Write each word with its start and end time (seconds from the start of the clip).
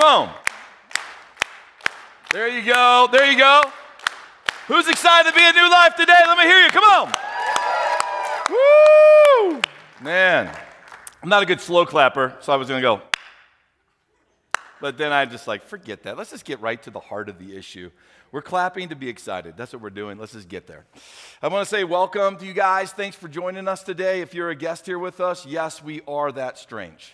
Come 0.00 0.28
on. 0.28 0.34
There 2.32 2.48
you 2.48 2.64
go. 2.64 3.06
There 3.12 3.30
you 3.30 3.36
go. 3.36 3.60
Who's 4.66 4.88
excited 4.88 5.30
to 5.30 5.36
be 5.36 5.44
a 5.44 5.52
new 5.52 5.68
life 5.68 5.94
today? 5.94 6.14
Let 6.24 6.38
me 6.38 6.44
hear 6.44 6.58
you. 6.58 6.70
Come 6.70 6.84
on. 6.84 7.12
Woo! 8.48 9.60
Man, 10.00 10.56
I'm 11.22 11.28
not 11.28 11.42
a 11.42 11.46
good 11.46 11.60
slow 11.60 11.84
clapper, 11.84 12.34
so 12.40 12.50
I 12.50 12.56
was 12.56 12.66
going 12.66 12.80
to 12.80 12.82
go. 12.82 13.02
But 14.80 14.96
then 14.96 15.12
I 15.12 15.26
just 15.26 15.46
like, 15.46 15.62
forget 15.64 16.04
that. 16.04 16.16
Let's 16.16 16.30
just 16.30 16.46
get 16.46 16.62
right 16.62 16.82
to 16.84 16.90
the 16.90 17.00
heart 17.00 17.28
of 17.28 17.38
the 17.38 17.54
issue. 17.54 17.90
We're 18.32 18.40
clapping 18.40 18.88
to 18.88 18.96
be 18.96 19.10
excited. 19.10 19.58
That's 19.58 19.74
what 19.74 19.82
we're 19.82 19.90
doing. 19.90 20.16
Let's 20.16 20.32
just 20.32 20.48
get 20.48 20.66
there. 20.66 20.86
I 21.42 21.48
want 21.48 21.68
to 21.68 21.68
say 21.68 21.84
welcome 21.84 22.38
to 22.38 22.46
you 22.46 22.54
guys. 22.54 22.90
Thanks 22.90 23.16
for 23.16 23.28
joining 23.28 23.68
us 23.68 23.82
today. 23.82 24.22
If 24.22 24.32
you're 24.32 24.48
a 24.48 24.56
guest 24.56 24.86
here 24.86 24.98
with 24.98 25.20
us, 25.20 25.44
yes, 25.44 25.84
we 25.84 26.00
are 26.08 26.32
that 26.32 26.56
strange. 26.56 27.12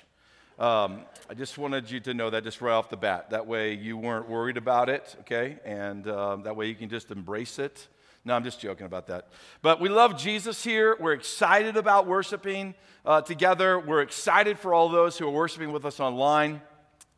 Um, 0.60 1.00
I 1.28 1.34
just 1.34 1.58
wanted 1.58 1.90
you 1.90 1.98
to 2.00 2.14
know 2.14 2.30
that 2.30 2.44
just 2.44 2.60
right 2.60 2.72
off 2.72 2.88
the 2.88 2.96
bat. 2.96 3.30
That 3.30 3.48
way 3.48 3.72
you 3.74 3.96
weren't 3.96 4.28
worried 4.28 4.56
about 4.56 4.88
it, 4.88 5.16
okay? 5.22 5.58
And 5.64 6.06
um, 6.08 6.44
that 6.44 6.54
way 6.54 6.68
you 6.68 6.76
can 6.76 6.88
just 6.88 7.10
embrace 7.10 7.58
it. 7.58 7.88
No, 8.24 8.34
I'm 8.34 8.44
just 8.44 8.60
joking 8.60 8.86
about 8.86 9.08
that. 9.08 9.26
But 9.60 9.80
we 9.80 9.88
love 9.88 10.16
Jesus 10.16 10.62
here. 10.62 10.96
We're 11.00 11.14
excited 11.14 11.76
about 11.76 12.06
worshiping 12.06 12.76
uh, 13.04 13.22
together. 13.22 13.80
We're 13.80 14.02
excited 14.02 14.56
for 14.56 14.72
all 14.72 14.88
those 14.88 15.18
who 15.18 15.26
are 15.26 15.32
worshiping 15.32 15.72
with 15.72 15.84
us 15.84 15.98
online. 15.98 16.60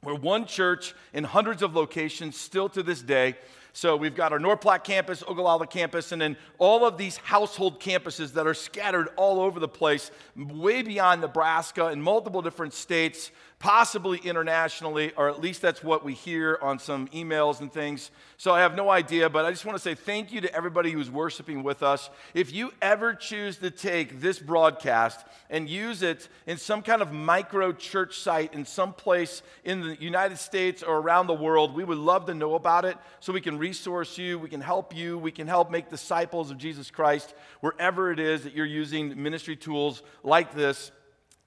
We're 0.02 0.14
one 0.14 0.46
church 0.46 0.94
in 1.12 1.24
hundreds 1.24 1.60
of 1.60 1.74
locations 1.74 2.34
still 2.34 2.70
to 2.70 2.82
this 2.82 3.02
day. 3.02 3.36
So 3.74 3.94
we've 3.94 4.14
got 4.14 4.32
our 4.32 4.38
North 4.38 4.62
Platte 4.62 4.84
campus, 4.84 5.22
Ogallala 5.22 5.66
campus, 5.66 6.12
and 6.12 6.20
then 6.20 6.36
all 6.58 6.86
of 6.86 6.98
these 6.98 7.16
household 7.18 7.78
campuses 7.78 8.32
that 8.32 8.46
are 8.46 8.54
scattered 8.54 9.08
all 9.16 9.40
over 9.40 9.60
the 9.60 9.68
place, 9.68 10.10
way 10.34 10.82
beyond 10.82 11.20
Nebraska 11.20 11.88
in 11.90 12.00
multiple 12.00 12.42
different 12.42 12.72
states 12.72 13.30
possibly 13.58 14.18
internationally, 14.18 15.12
or 15.16 15.28
at 15.28 15.40
least 15.40 15.60
that's 15.60 15.82
what 15.82 16.04
we 16.04 16.14
hear 16.14 16.58
on 16.62 16.78
some 16.78 17.08
emails 17.08 17.60
and 17.60 17.72
things. 17.72 18.12
So 18.36 18.52
I 18.52 18.60
have 18.60 18.76
no 18.76 18.88
idea, 18.88 19.28
but 19.28 19.44
I 19.44 19.50
just 19.50 19.64
want 19.64 19.76
to 19.76 19.82
say 19.82 19.96
thank 19.96 20.32
you 20.32 20.40
to 20.42 20.54
everybody 20.54 20.92
who's 20.92 21.10
worshiping 21.10 21.64
with 21.64 21.82
us. 21.82 22.08
If 22.34 22.52
you 22.52 22.72
ever 22.80 23.14
choose 23.14 23.56
to 23.58 23.72
take 23.72 24.20
this 24.20 24.38
broadcast 24.38 25.26
and 25.50 25.68
use 25.68 26.02
it 26.02 26.28
in 26.46 26.56
some 26.56 26.82
kind 26.82 27.02
of 27.02 27.12
micro 27.12 27.72
church 27.72 28.20
site 28.20 28.54
in 28.54 28.64
some 28.64 28.92
place 28.92 29.42
in 29.64 29.80
the 29.80 29.96
United 30.00 30.38
States 30.38 30.84
or 30.84 30.98
around 30.98 31.26
the 31.26 31.34
world, 31.34 31.74
we 31.74 31.82
would 31.82 31.98
love 31.98 32.26
to 32.26 32.34
know 32.34 32.54
about 32.54 32.84
it 32.84 32.96
so 33.18 33.32
we 33.32 33.40
can 33.40 33.58
resource 33.58 34.16
you, 34.16 34.38
we 34.38 34.48
can 34.48 34.60
help 34.60 34.94
you, 34.94 35.18
we 35.18 35.32
can 35.32 35.48
help 35.48 35.68
make 35.68 35.90
disciples 35.90 36.52
of 36.52 36.58
Jesus 36.58 36.92
Christ 36.92 37.34
wherever 37.60 38.12
it 38.12 38.20
is 38.20 38.44
that 38.44 38.54
you're 38.54 38.66
using 38.66 39.20
ministry 39.20 39.56
tools 39.56 40.04
like 40.22 40.54
this 40.54 40.92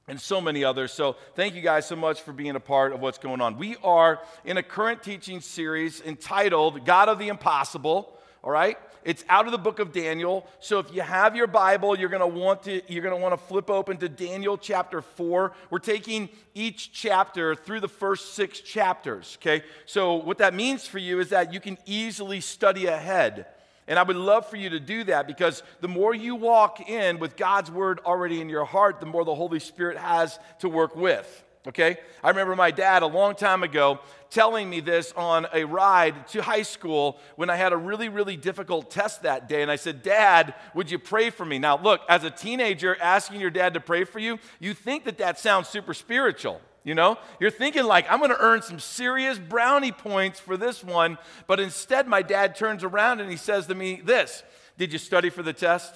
and 0.07 0.19
so 0.19 0.41
many 0.41 0.63
others. 0.63 0.91
So, 0.91 1.15
thank 1.35 1.55
you 1.55 1.61
guys 1.61 1.87
so 1.87 1.95
much 1.95 2.21
for 2.21 2.33
being 2.33 2.55
a 2.55 2.59
part 2.59 2.93
of 2.93 2.99
what's 2.99 3.17
going 3.17 3.41
on. 3.41 3.57
We 3.57 3.77
are 3.83 4.21
in 4.45 4.57
a 4.57 4.63
current 4.63 5.03
teaching 5.03 5.41
series 5.41 6.01
entitled 6.01 6.85
God 6.85 7.09
of 7.09 7.19
the 7.19 7.29
Impossible. 7.29 8.17
All 8.43 8.51
right? 8.51 8.77
It's 9.03 9.25
out 9.29 9.45
of 9.45 9.51
the 9.51 9.57
book 9.57 9.79
of 9.79 9.91
Daniel. 9.91 10.47
So 10.59 10.79
if 10.79 10.93
you 10.93 11.01
have 11.01 11.35
your 11.35 11.47
Bible, 11.47 11.97
you're 11.97 12.09
going 12.09 12.21
to 12.21 12.27
want 12.27 12.63
to 12.63 12.81
you're 12.87 13.03
going 13.03 13.15
to 13.15 13.21
want 13.21 13.33
to 13.33 13.47
flip 13.47 13.69
open 13.69 13.97
to 13.97 14.09
Daniel 14.09 14.57
chapter 14.57 15.01
4. 15.01 15.53
We're 15.69 15.79
taking 15.79 16.29
each 16.53 16.91
chapter 16.91 17.55
through 17.55 17.79
the 17.79 17.87
first 17.87 18.35
6 18.35 18.59
chapters, 18.61 19.37
okay? 19.41 19.63
So 19.85 20.15
what 20.15 20.37
that 20.39 20.53
means 20.53 20.85
for 20.85 20.99
you 20.99 21.19
is 21.19 21.29
that 21.29 21.53
you 21.53 21.59
can 21.59 21.77
easily 21.85 22.41
study 22.41 22.85
ahead. 22.85 23.47
And 23.91 23.99
I 23.99 24.03
would 24.03 24.15
love 24.15 24.49
for 24.49 24.55
you 24.55 24.69
to 24.69 24.79
do 24.79 25.03
that 25.03 25.27
because 25.27 25.63
the 25.81 25.89
more 25.89 26.15
you 26.15 26.35
walk 26.35 26.89
in 26.89 27.19
with 27.19 27.35
God's 27.35 27.69
word 27.69 27.99
already 28.05 28.39
in 28.39 28.47
your 28.47 28.63
heart, 28.63 29.01
the 29.01 29.05
more 29.05 29.25
the 29.25 29.35
Holy 29.35 29.59
Spirit 29.59 29.97
has 29.97 30.39
to 30.59 30.69
work 30.69 30.95
with. 30.95 31.43
Okay? 31.67 31.97
I 32.23 32.29
remember 32.29 32.55
my 32.55 32.71
dad 32.71 33.03
a 33.03 33.07
long 33.07 33.35
time 33.35 33.63
ago 33.63 33.99
telling 34.29 34.69
me 34.69 34.79
this 34.79 35.11
on 35.17 35.45
a 35.53 35.65
ride 35.65 36.25
to 36.29 36.41
high 36.41 36.61
school 36.61 37.19
when 37.35 37.49
I 37.49 37.57
had 37.57 37.73
a 37.73 37.77
really, 37.77 38.07
really 38.07 38.37
difficult 38.37 38.91
test 38.91 39.23
that 39.23 39.49
day. 39.49 39.61
And 39.61 39.69
I 39.69 39.75
said, 39.75 40.03
Dad, 40.03 40.55
would 40.73 40.89
you 40.89 40.97
pray 40.97 41.29
for 41.29 41.43
me? 41.43 41.59
Now, 41.59 41.77
look, 41.77 41.99
as 42.07 42.23
a 42.23 42.31
teenager, 42.31 42.95
asking 43.01 43.41
your 43.41 43.49
dad 43.49 43.73
to 43.73 43.81
pray 43.81 44.05
for 44.05 44.19
you, 44.19 44.39
you 44.61 44.73
think 44.73 45.03
that 45.03 45.17
that 45.17 45.37
sounds 45.37 45.67
super 45.67 45.93
spiritual. 45.93 46.61
You 46.83 46.95
know, 46.95 47.17
you're 47.39 47.51
thinking 47.51 47.83
like, 47.83 48.11
I'm 48.11 48.17
going 48.19 48.31
to 48.31 48.39
earn 48.39 48.63
some 48.63 48.79
serious 48.79 49.37
brownie 49.37 49.91
points 49.91 50.39
for 50.39 50.57
this 50.57 50.83
one. 50.83 51.19
But 51.45 51.59
instead, 51.59 52.07
my 52.07 52.23
dad 52.23 52.55
turns 52.55 52.83
around 52.83 53.19
and 53.19 53.29
he 53.29 53.37
says 53.37 53.67
to 53.67 53.75
me, 53.75 54.01
This, 54.03 54.43
did 54.77 54.91
you 54.91 54.97
study 54.97 55.29
for 55.29 55.43
the 55.43 55.53
test? 55.53 55.93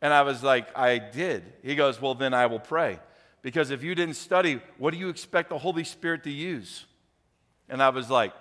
And 0.00 0.12
I 0.12 0.22
was 0.22 0.44
like, 0.44 0.76
I 0.78 0.98
did. 0.98 1.42
He 1.62 1.74
goes, 1.74 2.00
Well, 2.00 2.14
then 2.14 2.32
I 2.34 2.46
will 2.46 2.60
pray. 2.60 3.00
Because 3.42 3.70
if 3.70 3.82
you 3.82 3.96
didn't 3.96 4.14
study, 4.14 4.60
what 4.78 4.92
do 4.92 4.98
you 5.00 5.08
expect 5.08 5.48
the 5.48 5.58
Holy 5.58 5.84
Spirit 5.84 6.22
to 6.24 6.30
use? 6.30 6.86
And 7.68 7.82
I 7.82 7.88
was 7.88 8.08
like, 8.08 8.32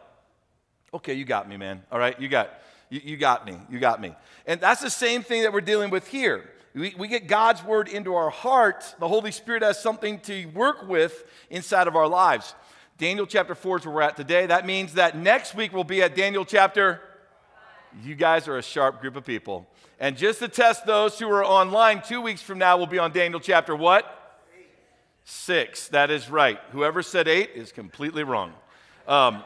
Okay, 0.93 1.15
you 1.15 1.25
got 1.25 1.49
me, 1.49 1.57
man. 1.57 1.81
All 1.91 1.97
right, 1.97 2.19
you 2.21 2.27
got, 2.27 2.61
you, 2.91 3.01
you 3.03 3.17
got 3.17 3.43
me. 3.43 3.57
You 3.71 3.79
got 3.79 3.99
me. 3.99 4.13
And 4.45 4.61
that's 4.61 4.81
the 4.81 4.91
same 4.91 5.23
thing 5.23 5.41
that 5.41 5.51
we're 5.51 5.61
dealing 5.61 5.89
with 5.89 6.07
here. 6.07 6.47
We, 6.77 6.93
we 6.95 7.07
get 7.07 7.27
God's 7.27 7.63
word 7.63 7.87
into 7.87 8.13
our 8.13 8.29
heart. 8.29 8.95
The 8.99 9.07
Holy 9.07 9.31
Spirit 9.31 9.63
has 9.63 9.81
something 9.81 10.19
to 10.21 10.45
work 10.47 10.87
with 10.87 11.25
inside 11.49 11.87
of 11.87 11.95
our 11.95 12.07
lives. 12.07 12.53
Daniel 12.99 13.25
chapter 13.25 13.55
4 13.55 13.79
is 13.79 13.85
where 13.87 13.95
we're 13.95 14.01
at 14.03 14.15
today. 14.15 14.45
That 14.45 14.67
means 14.67 14.93
that 14.93 15.17
next 15.17 15.55
week 15.55 15.73
we'll 15.73 15.83
be 15.83 16.03
at 16.03 16.15
Daniel 16.15 16.45
chapter. 16.45 17.01
You 18.03 18.13
guys 18.13 18.47
are 18.47 18.59
a 18.59 18.61
sharp 18.61 19.01
group 19.01 19.15
of 19.15 19.25
people. 19.25 19.67
And 19.99 20.15
just 20.15 20.37
to 20.37 20.47
test 20.47 20.85
those 20.85 21.17
who 21.17 21.27
are 21.31 21.43
online, 21.43 22.03
two 22.03 22.21
weeks 22.21 22.43
from 22.43 22.59
now 22.59 22.77
we'll 22.77 22.85
be 22.85 22.99
on 22.99 23.11
Daniel 23.11 23.39
chapter 23.39 23.75
what? 23.75 24.39
Six. 25.23 25.87
That 25.87 26.11
is 26.11 26.29
right. 26.29 26.59
Whoever 26.73 27.01
said 27.01 27.27
eight 27.27 27.51
is 27.55 27.71
completely 27.71 28.23
wrong. 28.23 28.53
Um, 29.07 29.43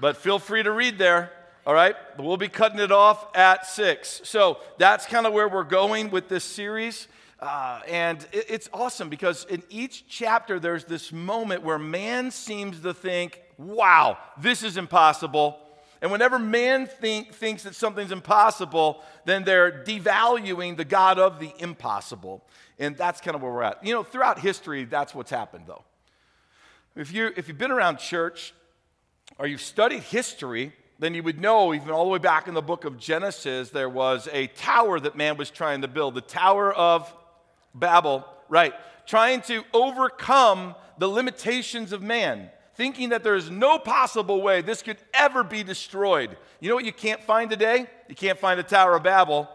but 0.00 0.16
feel 0.16 0.38
free 0.38 0.62
to 0.62 0.70
read 0.70 0.96
there. 0.96 1.32
All 1.66 1.74
right, 1.74 1.96
we'll 2.16 2.36
be 2.36 2.46
cutting 2.46 2.78
it 2.78 2.92
off 2.92 3.26
at 3.36 3.66
six. 3.66 4.20
So 4.22 4.58
that's 4.78 5.04
kind 5.04 5.26
of 5.26 5.32
where 5.32 5.48
we're 5.48 5.64
going 5.64 6.12
with 6.12 6.28
this 6.28 6.44
series. 6.44 7.08
Uh, 7.40 7.80
and 7.88 8.24
it, 8.30 8.44
it's 8.48 8.68
awesome 8.72 9.08
because 9.08 9.44
in 9.46 9.64
each 9.68 10.06
chapter, 10.06 10.60
there's 10.60 10.84
this 10.84 11.10
moment 11.10 11.64
where 11.64 11.76
man 11.76 12.30
seems 12.30 12.78
to 12.82 12.94
think, 12.94 13.42
wow, 13.58 14.16
this 14.40 14.62
is 14.62 14.76
impossible. 14.76 15.58
And 16.00 16.12
whenever 16.12 16.38
man 16.38 16.86
think, 16.86 17.34
thinks 17.34 17.64
that 17.64 17.74
something's 17.74 18.12
impossible, 18.12 19.02
then 19.24 19.42
they're 19.42 19.82
devaluing 19.84 20.76
the 20.76 20.84
God 20.84 21.18
of 21.18 21.40
the 21.40 21.52
impossible. 21.58 22.44
And 22.78 22.96
that's 22.96 23.20
kind 23.20 23.34
of 23.34 23.42
where 23.42 23.50
we're 23.50 23.64
at. 23.64 23.84
You 23.84 23.92
know, 23.92 24.04
throughout 24.04 24.38
history, 24.38 24.84
that's 24.84 25.16
what's 25.16 25.32
happened, 25.32 25.64
though. 25.66 25.82
If, 26.94 27.12
you 27.12 27.32
if 27.36 27.48
you've 27.48 27.58
been 27.58 27.72
around 27.72 27.98
church 27.98 28.54
or 29.36 29.48
you've 29.48 29.60
studied 29.60 30.04
history, 30.04 30.72
then 30.98 31.14
you 31.14 31.22
would 31.22 31.40
know, 31.40 31.74
even 31.74 31.90
all 31.90 32.04
the 32.04 32.10
way 32.10 32.18
back 32.18 32.48
in 32.48 32.54
the 32.54 32.62
book 32.62 32.84
of 32.84 32.98
Genesis, 32.98 33.70
there 33.70 33.88
was 33.88 34.28
a 34.32 34.46
tower 34.48 34.98
that 34.98 35.16
man 35.16 35.36
was 35.36 35.50
trying 35.50 35.82
to 35.82 35.88
build, 35.88 36.14
the 36.14 36.22
Tower 36.22 36.72
of 36.72 37.12
Babel, 37.74 38.24
right? 38.48 38.72
Trying 39.06 39.42
to 39.42 39.62
overcome 39.74 40.74
the 40.98 41.08
limitations 41.08 41.92
of 41.92 42.02
man, 42.02 42.50
thinking 42.74 43.10
that 43.10 43.22
there 43.22 43.34
is 43.34 43.50
no 43.50 43.78
possible 43.78 44.40
way 44.40 44.62
this 44.62 44.82
could 44.82 44.96
ever 45.12 45.44
be 45.44 45.62
destroyed. 45.62 46.36
You 46.60 46.70
know 46.70 46.74
what 46.74 46.86
you 46.86 46.92
can't 46.92 47.22
find 47.22 47.50
today? 47.50 47.86
You 48.08 48.14
can't 48.14 48.38
find 48.38 48.58
the 48.58 48.64
Tower 48.64 48.96
of 48.96 49.02
Babel. 49.02 49.50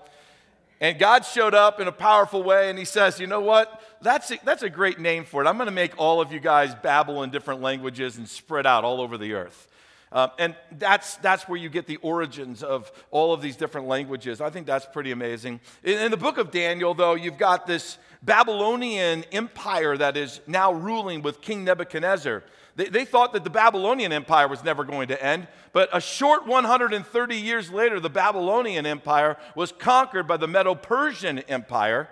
And 0.80 0.98
God 0.98 1.26
showed 1.26 1.54
up 1.54 1.80
in 1.80 1.88
a 1.88 1.92
powerful 1.92 2.44
way, 2.44 2.70
and 2.70 2.78
He 2.78 2.86
says, 2.86 3.20
You 3.20 3.28
know 3.28 3.42
what? 3.42 3.82
That's 4.02 4.32
a, 4.32 4.40
that's 4.44 4.64
a 4.64 4.70
great 4.70 5.00
name 5.00 5.26
for 5.26 5.44
it. 5.44 5.48
I'm 5.48 5.58
going 5.58 5.68
to 5.68 5.72
make 5.72 5.94
all 5.98 6.22
of 6.22 6.32
you 6.32 6.40
guys 6.40 6.74
babble 6.76 7.24
in 7.24 7.30
different 7.30 7.62
languages 7.62 8.18
and 8.18 8.28
spread 8.28 8.66
out 8.66 8.84
all 8.84 9.00
over 9.00 9.18
the 9.18 9.34
earth. 9.34 9.68
Uh, 10.12 10.28
and 10.38 10.56
that's, 10.78 11.16
that's 11.18 11.48
where 11.48 11.58
you 11.58 11.70
get 11.70 11.88
the 11.88 11.98
origins 11.98 12.64
of 12.64 12.92
all 13.12 13.34
of 13.34 13.42
these 13.42 13.56
different 13.56 13.88
languages. 13.88 14.42
I 14.42 14.50
think 14.50 14.68
that's 14.68 14.86
pretty 14.86 15.12
amazing. 15.12 15.62
In, 15.84 16.00
in 16.00 16.12
the 16.12 16.18
book 16.18 16.38
of 16.38 16.52
Daniel, 16.52 16.94
though, 16.94 17.14
you've 17.14 17.38
got 17.38 17.66
this 17.66 17.98
Babylonian 18.22 19.24
empire 19.32 19.96
that 19.98 20.18
is 20.18 20.42
now 20.48 20.74
ruling 20.74 21.22
with 21.22 21.40
King 21.40 21.64
Nebuchadnezzar. 21.64 22.44
They, 22.76 22.90
they 22.90 23.06
thought 23.06 23.34
that 23.34 23.44
the 23.44 23.50
Babylonian 23.50 24.12
Empire 24.12 24.48
was 24.48 24.64
never 24.64 24.84
going 24.84 25.08
to 25.10 25.24
end, 25.24 25.48
but 25.74 25.90
a 25.94 26.02
short 26.02 26.46
130 26.46 27.36
years 27.36 27.72
later, 27.72 28.00
the 28.00 28.10
Babylonian 28.10 28.86
Empire 28.86 29.38
was 29.56 29.72
conquered 29.72 30.28
by 30.28 30.38
the 30.38 30.48
Medo 30.48 30.76
Persian 30.76 31.40
Empire 31.40 32.10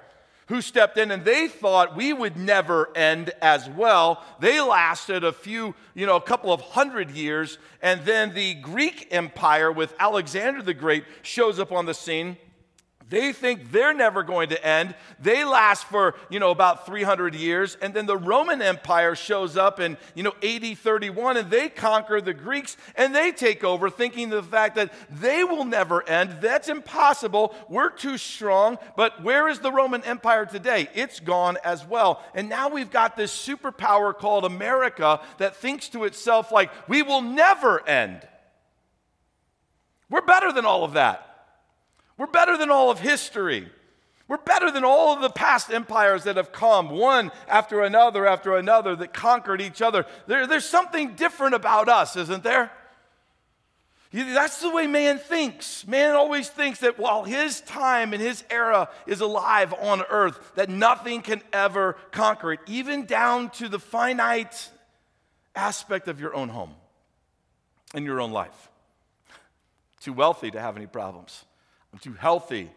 who 0.49 0.61
stepped 0.61 0.97
in 0.97 1.11
and 1.11 1.23
they 1.23 1.47
thought 1.47 1.95
we 1.95 2.11
would 2.11 2.35
never 2.35 2.89
end 2.97 3.31
as 3.39 3.69
well. 3.69 4.23
They 4.39 4.59
lasted 4.59 5.23
a 5.23 5.31
few, 5.31 5.75
you 5.93 6.07
know, 6.07 6.15
a 6.15 6.21
couple 6.21 6.51
of 6.51 6.59
hundred 6.59 7.11
years. 7.11 7.59
And 7.83 8.03
then 8.03 8.33
the 8.33 8.55
Greek 8.55 9.07
Empire 9.11 9.71
with 9.71 9.93
Alexander 9.99 10.63
the 10.63 10.73
Great 10.73 11.05
shows 11.21 11.59
up 11.59 11.71
on 11.71 11.85
the 11.85 11.93
scene. 11.93 12.35
They 13.09 13.33
think 13.33 13.71
they're 13.71 13.93
never 13.93 14.21
going 14.21 14.49
to 14.49 14.65
end. 14.65 14.93
They 15.19 15.43
last 15.43 15.85
for, 15.85 16.13
you 16.29 16.39
know, 16.39 16.51
about 16.51 16.85
300 16.85 17.33
years. 17.33 17.75
And 17.81 17.91
then 17.93 18.05
the 18.05 18.17
Roman 18.17 18.61
Empire 18.61 19.15
shows 19.15 19.57
up 19.57 19.79
in, 19.79 19.97
you 20.13 20.21
know, 20.21 20.35
AD 20.43 20.77
31 20.77 21.37
and 21.37 21.49
they 21.49 21.69
conquer 21.69 22.21
the 22.21 22.35
Greeks 22.35 22.77
and 22.95 23.13
they 23.15 23.31
take 23.31 23.63
over 23.63 23.89
thinking 23.89 24.29
the 24.29 24.43
fact 24.43 24.75
that 24.75 24.93
they 25.09 25.43
will 25.43 25.65
never 25.65 26.07
end. 26.07 26.37
That's 26.39 26.69
impossible. 26.69 27.55
We're 27.67 27.89
too 27.89 28.19
strong. 28.19 28.77
But 28.95 29.23
where 29.23 29.47
is 29.47 29.59
the 29.59 29.71
Roman 29.71 30.03
Empire 30.03 30.45
today? 30.45 30.87
It's 30.93 31.19
gone 31.19 31.57
as 31.63 31.83
well. 31.83 32.23
And 32.35 32.47
now 32.47 32.69
we've 32.69 32.91
got 32.91 33.17
this 33.17 33.35
superpower 33.35 34.15
called 34.15 34.45
America 34.45 35.19
that 35.39 35.55
thinks 35.55 35.89
to 35.89 36.03
itself 36.03 36.51
like, 36.51 36.69
we 36.87 37.01
will 37.01 37.21
never 37.21 37.87
end. 37.87 38.27
We're 40.11 40.21
better 40.21 40.51
than 40.51 40.65
all 40.65 40.83
of 40.83 40.93
that. 40.93 41.28
We're 42.19 42.27
better 42.27 42.57
than 42.57 42.69
all 42.69 42.91
of 42.91 42.99
history. 42.99 43.69
We're 44.27 44.37
better 44.37 44.69
than 44.69 44.83
all 44.83 45.13
of 45.13 45.21
the 45.21 45.29
past 45.29 45.71
empires 45.71 46.25
that 46.25 46.35
have 46.35 46.51
come, 46.51 46.89
one 46.89 47.31
after 47.47 47.81
another 47.81 48.27
after 48.27 48.57
another, 48.57 48.93
that 48.97 49.13
conquered 49.13 49.61
each 49.61 49.81
other. 49.81 50.05
There, 50.27 50.45
there's 50.45 50.65
something 50.65 51.15
different 51.15 51.55
about 51.55 51.87
us, 51.87 52.17
isn't 52.17 52.43
there? 52.43 52.71
That's 54.11 54.59
the 54.59 54.69
way 54.69 54.85
man 54.85 55.17
thinks. 55.17 55.87
Man 55.87 56.15
always 56.15 56.49
thinks 56.49 56.79
that 56.79 56.99
while 56.99 57.23
his 57.23 57.61
time 57.61 58.11
and 58.11 58.21
his 58.21 58.43
era 58.49 58.89
is 59.07 59.21
alive 59.21 59.73
on 59.73 60.03
earth, 60.09 60.55
that 60.55 60.67
nothing 60.67 61.21
can 61.21 61.41
ever 61.53 61.93
conquer 62.11 62.51
it, 62.51 62.59
even 62.67 63.05
down 63.05 63.49
to 63.51 63.69
the 63.69 63.79
finite 63.79 64.69
aspect 65.55 66.09
of 66.09 66.19
your 66.19 66.35
own 66.35 66.49
home 66.49 66.73
and 67.93 68.03
your 68.03 68.19
own 68.19 68.33
life. 68.33 68.69
Too 70.01 70.11
wealthy 70.13 70.51
to 70.51 70.59
have 70.59 70.75
any 70.75 70.87
problems. 70.87 71.45
I'm 71.93 71.99
too 71.99 72.13
healthy. 72.13 72.69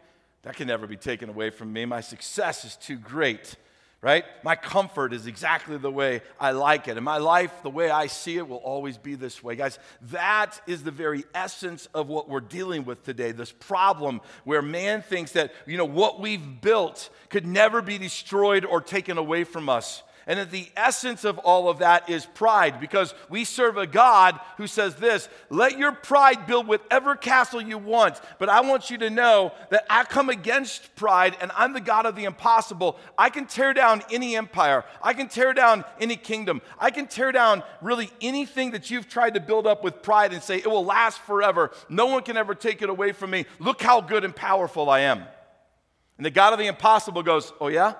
That 0.43 0.55
can 0.55 0.67
never 0.67 0.87
be 0.87 0.97
taken 0.97 1.29
away 1.29 1.49
from 1.49 1.71
me. 1.71 1.85
My 1.85 2.01
success 2.01 2.65
is 2.65 2.75
too 2.75 2.97
great, 2.97 3.55
right? 4.01 4.25
My 4.43 4.55
comfort 4.55 5.13
is 5.13 5.25
exactly 5.25 5.77
the 5.77 5.91
way 5.91 6.21
I 6.39 6.51
like 6.51 6.89
it. 6.89 6.97
And 6.97 7.05
my 7.05 7.17
life, 7.17 7.51
the 7.63 7.69
way 7.69 7.89
I 7.89 8.07
see 8.07 8.37
it, 8.37 8.47
will 8.47 8.57
always 8.57 8.97
be 8.97 9.15
this 9.15 9.41
way. 9.41 9.55
Guys, 9.55 9.79
that 10.11 10.59
is 10.67 10.83
the 10.83 10.91
very 10.91 11.23
essence 11.33 11.87
of 11.93 12.09
what 12.09 12.27
we're 12.27 12.41
dealing 12.41 12.83
with 12.83 13.03
today 13.03 13.31
this 13.31 13.53
problem 13.53 14.19
where 14.43 14.61
man 14.61 15.01
thinks 15.01 15.31
that, 15.31 15.53
you 15.65 15.77
know, 15.77 15.85
what 15.85 16.19
we've 16.19 16.61
built 16.61 17.09
could 17.29 17.47
never 17.47 17.81
be 17.81 17.97
destroyed 17.97 18.65
or 18.65 18.81
taken 18.81 19.17
away 19.17 19.45
from 19.45 19.69
us. 19.69 20.03
And 20.25 20.39
that 20.39 20.51
the 20.51 20.69
essence 20.77 21.25
of 21.25 21.37
all 21.39 21.69
of 21.69 21.79
that 21.79 22.09
is 22.09 22.25
pride 22.25 22.79
because 22.79 23.13
we 23.29 23.43
serve 23.43 23.77
a 23.77 23.85
God 23.85 24.39
who 24.57 24.67
says 24.67 24.95
this 24.95 25.27
let 25.49 25.77
your 25.77 25.91
pride 25.91 26.47
build 26.47 26.67
whatever 26.67 27.15
castle 27.15 27.61
you 27.61 27.77
want, 27.77 28.21
but 28.39 28.47
I 28.49 28.61
want 28.61 28.89
you 28.89 28.97
to 28.99 29.09
know 29.09 29.51
that 29.69 29.85
I 29.89 30.03
come 30.05 30.29
against 30.29 30.95
pride 30.95 31.35
and 31.41 31.51
I'm 31.55 31.73
the 31.73 31.81
God 31.81 32.05
of 32.05 32.15
the 32.15 32.23
impossible. 32.23 32.97
I 33.17 33.29
can 33.29 33.45
tear 33.45 33.73
down 33.73 34.01
any 34.11 34.35
empire, 34.35 34.85
I 35.01 35.13
can 35.13 35.27
tear 35.27 35.53
down 35.53 35.83
any 35.99 36.15
kingdom, 36.15 36.61
I 36.79 36.91
can 36.91 37.07
tear 37.07 37.31
down 37.31 37.63
really 37.81 38.09
anything 38.21 38.71
that 38.71 38.89
you've 38.89 39.09
tried 39.09 39.33
to 39.33 39.39
build 39.39 39.67
up 39.67 39.83
with 39.83 40.01
pride 40.01 40.33
and 40.33 40.41
say 40.41 40.57
it 40.57 40.67
will 40.67 40.85
last 40.85 41.19
forever. 41.21 41.71
No 41.89 42.05
one 42.05 42.23
can 42.23 42.37
ever 42.37 42.55
take 42.55 42.81
it 42.81 42.89
away 42.89 43.11
from 43.11 43.31
me. 43.31 43.45
Look 43.59 43.81
how 43.81 43.99
good 43.99 44.23
and 44.23 44.35
powerful 44.35 44.89
I 44.89 45.01
am. 45.01 45.23
And 46.17 46.25
the 46.25 46.31
God 46.31 46.53
of 46.53 46.59
the 46.59 46.67
impossible 46.67 47.23
goes, 47.23 47.51
Oh, 47.59 47.67
yeah? 47.67 47.95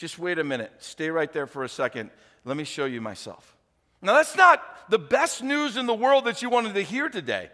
Just 0.00 0.18
wait 0.18 0.38
a 0.38 0.44
minute. 0.44 0.72
Stay 0.78 1.10
right 1.10 1.30
there 1.30 1.46
for 1.46 1.62
a 1.62 1.68
second. 1.68 2.08
Let 2.46 2.56
me 2.56 2.64
show 2.64 2.86
you 2.86 3.02
myself. 3.02 3.54
Now, 4.00 4.14
that's 4.14 4.34
not 4.34 4.62
the 4.88 4.98
best 4.98 5.42
news 5.42 5.76
in 5.76 5.84
the 5.84 5.94
world 5.94 6.24
that 6.24 6.40
you 6.40 6.48
wanted 6.48 6.72
to 6.76 6.80
hear 6.80 7.10
today. 7.10 7.50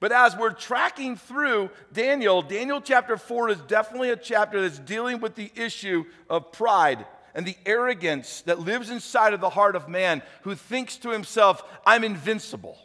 But 0.00 0.10
as 0.10 0.34
we're 0.34 0.54
tracking 0.54 1.16
through 1.16 1.68
Daniel, 1.92 2.40
Daniel 2.40 2.80
chapter 2.80 3.18
4 3.18 3.50
is 3.50 3.58
definitely 3.68 4.08
a 4.08 4.16
chapter 4.16 4.62
that's 4.62 4.78
dealing 4.78 5.20
with 5.20 5.34
the 5.34 5.52
issue 5.54 6.06
of 6.30 6.50
pride 6.50 7.04
and 7.34 7.44
the 7.44 7.56
arrogance 7.66 8.40
that 8.46 8.58
lives 8.58 8.88
inside 8.88 9.34
of 9.34 9.42
the 9.42 9.50
heart 9.50 9.76
of 9.76 9.86
man 9.86 10.22
who 10.44 10.54
thinks 10.54 10.96
to 10.96 11.10
himself, 11.10 11.62
I'm 11.84 12.04
invincible. 12.04 12.78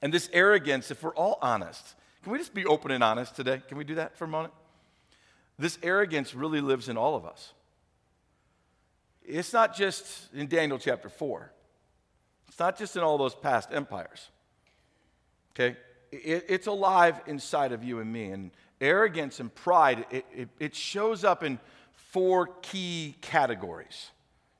And 0.00 0.14
this 0.14 0.30
arrogance, 0.32 0.90
if 0.90 1.02
we're 1.02 1.14
all 1.14 1.38
honest, 1.42 1.94
can 2.22 2.32
we 2.32 2.38
just 2.38 2.54
be 2.54 2.64
open 2.64 2.90
and 2.90 3.04
honest 3.04 3.36
today? 3.36 3.60
Can 3.68 3.76
we 3.76 3.84
do 3.84 3.96
that 3.96 4.16
for 4.16 4.24
a 4.24 4.28
moment? 4.28 4.54
This 5.60 5.78
arrogance 5.82 6.34
really 6.34 6.62
lives 6.62 6.88
in 6.88 6.96
all 6.96 7.16
of 7.16 7.26
us. 7.26 7.52
It's 9.22 9.52
not 9.52 9.76
just 9.76 10.32
in 10.32 10.48
Daniel 10.48 10.78
chapter 10.78 11.10
4, 11.10 11.52
it's 12.48 12.58
not 12.58 12.78
just 12.78 12.96
in 12.96 13.02
all 13.02 13.18
those 13.18 13.34
past 13.34 13.68
empires. 13.70 14.30
Okay? 15.52 15.76
It, 16.10 16.46
it's 16.48 16.66
alive 16.66 17.20
inside 17.26 17.72
of 17.72 17.84
you 17.84 18.00
and 18.00 18.10
me. 18.10 18.30
And 18.30 18.52
arrogance 18.80 19.38
and 19.38 19.54
pride, 19.54 20.06
it, 20.10 20.24
it, 20.34 20.48
it 20.58 20.74
shows 20.74 21.24
up 21.24 21.44
in 21.44 21.58
four 21.92 22.46
key 22.62 23.16
categories. 23.20 24.10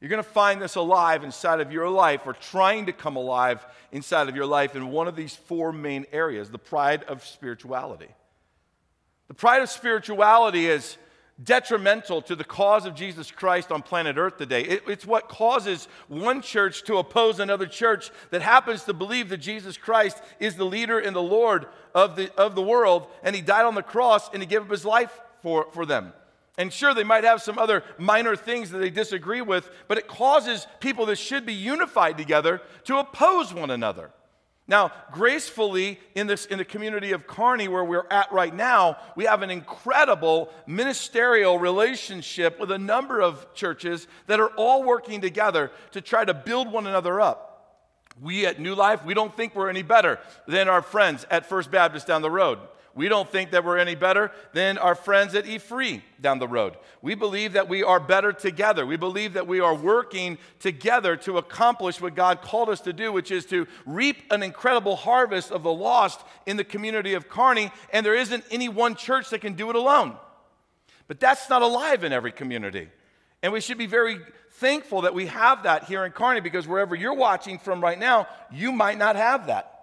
You're 0.03 0.11
going 0.11 0.23
to 0.23 0.29
find 0.29 0.61
this 0.61 0.75
alive 0.75 1.25
inside 1.25 1.61
of 1.61 1.73
your 1.73 1.89
life 1.89 2.27
or 2.27 2.35
trying 2.35 2.87
to 2.87 2.93
come 2.93 3.17
alive 3.17 3.65
inside 3.91 4.29
of 4.29 4.37
your 4.37 4.47
life 4.47 4.77
in 4.77 4.91
one 4.91 5.09
of 5.09 5.17
these 5.17 5.35
four 5.35 5.73
main 5.73 6.05
areas 6.13 6.51
the 6.51 6.59
pride 6.59 7.05
of 7.05 7.25
spirituality. 7.25 8.09
The 9.31 9.35
pride 9.35 9.63
of 9.63 9.71
spirituality 9.71 10.67
is 10.67 10.99
detrimental 11.41 12.21
to 12.23 12.35
the 12.35 12.43
cause 12.43 12.85
of 12.85 12.97
Jesus 12.97 13.31
Christ 13.31 13.71
on 13.71 13.81
planet 13.81 14.17
Earth 14.17 14.39
today. 14.39 14.63
It, 14.63 14.83
it's 14.89 15.07
what 15.07 15.29
causes 15.29 15.87
one 16.09 16.43
church 16.43 16.83
to 16.87 16.97
oppose 16.97 17.39
another 17.39 17.67
church 17.67 18.11
that 18.31 18.43
happens 18.43 18.83
to 18.85 18.93
believe 18.93 19.29
that 19.29 19.37
Jesus 19.37 19.77
Christ 19.77 20.21
is 20.41 20.57
the 20.57 20.65
leader 20.65 20.99
and 20.99 21.15
the 21.15 21.23
Lord 21.23 21.67
of 21.95 22.17
the, 22.17 22.35
of 22.37 22.57
the 22.57 22.63
world, 22.63 23.07
and 23.23 23.37
He 23.37 23.41
died 23.41 23.67
on 23.67 23.77
the 23.77 23.85
cross 23.85 24.29
and 24.33 24.43
He 24.43 24.49
gave 24.49 24.63
up 24.63 24.71
His 24.71 24.85
life 24.85 25.21
for, 25.43 25.69
for 25.71 25.87
them. 25.87 26.13
And 26.59 26.73
sure, 26.73 26.93
they 26.93 27.05
might 27.05 27.23
have 27.23 27.41
some 27.41 27.57
other 27.57 27.85
minor 27.99 28.35
things 28.35 28.71
that 28.71 28.79
they 28.79 28.91
disagree 28.91 29.43
with, 29.43 29.71
but 29.87 29.97
it 29.97 30.09
causes 30.09 30.67
people 30.81 31.07
that 31.07 31.19
should 31.19 31.47
be 31.47 31.55
unified 31.55 32.19
together 32.19 32.63
to 32.87 32.99
oppose 32.99 33.55
one 33.55 33.71
another. 33.71 34.11
Now, 34.71 34.93
gracefully, 35.11 35.99
in, 36.15 36.29
this, 36.29 36.47
in 36.47 36.59
the 36.59 36.65
community 36.65 37.11
of 37.11 37.27
Kearney, 37.27 37.67
where 37.67 37.83
we're 37.83 38.07
at 38.09 38.31
right 38.31 38.55
now, 38.55 38.99
we 39.17 39.25
have 39.25 39.43
an 39.43 39.51
incredible 39.51 40.49
ministerial 40.65 41.59
relationship 41.59 42.61
with 42.61 42.71
a 42.71 42.79
number 42.79 43.21
of 43.21 43.53
churches 43.53 44.07
that 44.29 44.39
are 44.39 44.51
all 44.51 44.85
working 44.85 45.23
together 45.23 45.73
to 45.91 46.01
try 46.01 46.25
to 46.25 46.33
build 46.33 46.71
one 46.71 46.87
another 46.87 47.21
up. 47.21 47.75
We 48.21 48.47
at 48.47 48.61
New 48.61 48.77
Life, 48.77 49.05
we 49.05 49.13
don't 49.13 49.37
think 49.37 49.57
we're 49.57 49.71
any 49.71 49.83
better 49.83 50.21
than 50.47 50.69
our 50.69 50.83
friends 50.83 51.27
at 51.33 51.47
First 51.47 51.73
Baptist 51.73 52.07
down 52.07 52.23
the 52.23 52.31
road. 52.31 52.61
We 52.95 53.09
don't 53.09 53.31
think 53.31 53.53
that 53.53 53.65
we're 53.65 53.79
any 53.79 53.95
better 53.95 54.33
than 54.53 54.77
our 54.77 54.95
friends 54.95 55.35
at 55.35 55.47
E-Free 55.47 56.03
down 56.21 56.41
the 56.41 56.49
road. 56.49 56.77
We 57.03 57.15
believe 57.15 57.53
that 57.53 57.69
we 57.69 57.83
are 57.85 58.01
better 58.01 58.33
together. 58.33 58.85
We 58.85 58.97
believe 58.97 59.35
that 59.35 59.47
we 59.47 59.61
are 59.61 59.75
working 59.75 60.39
together 60.59 61.17
to 61.19 61.39
accomplish 61.39 62.01
what 62.01 62.17
God 62.17 62.43
called 62.43 62.69
us 62.69 62.81
to 62.83 62.93
do, 62.93 63.13
which 63.13 63.31
is 63.31 63.47
to 63.47 63.69
reap 63.87 64.33
an 64.33 64.43
incredible 64.43 64.97
harvest 64.97 65.53
of 65.53 65.63
the 65.63 65.73
lost 65.73 66.21
in 66.47 66.57
the 66.57 66.65
community 66.65 67.15
of 67.15 67.29
Kearney. 67.29 67.71
And 67.93 68.05
there 68.05 68.17
isn't 68.17 68.45
any 68.51 68.69
one 68.69 68.97
church 68.97 69.31
that 69.31 69.41
can 69.41 69.55
do 69.55 69.71
it 69.71 69.77
alone. 69.77 70.17
But 71.07 71.21
that's 71.21 71.49
not 71.49 71.63
alive 71.63 72.03
in 72.03 72.13
every 72.13 72.33
community. 72.33 72.89
And 73.43 73.53
we 73.53 73.61
should 73.61 73.79
be 73.79 73.87
very 73.87 74.19
thankful 74.53 75.03
that 75.03 75.15
we 75.15 75.27
have 75.27 75.63
that 75.63 75.85
here 75.85 76.05
in 76.05 76.13
Kearney 76.13 76.41
because 76.41 76.67
wherever 76.67 76.95
you're 76.95 77.15
watching 77.15 77.59
from 77.59 77.81
right 77.81 77.99
now, 77.99 78.27
you 78.53 78.73
might 78.73 78.99
not 78.99 79.17
have 79.17 79.47
that. 79.47 79.80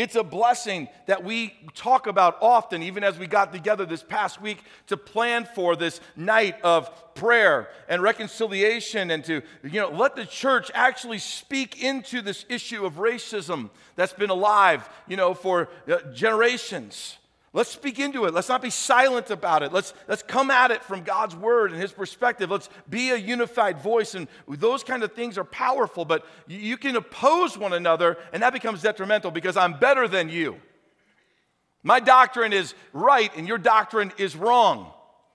It's 0.00 0.16
a 0.16 0.24
blessing 0.24 0.88
that 1.04 1.24
we 1.24 1.52
talk 1.74 2.06
about 2.06 2.38
often, 2.40 2.82
even 2.82 3.04
as 3.04 3.18
we 3.18 3.26
got 3.26 3.52
together 3.52 3.84
this 3.84 4.02
past 4.02 4.40
week 4.40 4.64
to 4.86 4.96
plan 4.96 5.46
for 5.54 5.76
this 5.76 6.00
night 6.16 6.58
of 6.62 7.14
prayer 7.14 7.68
and 7.86 8.00
reconciliation 8.00 9.10
and 9.10 9.22
to, 9.26 9.42
you 9.62 9.78
know, 9.78 9.90
let 9.90 10.16
the 10.16 10.24
church 10.24 10.70
actually 10.72 11.18
speak 11.18 11.82
into 11.82 12.22
this 12.22 12.46
issue 12.48 12.86
of 12.86 12.94
racism 12.94 13.68
that's 13.94 14.14
been 14.14 14.30
alive, 14.30 14.88
you 15.06 15.18
know, 15.18 15.34
for 15.34 15.68
uh, 15.86 15.98
generations. 16.14 17.18
Let's 17.52 17.70
speak 17.70 17.98
into 17.98 18.26
it. 18.26 18.34
Let's 18.34 18.48
not 18.48 18.62
be 18.62 18.70
silent 18.70 19.30
about 19.30 19.64
it. 19.64 19.72
Let's, 19.72 19.92
let's 20.06 20.22
come 20.22 20.52
at 20.52 20.70
it 20.70 20.84
from 20.84 21.02
God's 21.02 21.34
word 21.34 21.72
and 21.72 21.80
his 21.80 21.90
perspective. 21.90 22.48
Let's 22.48 22.68
be 22.88 23.10
a 23.10 23.16
unified 23.16 23.80
voice. 23.80 24.14
And 24.14 24.28
those 24.46 24.84
kind 24.84 25.02
of 25.02 25.12
things 25.14 25.36
are 25.36 25.44
powerful, 25.44 26.04
but 26.04 26.24
you, 26.46 26.76
can 26.76 26.94
oppose 26.94 27.58
one 27.58 27.72
another, 27.72 28.18
and 28.32 28.44
that 28.44 28.52
becomes 28.52 28.82
detrimental 28.82 29.32
because 29.32 29.56
I'm 29.56 29.80
better 29.80 30.06
than 30.06 30.28
you. 30.28 30.60
My 31.82 31.98
doctrine 31.98 32.52
is 32.52 32.74
right, 32.92 33.34
and 33.36 33.48
your 33.48 33.58
doctrine 33.58 34.12
is 34.16 34.36
wrong, 34.36 34.92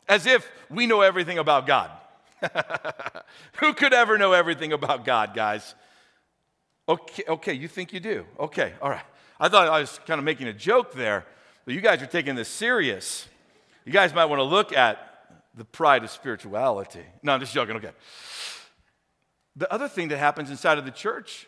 as 0.07 0.25
if 0.25 0.49
we 0.69 0.87
know 0.87 1.01
everything 1.01 1.37
about 1.37 1.67
God. 1.67 1.91
Who 3.59 3.73
could 3.73 3.93
ever 3.93 4.17
know 4.17 4.31
everything 4.31 4.71
about 4.71 5.03
God, 5.03 5.33
guys? 5.33 5.75
Okay, 6.87 7.23
okay, 7.27 7.53
you 7.53 7.67
think 7.67 7.91
you 7.91 7.99
do. 7.99 8.25
Okay, 8.39 8.73
all 8.81 8.89
right. 8.89 9.05
I 9.37 9.49
thought 9.49 9.67
I 9.67 9.81
was 9.81 9.99
kind 10.05 10.19
of 10.19 10.23
making 10.23 10.47
a 10.47 10.53
joke 10.53 10.93
there. 10.93 11.25
But 11.65 11.73
you 11.73 11.81
guys 11.81 12.01
are 12.01 12.07
taking 12.07 12.35
this 12.35 12.47
serious. 12.47 13.27
You 13.85 13.91
guys 13.91 14.13
might 14.13 14.25
want 14.25 14.39
to 14.39 14.43
look 14.43 14.71
at 14.71 14.99
the 15.55 15.65
pride 15.65 16.03
of 16.03 16.09
spirituality. 16.11 17.03
No, 17.23 17.33
I'm 17.33 17.39
just 17.39 17.53
joking. 17.53 17.75
Okay. 17.77 17.91
The 19.55 19.71
other 19.71 19.87
thing 19.87 20.09
that 20.09 20.17
happens 20.17 20.49
inside 20.49 20.77
of 20.77 20.85
the 20.85 20.91
church 20.91 21.47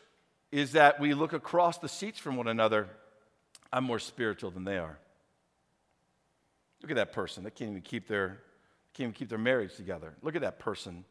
is 0.51 0.71
that 0.73 0.99
we 0.99 1.13
look 1.13 1.33
across 1.33 1.77
the 1.77 1.89
seats 1.89 2.17
from 2.17 2.35
one 2.35 2.47
another. 2.47 2.87
I'm 3.71 3.83
more 3.83 3.99
spiritual 3.99 4.49
than 4.49 4.63
they 4.63 4.77
are. 4.77 4.97
Look 6.81 6.91
at 6.91 6.95
that 6.95 7.11
person. 7.11 7.43
They 7.43 7.49
can't 7.49 7.71
even 7.71 7.81
keep 7.81 8.07
their, 8.07 8.39
can't 8.93 9.09
even 9.09 9.13
keep 9.13 9.29
their 9.29 9.37
marriage 9.37 9.75
together. 9.75 10.13
Look 10.21 10.35
at 10.35 10.41
that 10.41 10.57
person. 10.57 11.03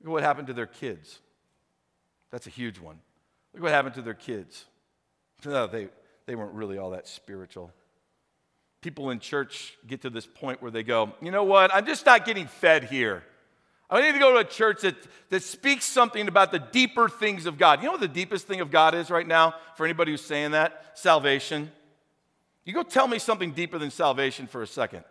Look 0.00 0.08
at 0.08 0.12
what 0.12 0.22
happened 0.22 0.46
to 0.46 0.54
their 0.54 0.66
kids. 0.66 1.18
That's 2.30 2.46
a 2.46 2.50
huge 2.50 2.78
one. 2.78 3.00
Look 3.52 3.62
what 3.62 3.72
happened 3.72 3.96
to 3.96 4.02
their 4.02 4.14
kids. 4.14 4.64
No, 5.42 5.66
they, 5.66 5.88
they 6.26 6.34
weren't 6.34 6.52
really 6.52 6.76
all 6.76 6.90
that 6.90 7.08
spiritual. 7.08 7.72
People 8.80 9.10
in 9.10 9.20
church 9.20 9.76
get 9.86 10.02
to 10.02 10.10
this 10.10 10.26
point 10.26 10.62
where 10.62 10.70
they 10.70 10.82
go, 10.82 11.12
you 11.20 11.30
know 11.30 11.44
what? 11.44 11.74
I'm 11.74 11.84
just 11.84 12.06
not 12.06 12.24
getting 12.24 12.46
fed 12.46 12.84
here. 12.84 13.22
I 13.90 14.00
need 14.00 14.12
to 14.12 14.18
go 14.18 14.32
to 14.32 14.38
a 14.38 14.44
church 14.44 14.82
that, 14.82 14.94
that 15.30 15.42
speaks 15.42 15.84
something 15.84 16.28
about 16.28 16.52
the 16.52 16.60
deeper 16.60 17.08
things 17.08 17.46
of 17.46 17.58
God. 17.58 17.80
You 17.80 17.86
know 17.86 17.92
what 17.92 18.00
the 18.00 18.08
deepest 18.08 18.46
thing 18.46 18.60
of 18.60 18.70
God 18.70 18.94
is 18.94 19.10
right 19.10 19.26
now 19.26 19.54
for 19.76 19.84
anybody 19.84 20.12
who's 20.12 20.20
saying 20.20 20.52
that? 20.52 20.92
Salvation. 20.94 21.72
You 22.64 22.72
go 22.72 22.84
tell 22.84 23.08
me 23.08 23.18
something 23.18 23.50
deeper 23.50 23.78
than 23.78 23.90
salvation 23.90 24.46
for 24.46 24.62
a 24.62 24.66
second. 24.66 25.04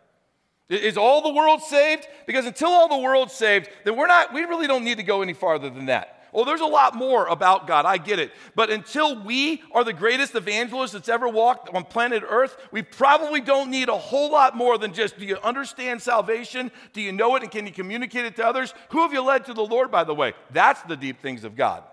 Is 0.70 0.98
all 0.98 1.22
the 1.22 1.34
world 1.34 1.62
saved? 1.62 2.08
Because 2.26 2.46
until 2.46 2.70
all 2.70 2.88
the 2.88 2.98
world's 2.98 3.34
saved, 3.34 3.70
then 3.84 3.98
we're 3.98 4.08
not, 4.08 4.34
we 4.34 4.42
really 4.42 4.68
don't 4.68 4.84
need 4.84 4.98
to 4.98 5.04
go 5.04 5.22
any 5.22 5.34
farther 5.34 5.70
than 5.70 5.88
that. 5.88 6.19
Well, 6.31 6.45
there's 6.45 6.62
a 6.62 6.65
lot 6.65 6.95
more 6.95 7.27
about 7.27 7.67
God. 7.67 7.86
I 7.86 7.98
get 7.98 8.19
it. 8.19 8.31
But 8.55 8.69
until 8.69 9.21
we 9.24 9.63
are 9.71 9.83
the 9.83 9.93
greatest 9.93 10.36
evangelist 10.36 10.93
that's 10.93 11.09
ever 11.09 11.27
walked 11.27 11.74
on 11.74 11.83
planet 11.83 12.24
Earth, 12.27 12.55
we 12.71 12.81
probably 12.81 13.41
don't 13.41 13.71
need 13.71 13.89
a 13.89 13.98
whole 13.98 14.31
lot 14.31 14.55
more 14.55 14.77
than 14.77 14.93
just 14.93 15.17
do 15.17 15.25
you 15.25 15.38
understand 15.38 16.01
salvation? 16.01 16.71
Do 16.93 17.01
you 17.01 17.12
know 17.12 17.36
it 17.36 17.43
and 17.43 17.51
can 17.51 17.65
you 17.65 17.71
communicate 17.71 18.25
it 18.25 18.36
to 18.36 18.45
others? 18.45 18.74
Who 18.89 19.01
have 19.01 19.13
you 19.13 19.24
led 19.24 19.45
to 19.45 19.53
the 19.53 19.65
Lord, 19.65 19.91
by 19.91 20.03
the 20.03 20.15
way? 20.15 20.33
That's 20.51 20.81
the 20.83 20.95
deep 20.95 21.21
things 21.21 21.43
of 21.43 21.55
God. 21.55 21.83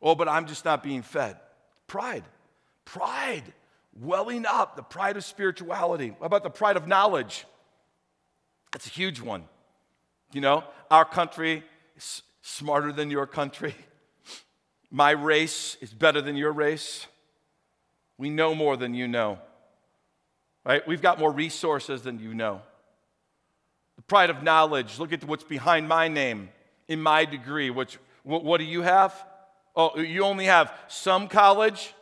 Oh, 0.00 0.14
but 0.14 0.28
I'm 0.28 0.46
just 0.46 0.64
not 0.64 0.82
being 0.82 1.02
fed. 1.02 1.36
Pride. 1.86 2.24
Pride 2.84 3.44
welling 4.00 4.46
up, 4.46 4.76
the 4.76 4.82
pride 4.82 5.16
of 5.16 5.24
spirituality. 5.24 6.14
About 6.20 6.42
the 6.42 6.50
pride 6.50 6.76
of 6.76 6.86
knowledge? 6.86 7.46
That's 8.72 8.86
a 8.86 8.90
huge 8.90 9.20
one. 9.20 9.44
You 10.32 10.40
know, 10.40 10.64
our 10.90 11.04
country 11.04 11.64
smarter 12.48 12.92
than 12.92 13.10
your 13.10 13.26
country. 13.26 13.74
My 14.90 15.10
race 15.10 15.76
is 15.80 15.92
better 15.92 16.22
than 16.22 16.34
your 16.36 16.52
race. 16.52 17.06
We 18.16 18.30
know 18.30 18.54
more 18.54 18.76
than 18.76 18.94
you 18.94 19.06
know. 19.06 19.38
Right? 20.64 20.86
We've 20.86 21.02
got 21.02 21.18
more 21.18 21.30
resources 21.30 22.02
than 22.02 22.18
you 22.18 22.34
know. 22.34 22.62
The 23.96 24.02
pride 24.02 24.30
of 24.30 24.42
knowledge. 24.42 24.98
Look 24.98 25.12
at 25.12 25.24
what's 25.24 25.44
behind 25.44 25.88
my 25.88 26.08
name 26.08 26.48
in 26.88 27.02
my 27.02 27.24
degree. 27.24 27.70
Which, 27.70 27.98
what, 28.22 28.44
what 28.44 28.58
do 28.58 28.64
you 28.64 28.82
have? 28.82 29.14
Oh, 29.76 29.98
you 29.98 30.24
only 30.24 30.46
have 30.46 30.72
some 30.88 31.28
college 31.28 31.94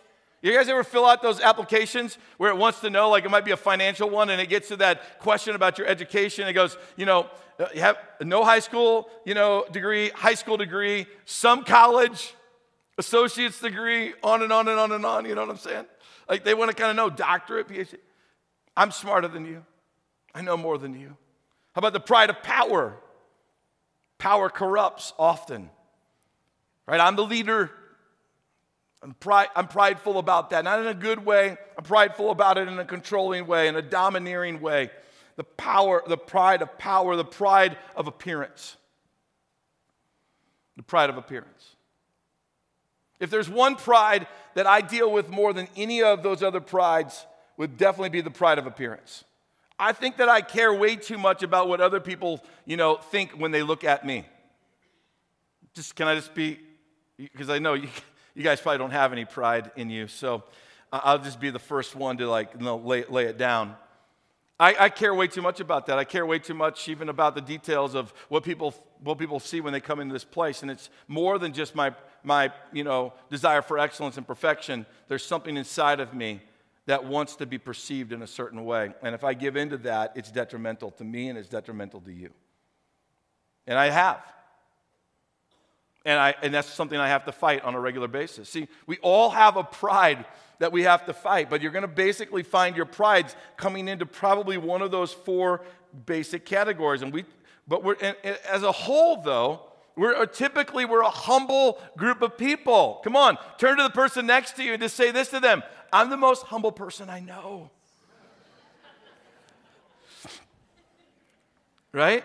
you 0.43 0.53
guys 0.53 0.69
ever 0.69 0.85
fill 0.85 1.07
out 1.07 1.23
those 1.23 1.41
applications 1.41 2.19
where 2.37 2.51
it 2.51 2.57
wants 2.57 2.81
to 2.81 2.91
know, 2.91 3.11
like 3.11 3.25
it 3.25 3.31
might 3.31 3.45
be 3.45 3.51
a 3.51 3.57
financial 3.57 4.09
one, 4.09 4.31
and 4.31 4.41
it 4.41 4.49
gets 4.49 4.69
to 4.69 4.77
that 4.77 5.19
question 5.21 5.55
about 5.55 5.79
your 5.79 5.87
education? 5.87 6.47
It 6.47 6.53
goes, 6.53 6.77
you 6.97 7.07
know, 7.07 7.29
you 7.75 7.81
have 7.81 7.97
no 8.21 8.45
high 8.45 8.59
school, 8.59 9.09
you 9.25 9.35
know, 9.35 9.65
degree, 9.73 10.11
high 10.11 10.35
school 10.35 10.57
degree, 10.57 11.07
some 11.25 11.65
college, 11.65 12.35
associate's 12.99 13.61
degree, 13.61 14.13
on 14.23 14.43
and 14.43 14.53
on 14.53 14.69
and 14.69 14.79
on 14.79 14.93
and 14.93 15.07
on. 15.07 15.25
You 15.25 15.35
know 15.35 15.41
what 15.41 15.51
I'm 15.51 15.57
saying? 15.57 15.87
Like 16.29 16.45
they 16.45 16.55
want 16.55 16.71
to 16.71 16.77
kind 16.77 16.91
of 16.91 16.97
know 16.97 17.09
doctorate, 17.09 17.69
PhD. 17.69 17.97
I'm 18.77 18.91
smarter 18.91 19.29
than 19.29 19.47
you. 19.47 19.65
I 20.35 20.43
know 20.43 20.57
more 20.57 20.77
than 20.77 20.99
you. 20.99 21.17
How 21.73 21.79
about 21.79 21.95
the 21.95 22.01
pride 22.01 22.31
of 22.31 22.43
power? 22.43 22.97
Power 24.19 24.51
corrupts 24.51 25.15
often. 25.19 25.71
Right? 26.87 27.01
I'm 27.01 27.17
the 27.17 27.25
leader. 27.25 27.71
I'm, 29.03 29.15
I'm 29.55 29.69
prideful 29.69 30.19
about 30.19 30.51
that. 30.51 30.65
Not 30.65 30.81
in 30.81 30.87
a 30.87 30.95
good 30.95 31.25
way. 31.25 31.57
I'm 31.77 31.85
prideful 31.85 32.31
about 32.31 32.59
it 32.59 32.69
in 32.69 32.79
a 32.79 32.85
controlling 32.85 33.47
way, 33.47 33.69
in 33.69 33.77
a 33.77 33.83
domineering 33.83 34.61
way. 34.61 34.91
The 35.37 35.45
power, 35.45 36.03
the 36.07 36.17
pride 36.17 36.63
of 36.63 36.79
power, 36.79 37.15
the 37.15 37.25
pride 37.25 37.77
of 37.95 38.07
appearance. 38.07 38.77
The 40.77 40.83
pride 40.83 41.11
of 41.11 41.17
appearance. 41.17 41.77
If 43.21 43.31
there's 43.31 43.49
one 43.49 43.77
pride 43.77 44.27
that 44.55 44.67
I 44.67 44.81
deal 44.81 45.11
with 45.11 45.29
more 45.29 45.53
than 45.53 45.69
any 45.77 46.03
of 46.03 46.23
those 46.23 46.43
other 46.43 46.61
prides, 46.61 47.27
would 47.57 47.77
definitely 47.77 48.11
be 48.11 48.21
the 48.21 48.31
pride 48.31 48.59
of 48.59 48.67
appearance. 48.67 49.25
I 49.79 49.93
think 49.93 50.17
that 50.19 50.29
I 50.29 50.41
care 50.41 50.73
way 50.73 50.97
too 50.97 51.19
much 51.19 51.43
about 51.43 51.69
what 51.69 51.81
other 51.81 52.01
people, 52.01 52.43
you 52.65 52.77
know, 52.77 52.97
think 52.97 53.33
when 53.33 53.51
they 53.51 53.63
look 53.63 53.85
at 53.85 54.07
me. 54.07 54.27
Just 55.75 55.95
can 55.95 56.09
I 56.09 56.15
just 56.15 56.35
be 56.35 56.59
because 57.19 57.51
I 57.51 57.59
know 57.59 57.75
you 57.75 57.89
you 58.37 58.43
guys 58.43 58.61
probably 58.61 58.79
don't 58.79 58.91
have 58.91 59.13
any 59.13 59.25
pride 59.25 59.73
in 59.77 59.89
you, 59.89 60.07
so 60.09 60.45
I'll 60.93 61.19
just 61.19 61.41
be 61.41 61.51
the 61.51 61.59
first 61.59 61.97
one 61.97 62.19
to 62.19 62.29
like 62.29 62.51
you 62.57 62.65
know, 62.65 62.77
lay, 62.77 63.05
lay 63.05 63.25
it 63.25 63.39
down. 63.39 63.75
I, 64.61 64.75
I, 64.79 64.89
care 64.89 65.15
way 65.15 65.27
too 65.27 65.43
much 65.43 65.61
about 65.61 65.87
that. 65.87 65.99
I 65.99 66.05
care 66.05 66.25
way 66.25 66.39
too 66.39 66.55
much 66.55 66.89
even 66.89 67.09
about 67.09 67.35
the 67.35 67.43
details 67.43 67.95
of 67.95 68.13
what 68.29 68.43
people, 68.43 68.75
what 69.03 69.19
people 69.19 69.39
see 69.39 69.61
when 69.61 69.73
they 69.73 69.81
come 69.81 70.01
into 70.01 70.15
this 70.15 70.25
place. 70.25 70.63
And 70.63 70.71
it's 70.71 70.89
more 71.09 71.39
than 71.39 71.53
just 71.53 71.75
my, 71.75 71.95
my 72.23 72.51
you 72.73 72.83
know, 72.83 73.13
desire 73.29 73.61
for 73.61 73.79
excellence 73.79 74.17
and 74.17 74.27
perfection. 74.27 74.87
There's 75.09 75.25
something 75.25 75.59
inside 75.59 76.01
of 76.01 76.15
me 76.15 76.41
that 76.87 77.05
wants 77.05 77.37
to 77.37 77.47
be 77.47 77.59
perceived 77.59 78.13
in 78.13 78.23
a 78.23 78.27
certain 78.27 78.65
way. 78.65 78.95
And 79.03 79.15
if 79.15 79.25
I 79.25 79.35
give 79.35 79.57
into 79.57 79.77
that, 79.79 80.13
it's 80.15 80.31
detrimental 80.31 80.91
to 80.93 81.05
me 81.05 81.29
and 81.29 81.39
it's 81.39 81.49
detrimental 81.49 82.01
to 82.03 82.13
you. 82.13 82.31
And 83.67 83.79
I 83.79 83.91
have. 83.91 84.23
And, 86.07 86.21
I, 86.21 86.35
and 86.41 86.55
that's 86.55 86.69
something 86.69 86.99
I 86.99 87.09
have 87.09 87.25
to 87.25 87.33
fight 87.33 87.65
on 87.65 87.75
a 87.75 87.81
regular 87.81 88.07
basis. 88.07 88.49
See, 88.49 88.69
we 88.87 88.97
all 88.99 89.29
have 89.31 89.57
a 89.57 89.65
pride 89.65 90.25
that 90.61 90.71
we 90.71 90.85
have 90.85 91.05
to 91.07 91.13
fight, 91.13 91.51
but 91.51 91.61
you're 91.61 91.73
going 91.73 91.83
to 91.83 91.89
basically 91.89 92.45
find 92.45 92.77
your 92.77 92.87
prides 92.87 93.35
coming 93.57 93.89
into 93.89 94.07
probably 94.07 94.57
one 94.57 94.83
of 94.83 94.93
those 94.93 95.13
four 95.13 95.63
basic 96.07 96.47
categories. 96.47 97.03
And 97.03 97.13
we, 97.13 97.25
but 97.67 97.83
we're, 97.83 97.97
and, 98.01 98.17
and 98.23 98.39
as 98.49 98.63
a 98.63 98.71
whole, 98.71 99.21
though, 99.21 99.63
we're 99.97 100.15
uh, 100.15 100.27
typically 100.27 100.85
we're 100.85 101.03
a 101.03 101.11
humble 101.11 101.83
group 101.97 102.23
of 102.23 102.39
people. 102.39 103.01
Come 103.03 103.17
on, 103.17 103.37
turn 103.59 103.79
to 103.79 103.83
the 103.83 103.91
person 103.91 104.27
next 104.27 104.53
to 104.57 104.63
you 104.63 104.75
and 104.75 104.83
just 104.83 104.95
say 104.95 105.11
this 105.11 105.31
to 105.31 105.41
them: 105.41 105.65
"I'm 105.93 106.11
the 106.11 106.17
most 106.17 106.45
humble 106.45 106.71
person 106.71 107.11
I 107.11 107.19
know." 107.19 107.71
right? 111.93 112.23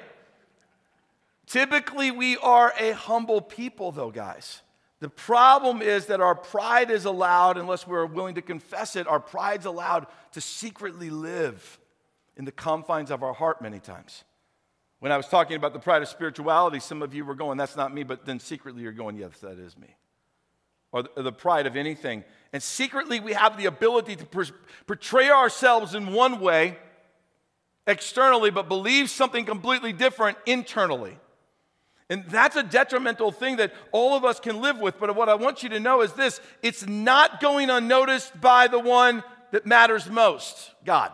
Typically, 1.52 2.12
we 2.12 2.38
are 2.38 2.74
a 2.80 2.94
humble 2.94 3.42
people, 3.42 3.92
though, 3.92 4.10
guys. 4.10 4.62
The 5.02 5.10
problem 5.10 5.82
is 5.82 6.06
that 6.06 6.22
our 6.22 6.34
pride 6.34 6.90
is 6.90 7.04
allowed, 7.04 7.58
unless 7.58 7.86
we're 7.86 8.06
willing 8.06 8.36
to 8.36 8.42
confess 8.42 8.96
it, 8.96 9.06
our 9.06 9.20
pride's 9.20 9.66
allowed 9.66 10.08
to 10.32 10.40
secretly 10.40 11.10
live 11.10 11.78
in 12.38 12.46
the 12.46 12.54
confines 12.54 13.12
of 13.12 13.22
our 13.22 13.34
heart 13.34 13.62
many 13.62 13.80
times. 13.80 14.24
When 15.00 15.12
I 15.12 15.18
was 15.18 15.28
talking 15.28 15.58
about 15.58 15.74
the 15.74 15.80
pride 15.80 16.02
of 16.02 16.08
spirituality, 16.08 16.80
some 16.80 17.02
of 17.02 17.14
you 17.14 17.26
were 17.26 17.36
going, 17.36 17.58
that's 17.58 17.76
not 17.76 17.94
me, 17.94 18.04
but 18.04 18.26
then 18.26 18.40
secretly 18.40 18.84
you're 18.84 18.94
going, 18.94 19.18
yes, 19.18 19.38
that 19.40 19.60
is 19.60 19.78
me. 19.78 19.94
Or 20.94 21.04
the 21.04 21.34
pride 21.34 21.68
of 21.68 21.76
anything. 21.76 22.24
And 22.54 22.64
secretly 22.64 23.20
we 23.20 23.34
have 23.34 23.58
the 23.58 23.66
ability 23.66 24.16
to 24.16 24.54
portray 24.88 25.30
ourselves 25.30 25.96
in 25.96 26.14
one 26.14 26.40
way 26.40 26.78
externally, 27.86 28.52
but 28.52 28.70
believe 28.70 29.10
something 29.10 29.44
completely 29.44 29.92
different 29.92 30.38
internally. 30.46 31.18
And 32.12 32.26
that's 32.26 32.58
a 32.58 32.64
detrimental 32.64 33.32
thing 33.32 33.56
that 33.56 33.74
all 33.94 34.18
of 34.18 34.26
us 34.26 34.38
can 34.38 34.62
live 34.62 34.78
with. 34.80 35.00
But 35.00 35.16
what 35.16 35.30
I 35.30 35.36
want 35.36 35.64
you 35.64 35.70
to 35.70 35.80
know 35.80 36.02
is 36.02 36.12
this 36.12 36.42
it's 36.62 36.86
not 36.86 37.40
going 37.40 37.70
unnoticed 37.70 38.42
by 38.42 38.68
the 38.68 38.80
one 38.80 39.24
that 39.52 39.66
matters 39.66 40.10
most 40.10 40.72
God. 40.84 41.14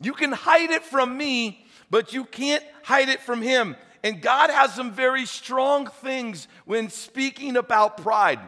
You 0.00 0.14
can 0.14 0.32
hide 0.32 0.70
it 0.70 0.82
from 0.82 1.16
me, 1.16 1.64
but 1.90 2.12
you 2.12 2.24
can't 2.24 2.64
hide 2.82 3.08
it 3.08 3.20
from 3.20 3.40
Him. 3.40 3.76
And 4.02 4.20
God 4.20 4.50
has 4.50 4.74
some 4.74 4.90
very 4.90 5.26
strong 5.26 5.86
things 5.86 6.48
when 6.64 6.90
speaking 6.90 7.56
about 7.56 7.98
pride. 7.98 8.40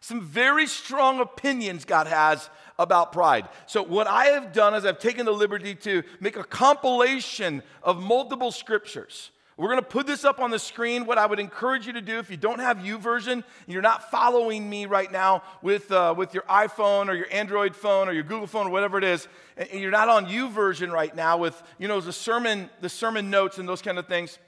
Some 0.00 0.22
very 0.22 0.66
strong 0.66 1.20
opinions 1.20 1.84
God 1.84 2.06
has 2.06 2.48
about 2.78 3.12
pride. 3.12 3.50
So, 3.66 3.82
what 3.82 4.06
I 4.06 4.26
have 4.28 4.54
done 4.54 4.72
is 4.72 4.86
I've 4.86 4.98
taken 4.98 5.26
the 5.26 5.32
liberty 5.32 5.74
to 5.74 6.04
make 6.20 6.38
a 6.38 6.44
compilation 6.44 7.62
of 7.82 8.00
multiple 8.00 8.50
scriptures 8.50 9.30
we're 9.58 9.68
going 9.68 9.80
to 9.80 9.86
put 9.86 10.06
this 10.06 10.24
up 10.24 10.38
on 10.38 10.50
the 10.50 10.58
screen. 10.58 11.04
What 11.04 11.18
I 11.18 11.26
would 11.26 11.40
encourage 11.40 11.86
you 11.86 11.92
to 11.94 12.00
do 12.00 12.18
if 12.18 12.30
you 12.30 12.36
don't 12.36 12.60
have 12.60 12.78
YouVersion, 12.78 13.42
you're 13.66 13.82
not 13.82 14.10
following 14.10 14.70
me 14.70 14.86
right 14.86 15.10
now 15.10 15.42
with, 15.62 15.90
uh, 15.90 16.14
with 16.16 16.32
your 16.32 16.44
iPhone 16.44 17.08
or 17.08 17.14
your 17.14 17.26
Android 17.32 17.74
phone 17.74 18.08
or 18.08 18.12
your 18.12 18.22
Google 18.22 18.46
phone 18.46 18.68
or 18.68 18.70
whatever 18.70 18.98
it 18.98 19.04
is, 19.04 19.26
and 19.56 19.80
you're 19.80 19.90
not 19.90 20.08
on 20.08 20.28
U 20.28 20.48
YouVersion 20.48 20.92
right 20.92 21.14
now 21.14 21.36
with 21.36 21.60
you 21.78 21.88
know 21.88 22.00
the 22.00 22.12
sermon, 22.12 22.70
the 22.80 22.88
sermon 22.88 23.30
notes 23.30 23.58
and 23.58 23.68
those 23.68 23.82
kind 23.82 23.98
of 23.98 24.06
things. 24.06 24.38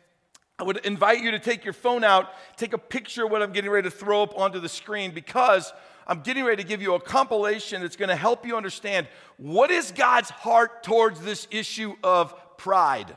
I 0.59 0.63
would 0.63 0.85
invite 0.85 1.23
you 1.23 1.31
to 1.33 1.39
take 1.39 1.65
your 1.65 1.73
phone 1.73 2.05
out, 2.05 2.29
take 2.57 2.73
a 2.73 2.79
picture 2.79 3.25
of 3.25 3.31
what 3.31 3.43
I'm 3.43 3.53
getting 3.53 3.71
ready 3.71 3.89
to 3.89 3.95
throw 3.95 4.23
up 4.23 4.39
onto 4.39 4.61
the 4.61 4.69
screen 4.69 5.11
because 5.13 5.73
I'm 6.07 6.21
getting 6.21 6.45
ready 6.45 6.63
to 6.63 6.69
give 6.69 6.83
you 6.83 6.95
a 6.95 7.01
compilation 7.01 7.81
that's 7.81 7.97
going 7.97 8.11
to 8.11 8.17
help 8.17 8.47
you 8.47 8.57
understand 8.57 9.09
what 9.39 9.71
is 9.71 9.91
God's 9.91 10.31
heart 10.31 10.83
towards 10.83 11.21
this 11.21 11.49
issue 11.51 11.95
of 12.05 12.35
pride. 12.59 13.17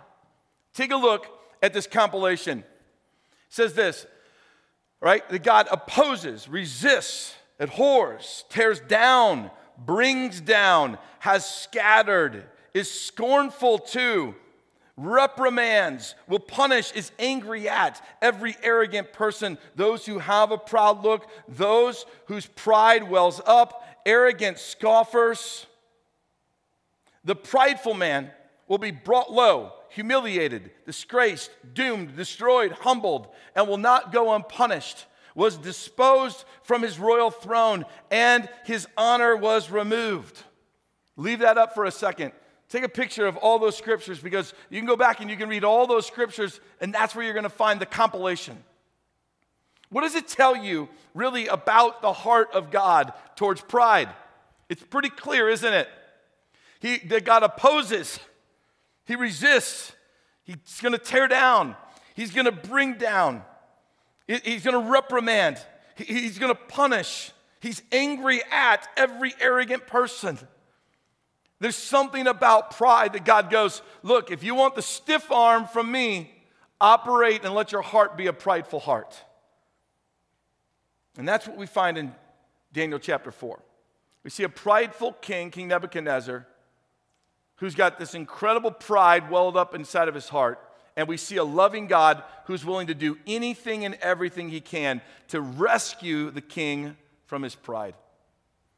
Take 0.74 0.92
a 0.92 0.96
look 0.96 1.28
at 1.63 1.74
this 1.74 1.88
compilation. 1.88 2.60
It 2.60 2.65
says 3.50 3.74
this, 3.74 4.05
right? 5.00 5.27
That 5.29 5.43
God 5.43 5.67
opposes, 5.72 6.48
resists, 6.50 7.34
abhors, 7.58 8.43
tears 8.50 8.82
down, 8.82 9.50
brings 9.77 10.41
down, 10.41 10.98
has 11.20 11.50
scattered, 11.50 12.43
is 12.74 12.91
scornful 12.91 13.79
to, 13.79 14.36
reprimands, 14.98 16.15
will 16.27 16.39
punish, 16.39 16.91
is 16.91 17.13
angry 17.17 17.70
at 17.70 18.05
every 18.22 18.58
arrogant 18.62 19.13
person, 19.13 19.58
those 19.75 20.05
who 20.05 20.20
have 20.20 20.51
a 20.51 20.58
proud 20.58 21.01
look, 21.01 21.29
those 21.48 22.05
whose 22.25 22.46
pride 22.46 23.10
wells 23.10 23.41
up, 23.46 23.88
arrogant 24.05 24.60
scoffers. 24.60 25.65
The 27.24 27.36
prideful 27.36 27.93
man 27.93 28.32
will 28.67 28.77
be 28.77 28.91
brought 28.91 29.32
low, 29.32 29.74
humiliated, 29.89 30.72
disgraced, 30.86 31.51
doomed, 31.74 32.15
destroyed, 32.15 32.72
humbled, 32.72 33.27
and 33.55 33.67
will 33.67 33.77
not 33.77 34.12
go 34.12 34.34
unpunished. 34.34 35.05
Was 35.36 35.58
disposed 35.58 36.46
from 36.62 36.84
his 36.84 37.00
royal 37.00 37.32
throne, 37.32 37.86
and 38.12 38.48
his 38.65 38.88
honor 38.96 39.36
was 39.36 39.72
removed. 39.72 40.43
Leave 41.17 41.39
that 41.39 41.58
up 41.58 41.74
for 41.74 41.86
a 41.86 41.91
second. 41.91 42.34
Take 42.70 42.84
a 42.84 42.89
picture 42.89 43.25
of 43.25 43.38
all 43.38 43.60
those 43.60 43.77
scriptures 43.77 44.20
because 44.20 44.53
you 44.70 44.79
can 44.79 44.88
go 44.88 44.96
back 44.96 45.22
and 45.22 45.29
you 45.29 45.38
can 45.38 45.50
read 45.50 45.63
all 45.63 45.88
those 45.88 46.05
scriptures, 46.05 46.60
and 46.82 46.93
that's 46.93 47.15
where 47.15 47.24
you're 47.24 47.34
going 47.34 47.43
to 47.43 47.50
find 47.50 47.79
the 47.82 47.86
compilation. 47.86 48.63
What 49.89 50.01
does 50.01 50.15
it 50.15 50.27
tell 50.27 50.55
you 50.55 50.89
really 51.13 51.48
about 51.48 52.01
the 52.01 52.13
heart 52.13 52.50
of 52.53 52.72
God 52.72 53.13
towards 53.36 53.62
pride? 53.62 54.10
It's 54.70 54.82
pretty 54.82 55.10
clear, 55.10 55.50
isn't 55.50 55.74
it? 55.74 55.88
He, 56.79 56.98
that 57.10 57.25
God 57.25 57.43
opposes, 57.43 58.20
He 59.06 59.16
resists, 59.16 59.94
He's 60.44 60.82
going 60.82 60.92
to 60.92 60.98
tear 60.98 61.28
down, 61.28 61.76
He's 62.16 62.32
going 62.32 62.46
to 62.46 62.52
bring 62.52 62.96
down, 62.96 63.44
He's 64.28 64.64
going 64.64 64.84
to 64.84 64.92
reprimand, 64.92 65.58
He's 65.96 66.40
going 66.40 66.54
to 66.54 66.62
punish, 66.68 67.32
He's 67.60 67.82
angry 67.92 68.42
at 68.52 68.88
every 68.98 69.34
arrogant 69.40 69.88
person. 69.88 70.38
There's 71.60 71.76
something 71.78 72.28
about 72.28 72.72
pride 72.72 73.14
that 73.14 73.24
God 73.24 73.50
goes, 73.50 73.82
Look, 74.02 74.32
if 74.32 74.44
you 74.44 74.56
want 74.56 74.76
the 74.76 74.82
stiff 74.82 75.32
arm 75.32 75.66
from 75.66 75.92
me, 75.92 76.34
operate 76.82 77.46
and 77.46 77.54
let 77.54 77.72
your 77.72 77.82
heart 77.82 78.18
be 78.18 78.28
a 78.28 78.34
prideful 78.34 78.82
heart. 78.82 79.16
And 81.18 81.28
that's 81.28 81.48
what 81.48 81.58
we 81.58 81.66
find 81.66 81.98
in 81.98 82.14
Daniel 82.74 83.00
chapter 83.00 83.32
4. 83.32 83.62
We 84.24 84.30
see 84.30 84.44
a 84.44 84.50
prideful 84.50 85.14
king, 85.14 85.52
King 85.52 85.68
Nebuchadnezzar, 85.68 86.48
who's 87.58 87.76
got 87.76 88.00
this 88.00 88.16
incredible 88.16 88.72
pride 88.72 89.30
welled 89.30 89.58
up 89.58 89.76
inside 89.76 90.08
of 90.08 90.16
his 90.16 90.30
heart. 90.30 90.60
And 90.96 91.08
we 91.08 91.18
see 91.18 91.38
a 91.38 91.44
loving 91.44 91.88
God 91.88 92.24
who's 92.46 92.64
willing 92.66 92.88
to 92.88 92.94
do 92.94 93.18
anything 93.26 93.84
and 93.86 93.96
everything 93.96 94.50
he 94.50 94.62
can 94.62 95.02
to 95.30 95.42
rescue 95.42 96.30
the 96.30 96.42
king 96.42 96.98
from 97.26 97.42
his 97.42 97.56
pride. 97.56 97.96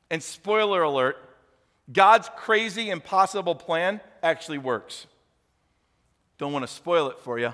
And 0.10 0.24
spoiler 0.24 0.84
alert, 0.84 1.17
God's 1.91 2.29
crazy, 2.38 2.89
impossible 2.89 3.55
plan 3.55 4.00
actually 4.24 4.60
works. 4.60 5.08
Don't 6.38 6.53
want 6.53 6.63
to 6.63 6.72
spoil 6.72 7.10
it 7.10 7.20
for 7.20 7.39
you, 7.39 7.53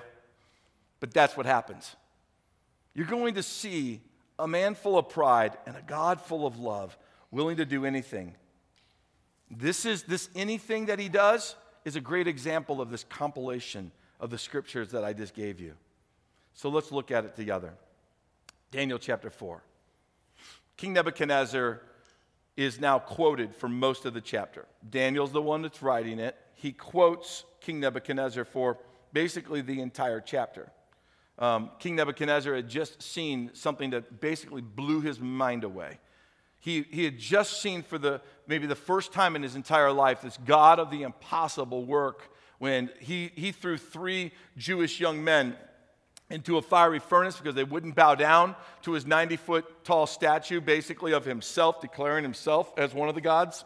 but 0.99 1.13
that's 1.13 1.35
what 1.35 1.45
happens. 1.45 1.95
You're 2.93 3.07
going 3.07 3.35
to 3.35 3.43
see 3.43 4.01
a 4.37 4.47
man 4.47 4.75
full 4.75 4.97
of 4.97 5.09
pride 5.09 5.57
and 5.65 5.75
a 5.75 5.81
God 5.81 6.21
full 6.21 6.45
of 6.45 6.59
love, 6.59 6.97
willing 7.29 7.57
to 7.57 7.65
do 7.65 7.85
anything. 7.85 8.35
This 9.51 9.85
is 9.85 10.03
this 10.03 10.29
anything 10.33 10.85
that 10.85 10.97
he 10.97 11.09
does 11.09 11.55
is 11.83 11.95
a 11.95 12.01
great 12.01 12.27
example 12.27 12.79
of 12.81 12.89
this 12.89 13.03
compilation 13.03 13.91
of 14.19 14.29
the 14.29 14.37
scriptures 14.37 14.91
that 14.91 15.03
I 15.03 15.13
just 15.13 15.33
gave 15.33 15.59
you. 15.59 15.73
So 16.53 16.69
let's 16.69 16.91
look 16.91 17.11
at 17.11 17.25
it 17.25 17.35
together. 17.35 17.73
Daniel 18.71 18.97
chapter 18.97 19.29
4. 19.29 19.61
King 20.77 20.93
Nebuchadnezzar 20.93 21.81
is 22.55 22.79
now 22.79 22.99
quoted 22.99 23.55
for 23.55 23.67
most 23.67 24.05
of 24.05 24.13
the 24.13 24.21
chapter. 24.21 24.65
Daniel's 24.89 25.31
the 25.31 25.41
one 25.41 25.61
that's 25.61 25.81
writing 25.81 26.19
it. 26.19 26.37
He 26.55 26.71
quotes 26.71 27.43
King 27.59 27.79
Nebuchadnezzar 27.79 28.45
for 28.45 28.77
basically 29.13 29.61
the 29.61 29.81
entire 29.81 30.21
chapter. 30.21 30.71
Um, 31.39 31.71
King 31.79 31.95
Nebuchadnezzar 31.95 32.53
had 32.55 32.69
just 32.69 33.01
seen 33.01 33.49
something 33.53 33.89
that 33.91 34.21
basically 34.21 34.61
blew 34.61 35.01
his 35.01 35.19
mind 35.19 35.63
away. 35.63 35.99
He, 36.61 36.85
he 36.89 37.03
had 37.03 37.17
just 37.17 37.61
seen 37.61 37.81
for 37.81 37.97
the 37.97 38.21
maybe 38.47 38.67
the 38.67 38.75
first 38.75 39.11
time 39.11 39.35
in 39.35 39.43
his 39.43 39.55
entire 39.55 39.91
life 39.91 40.21
this 40.21 40.37
God 40.45 40.79
of 40.79 40.91
the 40.91 41.01
impossible 41.01 41.83
work 41.85 42.29
when 42.59 42.91
he, 42.99 43.31
he 43.35 43.51
threw 43.51 43.77
three 43.77 44.31
Jewish 44.55 44.99
young 44.99 45.23
men 45.23 45.57
into 46.29 46.57
a 46.57 46.61
fiery 46.61 46.99
furnace 46.99 47.35
because 47.37 47.55
they 47.55 47.63
wouldn't 47.63 47.95
bow 47.95 48.13
down 48.13 48.55
to 48.83 48.91
his 48.91 49.05
90 49.07 49.35
foot 49.37 49.83
tall 49.83 50.05
statue, 50.05 50.61
basically 50.61 51.11
of 51.11 51.25
himself, 51.25 51.81
declaring 51.81 52.23
himself 52.23 52.71
as 52.77 52.93
one 52.93 53.09
of 53.09 53.15
the 53.15 53.21
gods. 53.21 53.65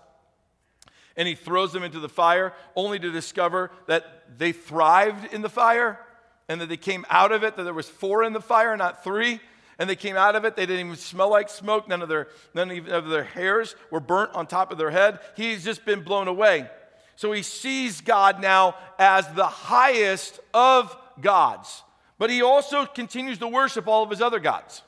And 1.18 1.28
he 1.28 1.36
throws 1.36 1.74
them 1.74 1.84
into 1.84 2.00
the 2.00 2.10
fire 2.10 2.54
only 2.76 2.98
to 3.00 3.12
discover 3.12 3.72
that 3.88 4.38
they 4.38 4.54
thrived 4.54 5.34
in 5.34 5.42
the 5.42 5.50
fire 5.50 6.00
and 6.48 6.62
that 6.62 6.70
they 6.70 6.78
came 6.78 7.06
out 7.10 7.32
of 7.32 7.44
it, 7.44 7.58
that 7.58 7.64
there 7.64 7.74
was 7.74 7.90
four 7.90 8.24
in 8.24 8.32
the 8.34 8.42
fire, 8.42 8.76
not 8.78 9.04
three. 9.04 9.42
And 9.78 9.90
they 9.90 9.96
came 9.96 10.16
out 10.16 10.36
of 10.36 10.46
it. 10.46 10.56
They 10.56 10.66
didn't 10.66 10.86
even 10.86 10.98
smell 10.98 11.30
like 11.30 11.50
smoke. 11.50 11.88
None 11.88 12.02
of 12.02 12.10
their, 12.10 12.28
none 12.54 12.72
of 12.90 13.10
their 13.10 13.24
hairs 13.24 13.76
were 13.92 14.00
burnt 14.00 14.34
on 14.34 14.48
top 14.48 14.72
of 14.72 14.78
their 14.78 14.92
head. 14.92 15.20
He's 15.36 15.64
just 15.64 15.86
been 15.86 16.02
blown 16.02 16.28
away. 16.28 16.70
So 17.18 17.32
he 17.32 17.44
sees 17.44 18.02
God 18.02 18.42
now 18.42 18.76
as 19.00 19.28
the 19.34 19.48
highest 19.48 20.40
of 20.54 20.96
gods. 21.22 21.84
But 22.18 22.30
he 22.30 22.42
also 22.42 22.86
continues 22.86 23.38
to 23.40 23.48
worship 23.48 23.88
all 23.88 24.04
of 24.04 24.10
his 24.10 24.22
other 24.22 24.40
gods. 24.40 24.82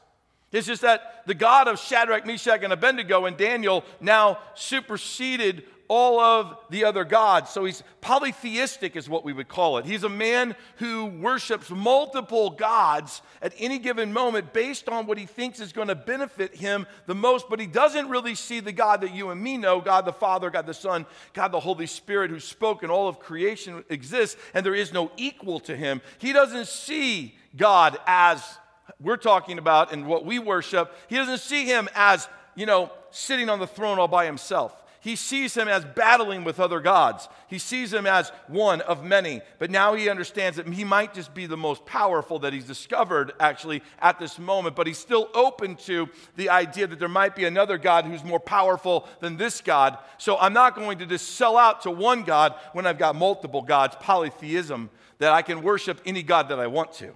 It's 0.52 0.68
just 0.68 0.82
that 0.82 1.24
the 1.26 1.34
God 1.34 1.68
of 1.68 1.78
Shadrach, 1.78 2.26
Meshach, 2.26 2.64
and 2.64 2.72
Abednego 2.72 3.26
and 3.26 3.36
Daniel 3.36 3.84
now 4.00 4.40
superseded 4.56 5.64
all 5.88 6.20
of 6.20 6.58
the 6.70 6.84
other 6.84 7.04
gods. 7.04 7.52
So 7.52 7.66
he's 7.66 7.84
polytheistic, 8.02 8.96
is 8.96 9.10
what 9.10 9.24
we 9.24 9.34
would 9.34 9.48
call 9.48 9.78
it. 9.78 9.86
He's 9.86 10.04
a 10.04 10.10
man 10.10 10.56
who 10.78 11.06
worships 11.06 11.70
multiple 11.70 12.50
gods 12.50 13.22
at 13.42 13.54
any 13.58 13.80
given 13.80 14.12
moment 14.12 14.54
based 14.54 14.90
on 14.90 15.06
what 15.06 15.18
he 15.18 15.26
thinks 15.26 15.60
is 15.60 15.72
going 15.72 15.88
to 15.88 15.96
benefit 15.96 16.56
him 16.56 16.88
the 17.06 17.16
most, 17.16 17.50
but 17.50 17.60
he 17.60 17.68
doesn't 17.68 18.10
really 18.10 18.36
see 18.36 18.60
the 18.60 18.72
God 18.72 19.02
that 19.02 19.14
you 19.14 19.30
and 19.30 19.42
me 19.42 19.58
know 19.58 19.80
God 19.80 20.06
the 20.06 20.14
Father, 20.14 20.50
God 20.50 20.66
the 20.66 20.74
Son, 20.74 21.06
God 21.34 21.50
the 21.50 21.60
Holy 21.60 21.88
Spirit, 21.88 22.32
who 22.32 22.40
spoke 22.40 22.84
and 22.84 22.92
all 22.92 23.08
of 23.08 23.20
creation 23.20 23.84
exists, 23.90 24.40
and 24.54 24.66
there 24.66 24.76
is 24.76 24.92
no 24.94 25.12
equal 25.18 25.60
to 25.62 25.76
him. 25.76 26.02
He 26.18 26.34
doesn't 26.34 26.68
see 26.68 27.36
God 27.56 27.98
as 28.06 28.44
we're 29.00 29.18
talking 29.18 29.58
about 29.58 29.94
and 29.94 30.08
what 30.08 30.26
we 30.26 30.40
worship. 30.40 30.94
He 31.08 31.16
doesn't 31.16 31.40
see 31.40 31.66
him 31.66 31.88
as, 31.96 32.28
you 32.56 32.66
know, 32.66 32.92
sitting 33.12 33.50
on 33.50 33.60
the 33.60 33.68
throne 33.68 34.00
all 34.00 34.08
by 34.08 34.26
himself. 34.26 34.84
He 35.08 35.16
sees 35.16 35.56
him 35.56 35.70
as 35.70 35.86
battling 35.86 36.44
with 36.44 36.60
other 36.60 36.82
gods. 36.82 37.30
He 37.48 37.60
sees 37.60 37.94
him 37.94 38.06
as 38.06 38.30
one 38.50 38.82
of 38.82 39.06
many. 39.06 39.40
But 39.58 39.72
now 39.72 39.94
he 39.94 40.10
understands 40.10 40.58
that 40.58 40.68
he 40.68 40.84
might 40.84 41.14
just 41.14 41.34
be 41.34 41.46
the 41.46 41.56
most 41.56 41.86
powerful 41.86 42.40
that 42.40 42.52
he's 42.52 42.66
discovered 42.66 43.32
actually 43.40 43.84
at 44.00 44.20
this 44.20 44.38
moment. 44.38 44.76
But 44.76 44.86
he's 44.86 44.98
still 44.98 45.30
open 45.34 45.78
to 45.86 46.10
the 46.36 46.50
idea 46.50 46.88
that 46.88 47.00
there 47.00 47.08
might 47.08 47.38
be 47.38 47.46
another 47.46 47.78
God 47.78 48.04
who's 48.04 48.22
more 48.22 48.42
powerful 48.42 49.08
than 49.22 49.38
this 49.38 49.62
God. 49.62 49.98
So 50.18 50.38
I'm 50.40 50.52
not 50.52 50.76
going 50.76 50.98
to 50.98 51.06
just 51.06 51.38
sell 51.38 51.56
out 51.56 51.84
to 51.84 51.90
one 51.92 52.24
God 52.24 52.56
when 52.74 52.86
I've 52.86 53.00
got 53.00 53.16
multiple 53.16 53.62
gods, 53.62 53.96
polytheism, 54.02 54.90
that 55.20 55.32
I 55.32 55.42
can 55.42 55.64
worship 55.64 56.02
any 56.06 56.22
God 56.22 56.50
that 56.50 56.60
I 56.60 56.68
want 56.68 56.92
to. 56.96 57.14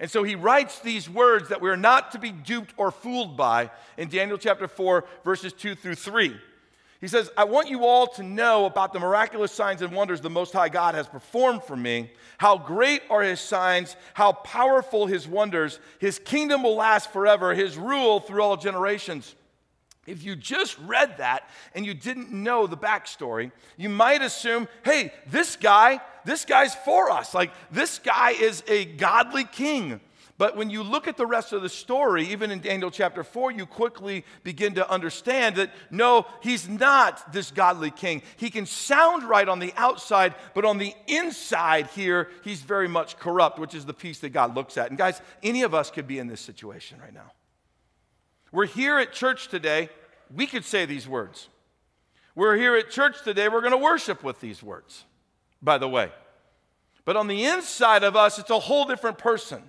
And 0.00 0.10
so 0.10 0.24
he 0.24 0.34
writes 0.34 0.80
these 0.80 1.08
words 1.08 1.50
that 1.50 1.60
we're 1.60 1.76
not 1.76 2.10
to 2.10 2.18
be 2.18 2.32
duped 2.32 2.74
or 2.76 2.90
fooled 2.90 3.36
by 3.36 3.70
in 3.96 4.08
Daniel 4.08 4.38
chapter 4.38 4.66
4, 4.66 5.04
verses 5.24 5.52
2 5.52 5.76
through 5.76 5.94
3. 5.94 6.36
He 7.02 7.08
says, 7.08 7.28
I 7.36 7.42
want 7.42 7.68
you 7.68 7.84
all 7.84 8.06
to 8.06 8.22
know 8.22 8.64
about 8.64 8.92
the 8.92 9.00
miraculous 9.00 9.50
signs 9.50 9.82
and 9.82 9.92
wonders 9.92 10.20
the 10.20 10.30
Most 10.30 10.52
High 10.52 10.68
God 10.68 10.94
has 10.94 11.08
performed 11.08 11.64
for 11.64 11.74
me. 11.74 12.12
How 12.38 12.56
great 12.56 13.02
are 13.10 13.22
his 13.22 13.40
signs, 13.40 13.96
how 14.14 14.30
powerful 14.30 15.06
his 15.06 15.26
wonders. 15.26 15.80
His 15.98 16.20
kingdom 16.20 16.62
will 16.62 16.76
last 16.76 17.12
forever, 17.12 17.54
his 17.54 17.76
rule 17.76 18.20
through 18.20 18.40
all 18.40 18.56
generations. 18.56 19.34
If 20.06 20.22
you 20.22 20.36
just 20.36 20.78
read 20.78 21.18
that 21.18 21.50
and 21.74 21.84
you 21.84 21.92
didn't 21.92 22.30
know 22.30 22.68
the 22.68 22.76
backstory, 22.76 23.50
you 23.76 23.88
might 23.88 24.22
assume, 24.22 24.68
hey, 24.84 25.12
this 25.26 25.56
guy, 25.56 26.00
this 26.24 26.44
guy's 26.44 26.76
for 26.76 27.10
us. 27.10 27.34
Like, 27.34 27.50
this 27.72 27.98
guy 27.98 28.30
is 28.30 28.62
a 28.68 28.84
godly 28.84 29.42
king. 29.42 30.00
But 30.38 30.56
when 30.56 30.70
you 30.70 30.82
look 30.82 31.06
at 31.06 31.16
the 31.16 31.26
rest 31.26 31.52
of 31.52 31.62
the 31.62 31.68
story, 31.68 32.28
even 32.28 32.50
in 32.50 32.60
Daniel 32.60 32.90
chapter 32.90 33.22
4, 33.22 33.52
you 33.52 33.66
quickly 33.66 34.24
begin 34.42 34.74
to 34.74 34.90
understand 34.90 35.56
that 35.56 35.70
no, 35.90 36.26
he's 36.40 36.68
not 36.68 37.32
this 37.32 37.50
godly 37.50 37.90
king. 37.90 38.22
He 38.36 38.50
can 38.50 38.66
sound 38.66 39.24
right 39.24 39.46
on 39.46 39.58
the 39.58 39.72
outside, 39.76 40.34
but 40.54 40.64
on 40.64 40.78
the 40.78 40.94
inside 41.06 41.88
here, 41.88 42.30
he's 42.42 42.62
very 42.62 42.88
much 42.88 43.18
corrupt, 43.18 43.58
which 43.58 43.74
is 43.74 43.84
the 43.84 43.94
piece 43.94 44.20
that 44.20 44.30
God 44.30 44.56
looks 44.56 44.76
at. 44.78 44.88
And 44.88 44.98
guys, 44.98 45.20
any 45.42 45.62
of 45.62 45.74
us 45.74 45.90
could 45.90 46.06
be 46.06 46.18
in 46.18 46.28
this 46.28 46.40
situation 46.40 46.98
right 47.00 47.14
now. 47.14 47.30
We're 48.50 48.66
here 48.66 48.98
at 48.98 49.12
church 49.12 49.48
today, 49.48 49.90
we 50.34 50.46
could 50.46 50.64
say 50.64 50.86
these 50.86 51.06
words. 51.06 51.48
We're 52.34 52.56
here 52.56 52.74
at 52.74 52.90
church 52.90 53.22
today, 53.22 53.48
we're 53.48 53.60
going 53.60 53.72
to 53.72 53.78
worship 53.78 54.24
with 54.24 54.40
these 54.40 54.62
words, 54.62 55.04
by 55.60 55.76
the 55.76 55.88
way. 55.88 56.10
But 57.04 57.16
on 57.16 57.26
the 57.26 57.44
inside 57.44 58.02
of 58.02 58.16
us, 58.16 58.38
it's 58.38 58.50
a 58.50 58.58
whole 58.58 58.86
different 58.86 59.18
person. 59.18 59.62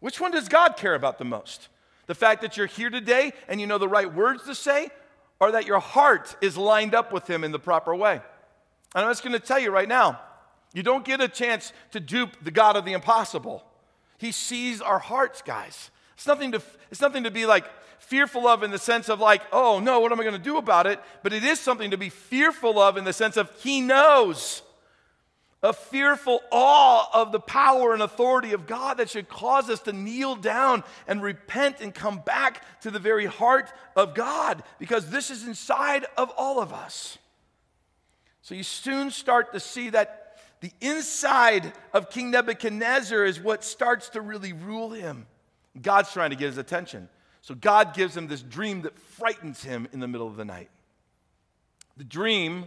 Which 0.00 0.20
one 0.20 0.32
does 0.32 0.48
God 0.48 0.76
care 0.76 0.94
about 0.94 1.18
the 1.18 1.24
most? 1.24 1.68
The 2.06 2.14
fact 2.14 2.42
that 2.42 2.56
you're 2.56 2.66
here 2.66 2.90
today 2.90 3.32
and 3.48 3.60
you 3.60 3.66
know 3.66 3.78
the 3.78 3.88
right 3.88 4.12
words 4.12 4.44
to 4.44 4.54
say, 4.54 4.90
or 5.38 5.52
that 5.52 5.66
your 5.66 5.78
heart 5.78 6.36
is 6.40 6.56
lined 6.56 6.94
up 6.94 7.12
with 7.12 7.28
Him 7.28 7.44
in 7.44 7.52
the 7.52 7.58
proper 7.58 7.94
way? 7.94 8.20
And 8.94 9.04
I'm 9.04 9.10
just 9.10 9.22
going 9.22 9.32
to 9.32 9.38
tell 9.38 9.58
you 9.58 9.70
right 9.70 9.88
now 9.88 10.20
you 10.72 10.82
don't 10.82 11.04
get 11.04 11.20
a 11.20 11.28
chance 11.28 11.72
to 11.92 12.00
dupe 12.00 12.36
the 12.42 12.50
God 12.50 12.76
of 12.76 12.84
the 12.84 12.92
impossible. 12.92 13.64
He 14.18 14.32
sees 14.32 14.80
our 14.80 14.98
hearts, 14.98 15.42
guys. 15.42 15.90
It's 16.14 16.26
nothing 16.26 16.52
to, 16.52 16.62
it's 16.90 17.00
nothing 17.00 17.24
to 17.24 17.30
be 17.30 17.46
like 17.46 17.64
fearful 17.98 18.46
of 18.46 18.62
in 18.62 18.70
the 18.70 18.78
sense 18.78 19.08
of 19.08 19.20
like, 19.20 19.42
oh 19.52 19.80
no, 19.80 20.00
what 20.00 20.12
am 20.12 20.20
I 20.20 20.24
going 20.24 20.36
to 20.36 20.42
do 20.42 20.56
about 20.58 20.86
it? 20.86 21.00
But 21.22 21.32
it 21.32 21.44
is 21.44 21.58
something 21.58 21.90
to 21.90 21.96
be 21.96 22.08
fearful 22.08 22.78
of 22.78 22.96
in 22.96 23.04
the 23.04 23.12
sense 23.12 23.36
of 23.36 23.50
He 23.62 23.80
knows. 23.80 24.62
A 25.62 25.74
fearful 25.74 26.40
awe 26.50 27.08
of 27.12 27.32
the 27.32 27.40
power 27.40 27.92
and 27.92 28.02
authority 28.02 28.52
of 28.52 28.66
God 28.66 28.96
that 28.96 29.10
should 29.10 29.28
cause 29.28 29.68
us 29.68 29.80
to 29.80 29.92
kneel 29.92 30.34
down 30.34 30.84
and 31.06 31.22
repent 31.22 31.80
and 31.80 31.94
come 31.94 32.20
back 32.24 32.64
to 32.80 32.90
the 32.90 32.98
very 32.98 33.26
heart 33.26 33.70
of 33.94 34.14
God 34.14 34.62
because 34.78 35.10
this 35.10 35.30
is 35.30 35.46
inside 35.46 36.06
of 36.16 36.30
all 36.38 36.60
of 36.60 36.72
us. 36.72 37.18
So 38.40 38.54
you 38.54 38.62
soon 38.62 39.10
start 39.10 39.52
to 39.52 39.60
see 39.60 39.90
that 39.90 40.38
the 40.60 40.72
inside 40.80 41.72
of 41.92 42.10
King 42.10 42.30
Nebuchadnezzar 42.30 43.24
is 43.24 43.38
what 43.38 43.62
starts 43.62 44.08
to 44.10 44.20
really 44.20 44.54
rule 44.54 44.90
him. 44.90 45.26
God's 45.80 46.12
trying 46.12 46.30
to 46.30 46.36
get 46.36 46.46
his 46.46 46.58
attention. 46.58 47.08
So 47.42 47.54
God 47.54 47.94
gives 47.94 48.16
him 48.16 48.28
this 48.28 48.42
dream 48.42 48.82
that 48.82 48.98
frightens 48.98 49.62
him 49.62 49.88
in 49.92 50.00
the 50.00 50.08
middle 50.08 50.26
of 50.26 50.36
the 50.36 50.44
night. 50.44 50.70
The 51.96 52.04
dream 52.04 52.66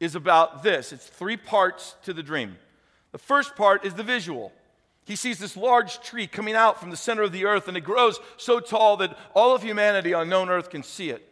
is 0.00 0.14
about 0.14 0.62
this 0.62 0.92
it's 0.92 1.06
three 1.06 1.36
parts 1.36 1.96
to 2.04 2.12
the 2.12 2.22
dream. 2.22 2.56
The 3.12 3.18
first 3.18 3.56
part 3.56 3.84
is 3.84 3.94
the 3.94 4.02
visual. 4.02 4.52
He 5.04 5.16
sees 5.16 5.38
this 5.38 5.56
large 5.56 6.00
tree 6.00 6.26
coming 6.26 6.54
out 6.54 6.80
from 6.80 6.90
the 6.90 6.96
center 6.96 7.22
of 7.22 7.32
the 7.32 7.44
earth, 7.44 7.68
and 7.68 7.76
it 7.76 7.82
grows 7.82 8.18
so 8.38 8.58
tall 8.58 8.96
that 8.98 9.16
all 9.34 9.54
of 9.54 9.62
humanity 9.62 10.14
on 10.14 10.30
known 10.30 10.48
earth 10.48 10.70
can 10.70 10.82
see 10.82 11.10
it 11.10 11.28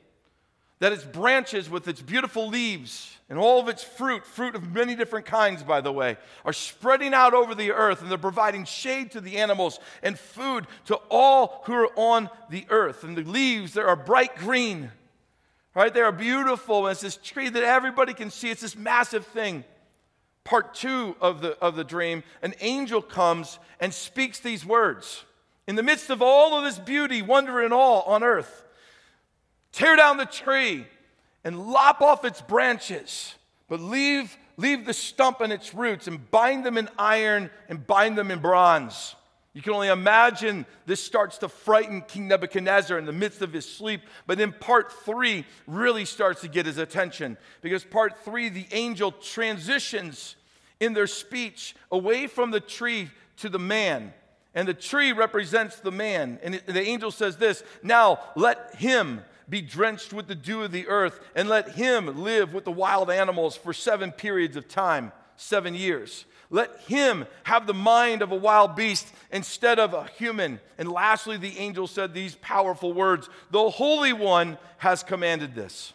that 0.83 0.92
its 0.92 1.05
branches 1.05 1.70
with 1.70 1.87
its 1.87 2.03
beautiful 2.03 2.48
leaves 2.48 3.16
and 3.31 3.38
all 3.38 3.61
of 3.61 3.68
its 3.68 3.85
fruit, 3.85 4.27
fruit 4.27 4.57
of 4.57 4.72
many 4.72 4.96
different 4.96 5.25
kinds, 5.25 5.62
by 5.62 5.81
the 5.81 5.92
way, 5.92 6.16
are 6.44 6.53
spreading 6.53 7.14
out 7.14 7.35
over 7.35 7.55
the 7.55 7.70
earth 7.70 8.03
and 8.03 8.11
they're 8.11 8.18
providing 8.18 8.64
shade 8.64 9.12
to 9.12 9.20
the 9.20 9.37
animals 9.37 9.79
and 10.03 10.18
food 10.18 10.66
to 10.87 10.96
all 11.09 11.62
who 11.66 11.72
are 11.72 11.90
on 11.96 12.29
the 12.51 12.66
earth. 12.68 13.05
And 13.05 13.16
the 13.16 13.22
leaves, 13.22 13.75
they 13.75 13.81
are 13.81 13.94
bright 13.94 14.35
green, 14.35 14.90
right? 15.74 15.92
They 15.92 16.00
are 16.00 16.12
beautiful. 16.12 16.87
And 16.87 16.92
it's 16.92 17.00
this 17.00 17.16
tree 17.16 17.48
that 17.48 17.62
everybody 17.62 18.14
can 18.14 18.30
see. 18.30 18.50
It's 18.50 18.62
this 18.62 18.76
massive 18.76 19.26
thing. 19.26 19.64
Part 20.44 20.74
two 20.74 21.16
of 21.20 21.40
the, 21.40 21.58
of 21.61 21.76
the 21.76 21.85
dream 21.85 22.24
an 22.42 22.54
angel 22.61 23.00
comes 23.00 23.58
and 23.80 23.94
speaks 23.94 24.40
these 24.40 24.66
words. 24.66 25.24
In 25.68 25.76
the 25.76 25.82
midst 25.82 26.11
of 26.11 26.20
all 26.20 26.58
of 26.58 26.64
this 26.64 26.78
beauty, 26.78 27.22
wonder, 27.22 27.62
and 27.62 27.72
awe 27.72 28.00
on 28.00 28.24
earth, 28.24 28.64
Tear 29.72 29.96
down 29.96 30.18
the 30.18 30.26
tree 30.26 30.87
and 31.44 31.68
lop 31.68 32.02
off 32.02 32.24
its 32.24 32.40
branches, 32.40 33.35
but 33.68 33.80
leave, 33.80 34.37
leave 34.58 34.85
the 34.85 34.92
stump 34.92 35.40
and 35.40 35.52
its 35.52 35.74
roots 35.74 36.06
and 36.06 36.30
bind 36.30 36.64
them 36.64 36.76
in 36.76 36.88
iron 36.98 37.50
and 37.68 37.85
bind 37.87 38.16
them 38.16 38.30
in 38.30 38.38
bronze. 38.38 39.16
You 39.54 39.60
can 39.60 39.74
only 39.74 39.88
imagine 39.88 40.64
this 40.86 41.02
starts 41.02 41.38
to 41.38 41.48
frighten 41.48 42.00
King 42.02 42.26
Nebuchadnezzar 42.28 42.98
in 42.98 43.04
the 43.04 43.12
midst 43.12 43.42
of 43.42 43.52
his 43.52 43.68
sleep. 43.68 44.00
But 44.26 44.38
then 44.38 44.52
part 44.52 44.92
three 45.04 45.44
really 45.66 46.06
starts 46.06 46.40
to 46.40 46.48
get 46.48 46.64
his 46.64 46.78
attention 46.78 47.36
because 47.60 47.84
part 47.84 48.24
three, 48.24 48.48
the 48.48 48.66
angel 48.72 49.12
transitions 49.12 50.36
in 50.80 50.94
their 50.94 51.06
speech 51.06 51.74
away 51.90 52.26
from 52.26 52.50
the 52.50 52.60
tree 52.60 53.10
to 53.38 53.50
the 53.50 53.58
man. 53.58 54.14
And 54.54 54.66
the 54.66 54.74
tree 54.74 55.12
represents 55.12 55.76
the 55.76 55.92
man. 55.92 56.38
And 56.42 56.54
the 56.66 56.82
angel 56.82 57.10
says 57.10 57.36
this 57.36 57.62
Now 57.82 58.20
let 58.34 58.74
him 58.76 59.20
be 59.48 59.60
drenched 59.60 60.14
with 60.14 60.28
the 60.28 60.34
dew 60.34 60.62
of 60.62 60.72
the 60.72 60.88
earth, 60.88 61.20
and 61.34 61.46
let 61.48 61.72
him 61.72 62.22
live 62.22 62.54
with 62.54 62.64
the 62.64 62.72
wild 62.72 63.10
animals 63.10 63.54
for 63.54 63.74
seven 63.74 64.10
periods 64.10 64.56
of 64.56 64.66
time, 64.66 65.12
seven 65.36 65.74
years. 65.74 66.24
Let 66.52 66.80
him 66.80 67.26
have 67.44 67.66
the 67.66 67.72
mind 67.72 68.20
of 68.20 68.30
a 68.30 68.36
wild 68.36 68.76
beast 68.76 69.08
instead 69.32 69.78
of 69.78 69.94
a 69.94 70.04
human. 70.18 70.60
And 70.76 70.92
lastly, 70.92 71.38
the 71.38 71.58
angel 71.58 71.86
said 71.86 72.12
these 72.12 72.34
powerful 72.36 72.92
words 72.92 73.30
The 73.50 73.70
Holy 73.70 74.12
One 74.12 74.58
has 74.76 75.02
commanded 75.02 75.54
this. 75.54 75.94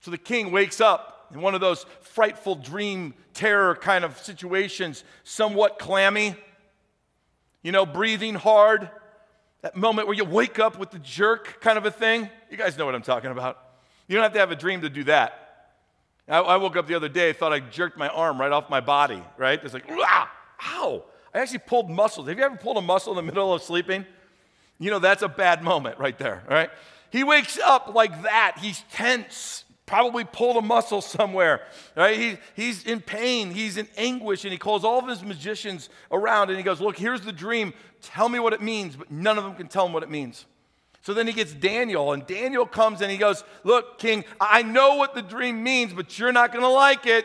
So 0.00 0.10
the 0.10 0.18
king 0.18 0.52
wakes 0.52 0.82
up 0.82 1.30
in 1.32 1.40
one 1.40 1.54
of 1.54 1.62
those 1.62 1.86
frightful 2.02 2.56
dream 2.56 3.14
terror 3.32 3.74
kind 3.74 4.04
of 4.04 4.18
situations, 4.18 5.02
somewhat 5.24 5.78
clammy, 5.78 6.36
you 7.62 7.72
know, 7.72 7.86
breathing 7.86 8.34
hard 8.34 8.90
that 9.62 9.74
moment 9.74 10.06
where 10.06 10.16
you 10.16 10.24
wake 10.26 10.58
up 10.58 10.78
with 10.78 10.90
the 10.90 10.98
jerk 10.98 11.62
kind 11.62 11.78
of 11.78 11.86
a 11.86 11.90
thing. 11.90 12.28
You 12.50 12.58
guys 12.58 12.76
know 12.76 12.84
what 12.84 12.94
I'm 12.94 13.02
talking 13.02 13.30
about. 13.30 13.58
You 14.06 14.14
don't 14.14 14.22
have 14.22 14.34
to 14.34 14.38
have 14.38 14.52
a 14.52 14.56
dream 14.56 14.82
to 14.82 14.90
do 14.90 15.04
that. 15.04 15.45
I, 16.28 16.38
I 16.38 16.56
woke 16.56 16.76
up 16.76 16.86
the 16.86 16.94
other 16.94 17.08
day, 17.08 17.32
thought 17.32 17.52
I 17.52 17.60
jerked 17.60 17.96
my 17.96 18.08
arm 18.08 18.40
right 18.40 18.50
off 18.50 18.68
my 18.68 18.80
body, 18.80 19.22
right? 19.36 19.62
It's 19.62 19.74
like, 19.74 19.84
ah, 19.90 20.30
ow. 20.64 21.04
I 21.32 21.38
actually 21.40 21.58
pulled 21.60 21.90
muscles. 21.90 22.28
Have 22.28 22.38
you 22.38 22.44
ever 22.44 22.56
pulled 22.56 22.78
a 22.78 22.82
muscle 22.82 23.12
in 23.12 23.16
the 23.16 23.30
middle 23.30 23.52
of 23.52 23.62
sleeping? 23.62 24.06
You 24.78 24.90
know, 24.90 24.98
that's 24.98 25.22
a 25.22 25.28
bad 25.28 25.62
moment 25.62 25.98
right 25.98 26.18
there, 26.18 26.42
right? 26.48 26.70
He 27.10 27.24
wakes 27.24 27.58
up 27.64 27.94
like 27.94 28.22
that. 28.22 28.56
He's 28.60 28.82
tense, 28.92 29.64
probably 29.86 30.24
pulled 30.24 30.56
a 30.56 30.62
muscle 30.62 31.00
somewhere, 31.00 31.62
right? 31.94 32.18
He, 32.18 32.38
he's 32.54 32.84
in 32.84 33.00
pain, 33.00 33.50
he's 33.50 33.76
in 33.76 33.86
anguish, 33.96 34.44
and 34.44 34.52
he 34.52 34.58
calls 34.58 34.84
all 34.84 34.98
of 34.98 35.08
his 35.08 35.22
magicians 35.22 35.88
around 36.10 36.48
and 36.50 36.58
he 36.58 36.64
goes, 36.64 36.80
Look, 36.80 36.98
here's 36.98 37.20
the 37.20 37.32
dream. 37.32 37.72
Tell 38.02 38.28
me 38.28 38.38
what 38.38 38.52
it 38.52 38.60
means, 38.60 38.96
but 38.96 39.10
none 39.10 39.38
of 39.38 39.44
them 39.44 39.54
can 39.54 39.68
tell 39.68 39.86
him 39.86 39.92
what 39.92 40.02
it 40.02 40.10
means. 40.10 40.46
So 41.06 41.14
then 41.14 41.28
he 41.28 41.32
gets 41.32 41.54
Daniel, 41.54 42.12
and 42.12 42.26
Daniel 42.26 42.66
comes 42.66 43.00
and 43.00 43.12
he 43.12 43.16
goes, 43.16 43.44
Look, 43.62 44.00
King, 44.00 44.24
I 44.40 44.64
know 44.64 44.96
what 44.96 45.14
the 45.14 45.22
dream 45.22 45.62
means, 45.62 45.92
but 45.92 46.18
you're 46.18 46.32
not 46.32 46.50
going 46.50 46.64
to 46.64 46.68
like 46.68 47.06
it. 47.06 47.24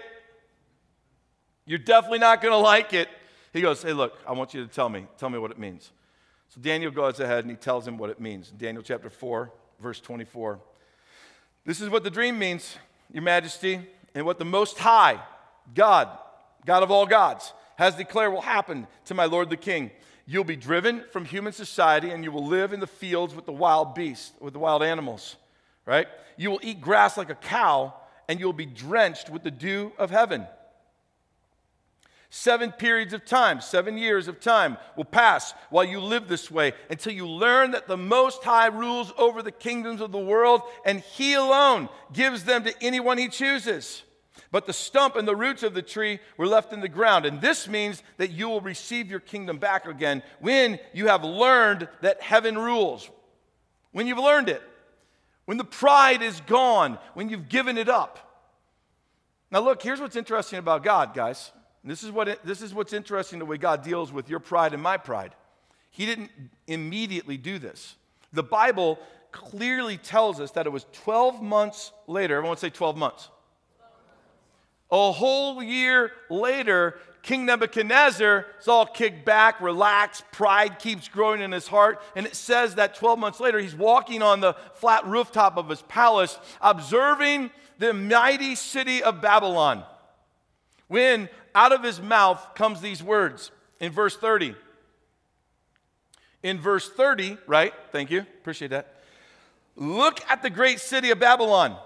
You're 1.66 1.80
definitely 1.80 2.20
not 2.20 2.44
going 2.44 2.52
to 2.52 2.60
like 2.60 2.94
it. 2.94 3.10
He 3.54 3.60
goes, 3.60 3.82
Hey, 3.82 3.94
look, 3.94 4.20
I 4.28 4.34
want 4.34 4.54
you 4.54 4.64
to 4.64 4.72
tell 4.72 4.88
me. 4.88 5.08
Tell 5.18 5.32
me 5.32 5.40
what 5.40 5.50
it 5.50 5.58
means. 5.58 5.90
So 6.50 6.62
Daniel 6.62 6.92
goes 6.92 7.20
ahead 7.20 7.44
and 7.44 7.50
he 7.50 7.58
tells 7.58 7.88
him 7.88 7.98
what 7.98 8.12
it 8.12 8.20
means. 8.20 8.52
Daniel 8.52 8.84
chapter 8.84 9.10
4, 9.10 9.52
verse 9.82 10.00
24. 10.00 10.60
This 11.66 11.82
is 11.82 11.90
what 11.90 12.04
the 12.04 12.12
dream 12.12 12.38
means, 12.38 12.78
Your 13.12 13.24
Majesty, 13.24 13.82
and 14.14 14.28
what 14.28 14.38
the 14.38 14.46
Most 14.46 14.78
High, 14.78 15.20
God, 15.74 16.08
God 16.68 16.84
of 16.84 16.92
all 16.92 17.08
gods, 17.08 17.52
has 17.78 17.96
declared 17.96 18.32
will 18.32 18.42
happen 18.42 18.86
to 19.06 19.16
my 19.16 19.26
Lord 19.26 19.50
the 19.50 19.58
King. 19.58 19.90
You'll 20.32 20.46
be 20.46 20.56
driven 20.56 21.04
from 21.12 21.26
human 21.26 21.52
society 21.52 22.10
and 22.10 22.24
you 22.24 22.32
will 22.32 22.48
live 22.48 22.72
in 22.72 22.80
the 22.80 22.88
fields 22.88 23.36
with 23.36 23.46
the 23.46 23.52
wild 23.52 23.94
beasts, 23.94 24.32
with 24.40 24.54
the 24.54 24.60
wild 24.60 24.82
animals, 24.82 25.36
right? 25.86 26.08
You 26.38 26.52
will 26.52 26.62
eat 26.64 26.80
grass 26.80 27.18
like 27.18 27.30
a 27.30 27.36
cow 27.36 27.94
and 28.30 28.40
you'll 28.40 28.54
be 28.54 28.66
drenched 28.66 29.30
with 29.30 29.44
the 29.44 29.52
dew 29.52 29.92
of 29.98 30.10
heaven. 30.10 30.48
Seven 32.30 32.72
periods 32.72 33.12
of 33.12 33.26
time, 33.26 33.60
seven 33.60 33.98
years 33.98 34.30
of 34.30 34.40
time 34.40 34.78
will 34.96 35.04
pass 35.04 35.54
while 35.70 35.84
you 35.84 36.00
live 36.00 36.30
this 36.30 36.50
way 36.50 36.72
until 36.90 37.12
you 37.12 37.28
learn 37.28 37.72
that 37.72 37.90
the 37.90 37.98
Most 37.98 38.42
High 38.42 38.68
rules 38.68 39.12
over 39.18 39.44
the 39.44 39.52
kingdoms 39.52 40.00
of 40.00 40.14
the 40.14 40.18
world 40.18 40.62
and 40.86 41.02
He 41.02 41.34
alone 41.34 41.90
gives 42.14 42.46
them 42.46 42.64
to 42.64 42.74
anyone 42.82 43.18
He 43.18 43.28
chooses. 43.28 44.04
But 44.52 44.66
the 44.66 44.74
stump 44.74 45.16
and 45.16 45.26
the 45.26 45.36
roots 45.36 45.64
of 45.64 45.74
the 45.74 45.82
tree 45.82 46.20
were 46.36 46.48
left 46.48 46.74
in 46.74 46.82
the 46.82 46.90
ground. 46.90 47.26
And 47.26 47.40
this 47.40 47.70
means 47.70 48.04
that 48.18 48.32
you 48.32 48.50
will 48.50 48.60
receive 48.60 49.10
your 49.10 49.22
kingdom 49.22 49.58
back 49.58 49.88
again 49.88 50.24
when 50.40 50.78
you 50.94 51.08
have 51.08 51.24
learned 51.24 51.88
that 52.02 52.22
heaven 52.22 52.58
rules. 52.58 53.10
When 53.94 54.08
you've 54.08 54.18
learned 54.18 54.50
it. 54.50 54.62
When 55.46 55.58
the 55.58 55.64
pride 55.64 56.22
is 56.22 56.42
gone. 56.42 57.00
When 57.14 57.30
you've 57.30 57.48
given 57.48 57.78
it 57.78 57.88
up. 57.88 58.28
Now, 59.52 59.62
look, 59.62 59.82
here's 59.82 60.02
what's 60.02 60.16
interesting 60.18 60.60
about 60.60 60.84
God, 60.84 61.14
guys. 61.14 61.52
This 61.84 62.04
is, 62.04 62.12
what 62.12 62.28
it, 62.28 62.46
this 62.46 62.62
is 62.62 62.74
what's 62.74 62.94
interesting 62.94 63.40
the 63.40 63.46
way 63.46 63.58
God 63.58 63.84
deals 63.84 64.12
with 64.12 64.30
your 64.30 64.40
pride 64.40 64.74
and 64.74 64.84
my 64.84 64.98
pride. 64.98 65.34
He 65.90 66.06
didn't 66.06 66.30
immediately 66.68 67.38
do 67.38 67.58
this. 67.58 67.96
The 68.34 68.44
Bible 68.44 69.00
clearly 69.32 69.98
tells 69.98 70.40
us 70.40 70.52
that 70.52 70.66
it 70.66 70.72
was 70.72 70.86
12 70.92 71.42
months 71.42 71.92
later. 72.06 72.38
Everyone 72.38 72.58
say 72.58 72.70
12 72.70 72.98
months. 72.98 73.30
A 74.92 75.12
whole 75.12 75.64
year 75.64 76.12
later, 76.30 77.00
King 77.22 77.46
Nebuchadnezzar 77.46 78.46
is 78.60 78.68
all 78.68 78.86
kicked 78.86 79.26
back, 79.26 79.62
relaxed, 79.62 80.24
pride 80.32 80.80
keeps 80.80 81.08
growing 81.08 81.42
in 81.42 81.52
his 81.52 81.68
heart. 81.68 82.02
And 82.16 82.26
it 82.26 82.36
says 82.36 82.76
that 82.76 82.96
12 82.96 83.20
months 83.20 83.40
later, 83.40 83.60
he's 83.60 83.76
walking 83.76 84.22
on 84.22 84.42
the 84.42 84.54
flat 84.76 85.06
rooftop 85.06 85.58
of 85.58 85.70
his 85.70 85.82
palace, 85.84 86.38
observing 86.60 87.52
the 87.78 87.94
mighty 87.94 88.56
city 88.56 89.02
of 89.02 89.22
Babylon. 89.22 89.84
When 90.88 91.30
out 91.56 91.72
of 91.72 91.84
his 91.84 92.02
mouth 92.02 92.56
comes 92.56 92.82
these 92.82 93.04
words 93.04 93.52
in 93.80 93.92
verse 93.92 94.18
30. 94.18 94.56
In 96.44 96.60
verse 96.60 96.90
30, 96.90 97.38
right? 97.46 97.74
Thank 97.92 98.10
you. 98.10 98.22
Appreciate 98.22 98.70
that. 98.70 98.96
Look 99.76 100.20
at 100.30 100.42
the 100.42 100.50
great 100.50 100.80
city 100.80 101.12
of 101.12 101.20
Babylon, 101.20 101.78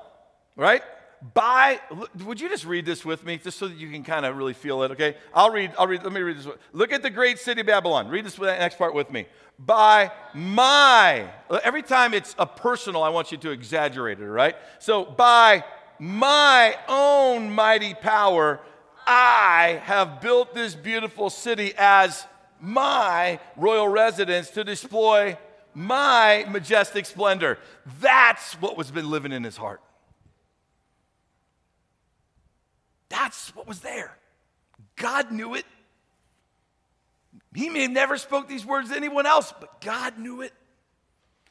right? 0.55 0.81
By, 1.33 1.79
would 2.23 2.39
you 2.39 2.49
just 2.49 2.65
read 2.65 2.85
this 2.85 3.03
with 3.03 3.25
me, 3.25 3.37
just 3.37 3.57
so 3.57 3.67
that 3.67 3.77
you 3.77 3.89
can 3.89 4.03
kind 4.03 4.25
of 4.25 4.37
really 4.37 4.53
feel 4.53 4.83
it, 4.83 4.91
okay? 4.91 5.15
I'll 5.33 5.49
read, 5.49 5.71
I'll 5.77 5.87
read, 5.87 6.03
let 6.03 6.13
me 6.13 6.21
read 6.21 6.37
this. 6.37 6.47
Look 6.73 6.91
at 6.91 7.01
the 7.01 7.09
great 7.09 7.39
city 7.39 7.61
Babylon. 7.61 8.09
Read 8.09 8.25
this 8.25 8.37
next 8.39 8.77
part 8.77 8.93
with 8.93 9.11
me. 9.11 9.25
By 9.57 10.11
my, 10.33 11.29
uh, 11.49 11.59
every 11.63 11.81
time 11.81 12.13
it's 12.13 12.35
a 12.37 12.45
personal, 12.45 13.01
I 13.01 13.09
want 13.09 13.31
you 13.31 13.37
to 13.39 13.51
exaggerate 13.51 14.19
it, 14.19 14.25
right? 14.25 14.55
So, 14.79 15.05
by 15.05 15.63
my 15.97 16.77
own 16.87 17.49
mighty 17.49 17.93
power, 17.93 18.59
I 19.07 19.81
have 19.83 20.19
built 20.21 20.53
this 20.53 20.75
beautiful 20.75 21.29
city 21.29 21.73
as 21.77 22.25
my 22.59 23.39
royal 23.55 23.87
residence 23.87 24.49
to 24.51 24.63
display 24.63 25.37
my 25.73 26.45
majestic 26.49 27.05
splendor. 27.05 27.59
That's 27.99 28.53
what 28.55 28.77
was 28.77 28.91
been 28.91 29.09
living 29.09 29.31
in 29.31 29.43
his 29.43 29.57
heart. 29.57 29.81
That's 33.15 33.55
what 33.55 33.65
was 33.65 33.79
there. 33.79 34.17
God 34.97 35.31
knew 35.31 35.55
it. 35.55 35.65
He 37.53 37.69
may 37.69 37.83
have 37.83 37.91
never 37.91 38.17
spoke 38.17 38.49
these 38.49 38.65
words 38.65 38.89
to 38.89 38.95
anyone 38.95 39.25
else, 39.25 39.53
but 39.57 39.79
God 39.79 40.19
knew 40.19 40.41
it. 40.41 40.51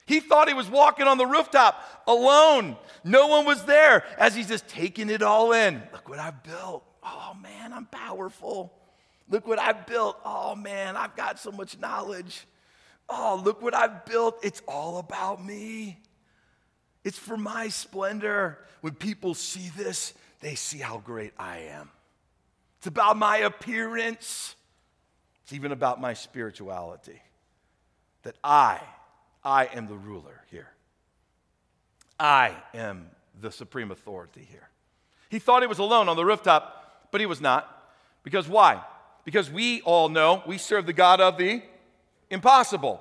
He 0.04 0.20
thought 0.20 0.46
he 0.46 0.52
was 0.52 0.68
walking 0.68 1.06
on 1.06 1.16
the 1.16 1.24
rooftop 1.24 1.82
alone. 2.06 2.76
No 3.02 3.28
one 3.28 3.46
was 3.46 3.64
there 3.64 4.04
as 4.18 4.34
he's 4.34 4.48
just 4.48 4.68
taking 4.68 5.08
it 5.08 5.22
all 5.22 5.52
in. 5.52 5.82
Look 5.90 6.10
what 6.10 6.18
I've 6.18 6.42
built. 6.42 6.84
Oh 7.02 7.34
man, 7.42 7.72
I'm 7.72 7.86
powerful. 7.86 8.70
Look 9.30 9.46
what 9.46 9.58
I've 9.58 9.86
built. 9.86 10.18
Oh 10.22 10.54
man, 10.54 10.98
I've 10.98 11.16
got 11.16 11.38
so 11.38 11.50
much 11.50 11.78
knowledge. 11.78 12.46
Oh, 13.08 13.40
look 13.42 13.62
what 13.62 13.74
I've 13.74 14.04
built. 14.04 14.38
It's 14.42 14.60
all 14.68 14.98
about 14.98 15.42
me. 15.42 15.98
It's 17.04 17.18
for 17.18 17.38
my 17.38 17.68
splendor. 17.68 18.58
When 18.82 18.92
people 18.92 19.32
see 19.32 19.70
this, 19.78 20.12
they 20.44 20.56
see 20.56 20.76
how 20.76 20.98
great 20.98 21.32
I 21.38 21.60
am. 21.70 21.88
It's 22.76 22.86
about 22.86 23.16
my 23.16 23.38
appearance. 23.38 24.54
It's 25.42 25.54
even 25.54 25.72
about 25.72 26.02
my 26.02 26.12
spirituality. 26.12 27.22
That 28.24 28.36
I, 28.44 28.78
I 29.42 29.70
am 29.72 29.86
the 29.86 29.96
ruler 29.96 30.42
here. 30.50 30.68
I 32.20 32.54
am 32.74 33.06
the 33.40 33.50
supreme 33.50 33.90
authority 33.90 34.46
here. 34.50 34.68
He 35.30 35.38
thought 35.38 35.62
he 35.62 35.66
was 35.66 35.78
alone 35.78 36.10
on 36.10 36.16
the 36.16 36.26
rooftop, 36.26 37.08
but 37.10 37.22
he 37.22 37.26
was 37.26 37.40
not. 37.40 37.94
Because 38.22 38.46
why? 38.46 38.84
Because 39.24 39.50
we 39.50 39.80
all 39.80 40.10
know 40.10 40.42
we 40.46 40.58
serve 40.58 40.84
the 40.84 40.92
God 40.92 41.22
of 41.22 41.38
the 41.38 41.62
impossible. 42.28 43.00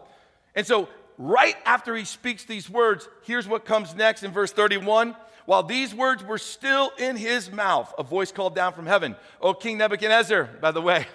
And 0.56 0.66
so, 0.66 0.88
right 1.18 1.58
after 1.66 1.94
he 1.94 2.06
speaks 2.06 2.46
these 2.46 2.70
words, 2.70 3.10
here's 3.24 3.50
what 3.50 3.66
comes 3.66 3.94
next 3.94 4.24
in 4.24 4.32
verse 4.32 4.54
31. 4.54 5.14
While 5.46 5.64
these 5.64 5.94
words 5.94 6.24
were 6.24 6.38
still 6.38 6.92
in 6.98 7.16
his 7.16 7.52
mouth, 7.52 7.94
a 7.98 8.04
voice 8.04 8.32
called 8.32 8.56
down 8.56 8.74
from 8.74 8.86
heaven, 8.86 9.16
O 9.42 9.54
King 9.54 9.78
Nebuchadnezzar, 9.78 10.46
by 10.62 10.72
the 10.72 10.82
way, 10.82 11.06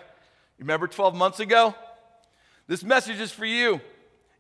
remember 0.59 0.87
12 0.87 1.15
months 1.15 1.41
ago? 1.41 1.75
This 2.67 2.85
message 2.85 3.21
is 3.21 3.33
for 3.33 3.47
you. 3.47 3.81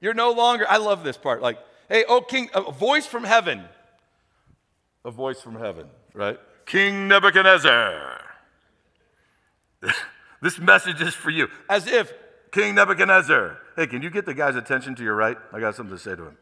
You're 0.00 0.14
no 0.14 0.32
longer, 0.32 0.66
I 0.68 0.76
love 0.76 1.04
this 1.04 1.16
part, 1.16 1.40
like, 1.40 1.58
hey, 1.88 2.04
oh 2.08 2.20
King, 2.20 2.50
a 2.54 2.70
voice 2.70 3.06
from 3.06 3.24
heaven. 3.24 3.64
A 5.04 5.10
voice 5.10 5.40
from 5.40 5.56
heaven, 5.56 5.86
right? 6.12 6.38
King 6.66 7.08
Nebuchadnezzar. 7.08 8.20
this 10.42 10.58
message 10.58 11.00
is 11.00 11.14
for 11.14 11.30
you. 11.30 11.48
As 11.68 11.86
if 11.86 12.12
King 12.52 12.74
Nebuchadnezzar. 12.74 13.58
Hey, 13.76 13.86
can 13.86 14.02
you 14.02 14.10
get 14.10 14.26
the 14.26 14.34
guy's 14.34 14.56
attention 14.56 14.94
to 14.96 15.02
your 15.02 15.14
right? 15.14 15.38
I 15.52 15.60
got 15.60 15.74
something 15.74 15.96
to 15.96 16.02
say 16.02 16.14
to 16.14 16.24
him. 16.24 16.36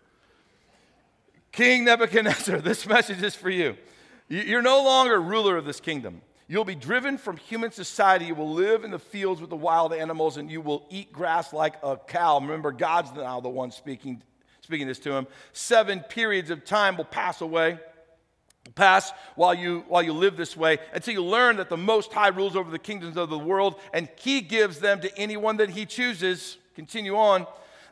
King 1.56 1.84
Nebuchadnezzar, 1.84 2.60
this 2.60 2.86
message 2.86 3.22
is 3.22 3.34
for 3.34 3.48
you. 3.48 3.78
You're 4.28 4.60
no 4.60 4.84
longer 4.84 5.18
ruler 5.18 5.56
of 5.56 5.64
this 5.64 5.80
kingdom. 5.80 6.20
You'll 6.48 6.66
be 6.66 6.74
driven 6.74 7.16
from 7.16 7.38
human 7.38 7.72
society. 7.72 8.26
You 8.26 8.34
will 8.34 8.52
live 8.52 8.84
in 8.84 8.90
the 8.90 8.98
fields 8.98 9.40
with 9.40 9.48
the 9.48 9.56
wild 9.56 9.94
animals, 9.94 10.36
and 10.36 10.50
you 10.50 10.60
will 10.60 10.86
eat 10.90 11.12
grass 11.12 11.54
like 11.54 11.76
a 11.82 11.96
cow. 11.96 12.38
Remember, 12.38 12.72
God's 12.72 13.10
now 13.14 13.40
the 13.40 13.48
one 13.48 13.70
speaking, 13.70 14.22
speaking 14.60 14.86
this 14.86 14.98
to 15.00 15.12
him. 15.12 15.26
Seven 15.54 16.00
periods 16.00 16.50
of 16.50 16.64
time 16.64 16.96
will 16.98 17.04
pass 17.04 17.40
away 17.40 17.78
pass 18.74 19.12
while 19.36 19.54
you 19.54 19.84
while 19.86 20.02
you 20.02 20.12
live 20.12 20.36
this 20.36 20.56
way 20.56 20.76
until 20.92 21.14
you 21.14 21.24
learn 21.24 21.56
that 21.56 21.68
the 21.68 21.76
most 21.76 22.12
high 22.12 22.26
rules 22.26 22.56
over 22.56 22.68
the 22.68 22.78
kingdoms 22.80 23.16
of 23.16 23.30
the 23.30 23.38
world 23.38 23.76
and 23.94 24.08
he 24.16 24.40
gives 24.40 24.80
them 24.80 25.00
to 25.00 25.16
anyone 25.16 25.56
that 25.56 25.70
he 25.70 25.86
chooses 25.86 26.58
continue 26.74 27.16
on 27.16 27.46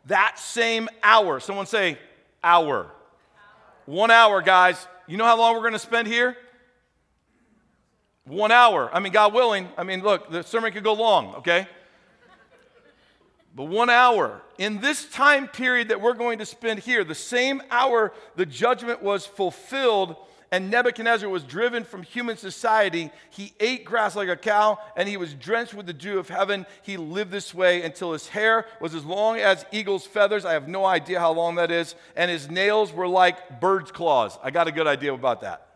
that 0.06 0.36
same 0.36 0.88
hour 1.04 1.38
someone 1.38 1.64
say 1.64 1.96
hour 2.42 2.90
one 3.86 4.10
hour 4.10 4.42
guys. 4.42 4.86
You 5.06 5.16
know 5.16 5.24
how 5.24 5.38
long 5.38 5.54
we're 5.54 5.60
going 5.60 5.72
to 5.74 5.78
spend 5.78 6.08
here? 6.08 6.36
One 8.24 8.50
hour. 8.50 8.90
I 8.92 9.00
mean 9.00 9.12
god 9.12 9.34
willing 9.34 9.68
i 9.76 9.82
mean 9.82 10.02
look 10.02 10.30
the 10.30 10.42
sermon 10.42 10.72
could 10.72 10.84
go 10.84 10.94
long 10.94 11.34
okay? 11.36 11.66
But 13.56 13.64
one 13.64 13.88
hour. 13.88 14.42
In 14.58 14.80
this 14.80 15.04
time 15.04 15.46
period 15.46 15.88
that 15.88 16.00
we're 16.00 16.14
going 16.14 16.40
to 16.40 16.46
spend 16.46 16.80
here 16.80 17.04
the 17.04 17.14
same 17.14 17.62
hour 17.70 18.12
the 18.34 18.46
judgment 18.46 19.02
was 19.02 19.26
fulfilled 19.26 20.16
and 20.54 20.70
Nebuchadnezzar 20.70 21.28
was 21.28 21.42
driven 21.42 21.82
from 21.82 22.04
human 22.04 22.36
society. 22.36 23.10
He 23.30 23.54
ate 23.58 23.84
grass 23.84 24.14
like 24.14 24.28
a 24.28 24.36
cow, 24.36 24.78
and 24.96 25.08
he 25.08 25.16
was 25.16 25.34
drenched 25.34 25.74
with 25.74 25.86
the 25.86 25.92
dew 25.92 26.16
of 26.16 26.28
heaven. 26.28 26.64
He 26.82 26.96
lived 26.96 27.32
this 27.32 27.52
way 27.52 27.82
until 27.82 28.12
his 28.12 28.28
hair 28.28 28.64
was 28.80 28.94
as 28.94 29.04
long 29.04 29.38
as 29.38 29.66
eagle's 29.72 30.06
feathers. 30.06 30.44
I 30.44 30.52
have 30.52 30.68
no 30.68 30.84
idea 30.84 31.18
how 31.18 31.32
long 31.32 31.56
that 31.56 31.72
is. 31.72 31.96
And 32.14 32.30
his 32.30 32.48
nails 32.48 32.92
were 32.92 33.08
like 33.08 33.60
bird's 33.60 33.90
claws. 33.90 34.38
I 34.44 34.52
got 34.52 34.68
a 34.68 34.70
good 34.70 34.86
idea 34.86 35.12
about 35.12 35.40
that. 35.40 35.66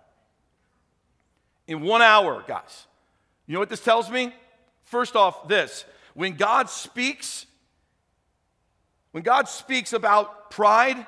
In 1.66 1.80
one 1.80 2.00
hour, 2.00 2.44
guys. 2.46 2.86
You 3.48 3.54
know 3.54 3.58
what 3.58 3.70
this 3.70 3.82
tells 3.82 4.08
me? 4.08 4.32
First 4.84 5.16
off, 5.16 5.48
this 5.48 5.86
when 6.14 6.34
God 6.34 6.70
speaks, 6.70 7.46
when 9.10 9.24
God 9.24 9.48
speaks 9.48 9.92
about 9.92 10.52
pride, 10.52 11.04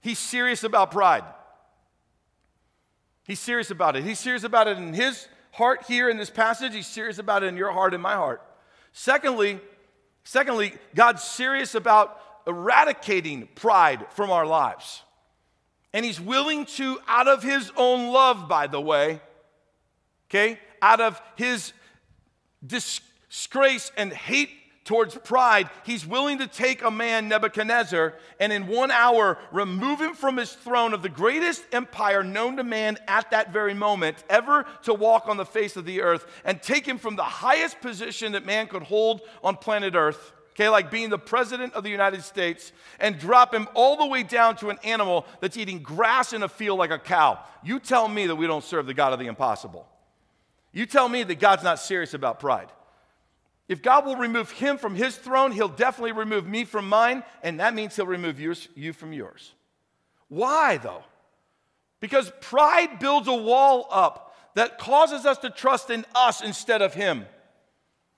he's 0.00 0.18
serious 0.18 0.62
about 0.62 0.90
pride. 0.90 1.24
He's 3.26 3.40
serious 3.40 3.70
about 3.70 3.96
it. 3.96 4.04
He's 4.04 4.20
serious 4.20 4.44
about 4.44 4.68
it 4.68 4.78
in 4.78 4.94
his 4.94 5.26
heart 5.52 5.84
here 5.88 6.08
in 6.08 6.16
this 6.16 6.30
passage. 6.30 6.74
He's 6.74 6.86
serious 6.86 7.18
about 7.18 7.42
it 7.42 7.46
in 7.46 7.56
your 7.56 7.72
heart 7.72 7.94
and 7.94 8.02
my 8.02 8.14
heart. 8.14 8.42
Secondly, 8.92 9.60
secondly, 10.24 10.74
God's 10.94 11.22
serious 11.22 11.74
about 11.74 12.20
eradicating 12.46 13.48
pride 13.54 14.06
from 14.10 14.30
our 14.30 14.46
lives. 14.46 15.02
And 15.92 16.04
he's 16.04 16.20
willing 16.20 16.66
to, 16.66 17.00
out 17.08 17.26
of 17.26 17.42
his 17.42 17.72
own 17.76 18.12
love, 18.12 18.48
by 18.48 18.66
the 18.66 18.80
way, 18.80 19.20
okay, 20.28 20.60
out 20.80 21.00
of 21.00 21.20
his 21.36 21.72
disgrace 22.64 23.90
and 23.96 24.12
hate 24.12 24.50
towards 24.86 25.16
pride, 25.16 25.68
he's 25.84 26.06
willing 26.06 26.38
to 26.38 26.46
take 26.46 26.82
a 26.82 26.90
man, 26.90 27.28
Nebuchadnezzar, 27.28 28.14
and 28.40 28.52
in 28.52 28.68
one 28.68 28.90
hour 28.90 29.36
remove 29.52 30.00
him 30.00 30.14
from 30.14 30.38
his 30.38 30.52
throne 30.52 30.94
of 30.94 31.02
the 31.02 31.08
greatest 31.08 31.62
empire 31.72 32.24
known 32.24 32.56
to 32.56 32.64
man 32.64 32.96
at 33.06 33.32
that 33.32 33.52
very 33.52 33.74
moment, 33.74 34.24
ever 34.30 34.64
to 34.84 34.94
walk 34.94 35.28
on 35.28 35.36
the 35.36 35.44
face 35.44 35.76
of 35.76 35.84
the 35.84 36.00
earth, 36.00 36.26
and 36.44 36.62
take 36.62 36.86
him 36.86 36.98
from 36.98 37.16
the 37.16 37.24
highest 37.24 37.80
position 37.80 38.32
that 38.32 38.46
man 38.46 38.68
could 38.68 38.84
hold 38.84 39.20
on 39.44 39.56
planet 39.56 39.94
earth. 39.94 40.32
Okay, 40.52 40.70
like 40.70 40.90
being 40.90 41.10
the 41.10 41.18
president 41.18 41.74
of 41.74 41.84
the 41.84 41.90
United 41.90 42.22
States, 42.22 42.72
and 42.98 43.18
drop 43.18 43.52
him 43.52 43.68
all 43.74 43.98
the 43.98 44.06
way 44.06 44.22
down 44.22 44.56
to 44.56 44.70
an 44.70 44.78
animal 44.84 45.26
that's 45.40 45.58
eating 45.58 45.80
grass 45.80 46.32
in 46.32 46.42
a 46.42 46.48
field 46.48 46.78
like 46.78 46.90
a 46.90 46.98
cow. 46.98 47.38
You 47.62 47.78
tell 47.78 48.08
me 48.08 48.26
that 48.28 48.36
we 48.36 48.46
don't 48.46 48.64
serve 48.64 48.86
the 48.86 48.94
God 48.94 49.12
of 49.12 49.18
the 49.18 49.26
impossible. 49.26 49.86
You 50.72 50.86
tell 50.86 51.10
me 51.10 51.24
that 51.24 51.40
God's 51.40 51.62
not 51.62 51.78
serious 51.78 52.14
about 52.14 52.40
pride. 52.40 52.68
If 53.68 53.82
God 53.82 54.06
will 54.06 54.16
remove 54.16 54.50
him 54.52 54.78
from 54.78 54.94
his 54.94 55.16
throne, 55.16 55.50
he'll 55.50 55.68
definitely 55.68 56.12
remove 56.12 56.46
me 56.46 56.64
from 56.64 56.88
mine, 56.88 57.24
and 57.42 57.58
that 57.60 57.74
means 57.74 57.96
he'll 57.96 58.06
remove 58.06 58.38
yours, 58.38 58.68
you 58.74 58.92
from 58.92 59.12
yours. 59.12 59.52
Why, 60.28 60.76
though? 60.76 61.02
Because 62.00 62.30
pride 62.40 62.98
builds 63.00 63.26
a 63.26 63.34
wall 63.34 63.88
up 63.90 64.36
that 64.54 64.78
causes 64.78 65.26
us 65.26 65.38
to 65.38 65.50
trust 65.50 65.90
in 65.90 66.04
us 66.14 66.42
instead 66.42 66.80
of 66.80 66.94
him. 66.94 67.26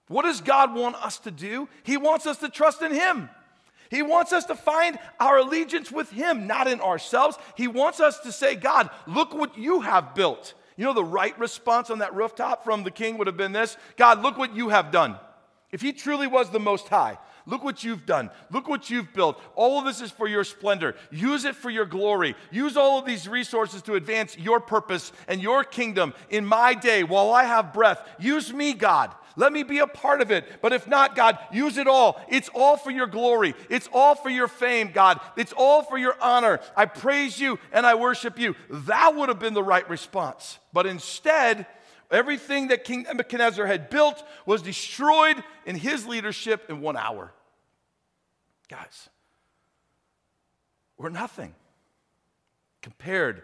What 0.09 0.23
does 0.23 0.41
God 0.41 0.75
want 0.75 0.97
us 0.97 1.19
to 1.21 1.31
do? 1.31 1.69
He 1.83 1.97
wants 1.97 2.27
us 2.27 2.39
to 2.39 2.49
trust 2.49 2.83
in 2.83 2.93
him. 2.93 3.31
He 3.91 4.03
wants 4.03 4.33
us 4.33 4.45
to 4.47 4.55
find 4.55 4.99
our 5.19 5.39
allegiance 5.39 5.91
with 5.91 6.11
him, 6.11 6.47
not 6.47 6.67
in 6.67 6.81
ourselves. 6.81 7.39
He 7.57 7.69
wants 7.69 8.01
us 8.01 8.19
to 8.21 8.33
say, 8.33 8.55
God, 8.55 8.91
look 9.07 9.33
what 9.33 9.57
you 9.57 9.81
have 9.81 10.15
built. 10.15 10.53
You 10.77 10.85
know, 10.85 10.93
the 10.93 11.03
right 11.03 11.39
response 11.39 11.91
on 11.91 12.01
that 12.01 12.15
rooftop 12.15 12.65
from 12.65 12.85
the 12.85 12.91
king 12.91 13.19
would 13.19 13.27
have 13.27 13.37
been 13.37 13.53
this 13.53 13.77
God, 13.97 14.23
look 14.23 14.37
what 14.37 14.55
you 14.55 14.69
have 14.69 14.91
done. 14.91 15.17
If 15.70 15.83
he 15.83 15.92
truly 15.92 16.26
was 16.26 16.50
the 16.50 16.61
Most 16.61 16.88
High, 16.88 17.18
look 17.46 17.62
what 17.62 17.85
you've 17.85 18.07
done. 18.07 18.31
Look 18.50 18.68
what 18.68 18.88
you've 18.88 19.12
built. 19.12 19.40
All 19.54 19.78
of 19.78 19.85
this 19.85 20.00
is 20.00 20.11
for 20.11 20.26
your 20.26 20.44
splendor. 20.44 20.94
Use 21.11 21.44
it 21.44 21.57
for 21.57 21.68
your 21.68 21.85
glory. 21.85 22.35
Use 22.50 22.76
all 22.76 22.98
of 22.98 23.04
these 23.04 23.28
resources 23.28 23.83
to 23.83 23.94
advance 23.94 24.38
your 24.38 24.61
purpose 24.61 25.12
and 25.26 25.42
your 25.42 25.64
kingdom 25.64 26.14
in 26.31 26.46
my 26.46 26.74
day 26.74 27.04
while 27.04 27.31
I 27.31 27.44
have 27.44 27.74
breath. 27.74 28.00
Use 28.18 28.52
me, 28.52 28.72
God. 28.72 29.14
Let 29.37 29.52
me 29.52 29.62
be 29.62 29.78
a 29.78 29.87
part 29.87 30.20
of 30.20 30.33
it. 30.33 30.61
But 30.61 30.72
if 30.72 30.88
not, 30.88 31.14
God, 31.14 31.38
use 31.52 31.76
it 31.78 31.87
all. 31.87 32.20
It's 32.28 32.50
all 32.52 32.76
for 32.76 32.90
your 32.90 33.07
glory. 33.07 33.54
It's 33.70 33.88
all 33.92 34.16
for 34.16 34.31
your 34.31 34.48
fame, 34.48 34.90
God. 34.92 35.20
It's 35.37 35.52
all 35.52 35.83
for 35.83 35.96
your 35.96 36.16
honor. 36.20 36.59
I 36.76 36.87
praise 36.87 37.38
you 37.38 37.61
and 37.72 37.87
I 37.87 37.94
worship 37.94 38.37
you. 38.37 38.57
That 38.68 39.14
would 39.14 39.28
have 39.28 39.38
been 39.38 39.54
the 39.54 39.62
right 39.62 39.88
response. 39.88 40.59
But 40.72 40.87
instead, 40.87 41.66
Everything 42.11 42.68
that 42.68 42.85
King 42.85 43.03
Nebuchadnezzar 43.03 43.66
had 43.66 43.90
built 43.90 44.23
was 44.47 44.62
destroyed 44.62 45.42
in 45.66 45.77
his 45.77 46.07
leadership 46.07 46.71
in 46.71 46.81
one 46.81 46.97
hour. 46.97 47.33
Guys, 48.68 49.09
we're 50.97 51.11
nothing 51.11 51.55
compared 52.83 53.42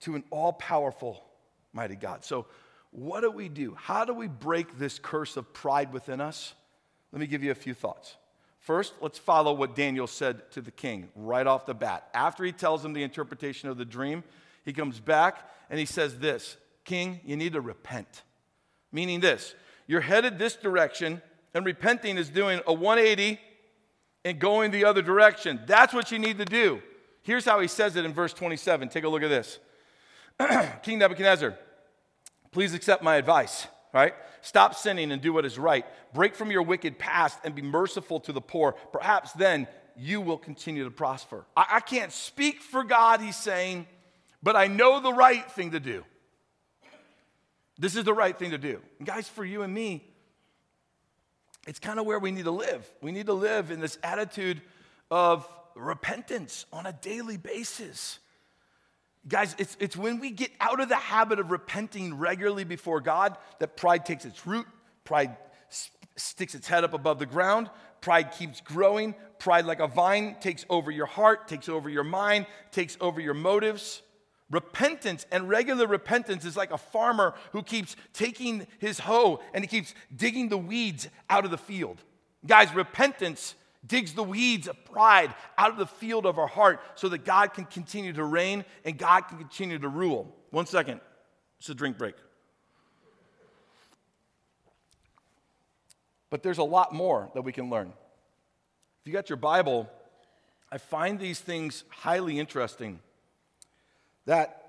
to 0.00 0.16
an 0.16 0.24
all 0.30 0.52
powerful 0.52 1.24
mighty 1.72 1.96
God. 1.96 2.24
So, 2.24 2.46
what 2.90 3.22
do 3.22 3.30
we 3.30 3.48
do? 3.48 3.74
How 3.74 4.04
do 4.04 4.14
we 4.14 4.28
break 4.28 4.78
this 4.78 5.00
curse 5.00 5.36
of 5.36 5.52
pride 5.52 5.92
within 5.92 6.20
us? 6.20 6.54
Let 7.10 7.20
me 7.20 7.26
give 7.26 7.42
you 7.42 7.50
a 7.50 7.56
few 7.56 7.74
thoughts. 7.74 8.16
First, 8.60 8.94
let's 9.00 9.18
follow 9.18 9.52
what 9.52 9.74
Daniel 9.74 10.06
said 10.06 10.50
to 10.52 10.60
the 10.60 10.70
king 10.70 11.08
right 11.16 11.46
off 11.46 11.66
the 11.66 11.74
bat. 11.74 12.08
After 12.14 12.44
he 12.44 12.52
tells 12.52 12.84
him 12.84 12.92
the 12.92 13.02
interpretation 13.02 13.68
of 13.68 13.76
the 13.76 13.84
dream, 13.84 14.24
he 14.64 14.72
comes 14.72 15.00
back 15.00 15.50
and 15.68 15.78
he 15.78 15.86
says 15.86 16.18
this 16.18 16.56
King, 16.84 17.20
you 17.24 17.36
need 17.36 17.54
to 17.54 17.60
repent. 17.60 18.22
Meaning 18.92 19.20
this, 19.20 19.54
you're 19.86 20.00
headed 20.00 20.38
this 20.38 20.56
direction, 20.56 21.20
and 21.54 21.64
repenting 21.64 22.16
is 22.16 22.28
doing 22.28 22.60
a 22.66 22.72
180 22.72 23.40
and 24.24 24.38
going 24.38 24.70
the 24.70 24.84
other 24.84 25.02
direction. 25.02 25.60
That's 25.66 25.92
what 25.92 26.10
you 26.12 26.18
need 26.18 26.38
to 26.38 26.44
do. 26.44 26.80
Here's 27.22 27.44
how 27.44 27.60
he 27.60 27.68
says 27.68 27.96
it 27.96 28.04
in 28.04 28.12
verse 28.12 28.32
27. 28.32 28.88
Take 28.88 29.04
a 29.04 29.08
look 29.08 29.22
at 29.22 29.28
this. 29.28 29.58
King 30.82 30.98
Nebuchadnezzar, 30.98 31.54
please 32.50 32.74
accept 32.74 33.02
my 33.02 33.16
advice, 33.16 33.66
right? 33.92 34.14
Stop 34.42 34.74
sinning 34.74 35.10
and 35.10 35.22
do 35.22 35.32
what 35.32 35.44
is 35.44 35.58
right. 35.58 35.86
Break 36.12 36.34
from 36.34 36.50
your 36.50 36.62
wicked 36.62 36.98
past 36.98 37.38
and 37.44 37.54
be 37.54 37.62
merciful 37.62 38.20
to 38.20 38.32
the 38.32 38.40
poor. 38.40 38.72
Perhaps 38.92 39.32
then 39.32 39.66
you 39.96 40.20
will 40.20 40.38
continue 40.38 40.84
to 40.84 40.90
prosper. 40.90 41.46
I, 41.56 41.66
I 41.72 41.80
can't 41.80 42.12
speak 42.12 42.60
for 42.60 42.84
God, 42.84 43.20
he's 43.20 43.36
saying, 43.36 43.86
but 44.42 44.56
I 44.56 44.66
know 44.66 45.00
the 45.00 45.12
right 45.12 45.50
thing 45.52 45.70
to 45.70 45.80
do. 45.80 46.04
This 47.78 47.96
is 47.96 48.04
the 48.04 48.14
right 48.14 48.38
thing 48.38 48.52
to 48.52 48.58
do. 48.58 48.80
And 48.98 49.06
guys, 49.06 49.28
for 49.28 49.44
you 49.44 49.62
and 49.62 49.72
me, 49.72 50.04
it's 51.66 51.78
kind 51.78 51.98
of 51.98 52.06
where 52.06 52.18
we 52.18 52.30
need 52.30 52.44
to 52.44 52.50
live. 52.50 52.88
We 53.00 53.10
need 53.10 53.26
to 53.26 53.32
live 53.32 53.70
in 53.70 53.80
this 53.80 53.98
attitude 54.02 54.60
of 55.10 55.48
repentance 55.74 56.66
on 56.72 56.86
a 56.86 56.92
daily 56.92 57.36
basis. 57.36 58.18
Guys, 59.26 59.56
it's, 59.58 59.76
it's 59.80 59.96
when 59.96 60.20
we 60.20 60.30
get 60.30 60.50
out 60.60 60.80
of 60.80 60.88
the 60.88 60.96
habit 60.96 61.38
of 61.38 61.50
repenting 61.50 62.18
regularly 62.18 62.64
before 62.64 63.00
God 63.00 63.36
that 63.58 63.76
pride 63.76 64.04
takes 64.04 64.24
its 64.24 64.46
root, 64.46 64.66
pride 65.04 65.36
sticks 66.16 66.54
its 66.54 66.68
head 66.68 66.84
up 66.84 66.92
above 66.92 67.18
the 67.18 67.26
ground, 67.26 67.70
pride 68.00 68.32
keeps 68.32 68.60
growing, 68.60 69.14
pride, 69.38 69.64
like 69.64 69.80
a 69.80 69.86
vine, 69.86 70.36
takes 70.40 70.66
over 70.68 70.90
your 70.90 71.06
heart, 71.06 71.48
takes 71.48 71.68
over 71.68 71.88
your 71.88 72.04
mind, 72.04 72.46
takes 72.70 72.98
over 73.00 73.20
your 73.20 73.34
motives. 73.34 74.02
Repentance 74.54 75.26
and 75.32 75.48
regular 75.48 75.84
repentance 75.84 76.44
is 76.44 76.56
like 76.56 76.70
a 76.70 76.78
farmer 76.78 77.34
who 77.50 77.60
keeps 77.60 77.96
taking 78.12 78.68
his 78.78 79.00
hoe 79.00 79.40
and 79.52 79.64
he 79.64 79.66
keeps 79.66 79.96
digging 80.14 80.48
the 80.48 80.56
weeds 80.56 81.08
out 81.28 81.44
of 81.44 81.50
the 81.50 81.58
field. 81.58 81.98
Guys, 82.46 82.72
repentance 82.72 83.56
digs 83.84 84.12
the 84.12 84.22
weeds 84.22 84.68
of 84.68 84.76
pride 84.84 85.34
out 85.58 85.72
of 85.72 85.76
the 85.76 85.88
field 85.88 86.24
of 86.24 86.38
our 86.38 86.46
heart 86.46 86.80
so 86.94 87.08
that 87.08 87.24
God 87.24 87.52
can 87.52 87.64
continue 87.64 88.12
to 88.12 88.22
reign 88.22 88.64
and 88.84 88.96
God 88.96 89.22
can 89.22 89.38
continue 89.38 89.76
to 89.80 89.88
rule. 89.88 90.32
One 90.50 90.66
second. 90.66 91.00
It's 91.58 91.68
a 91.68 91.74
drink 91.74 91.98
break. 91.98 92.14
But 96.30 96.44
there's 96.44 96.58
a 96.58 96.62
lot 96.62 96.94
more 96.94 97.28
that 97.34 97.42
we 97.42 97.50
can 97.50 97.70
learn. 97.70 97.88
If 99.00 99.08
you 99.08 99.12
got 99.12 99.28
your 99.28 99.36
Bible, 99.36 99.90
I 100.70 100.78
find 100.78 101.18
these 101.18 101.40
things 101.40 101.82
highly 101.88 102.38
interesting 102.38 103.00
that 104.26 104.64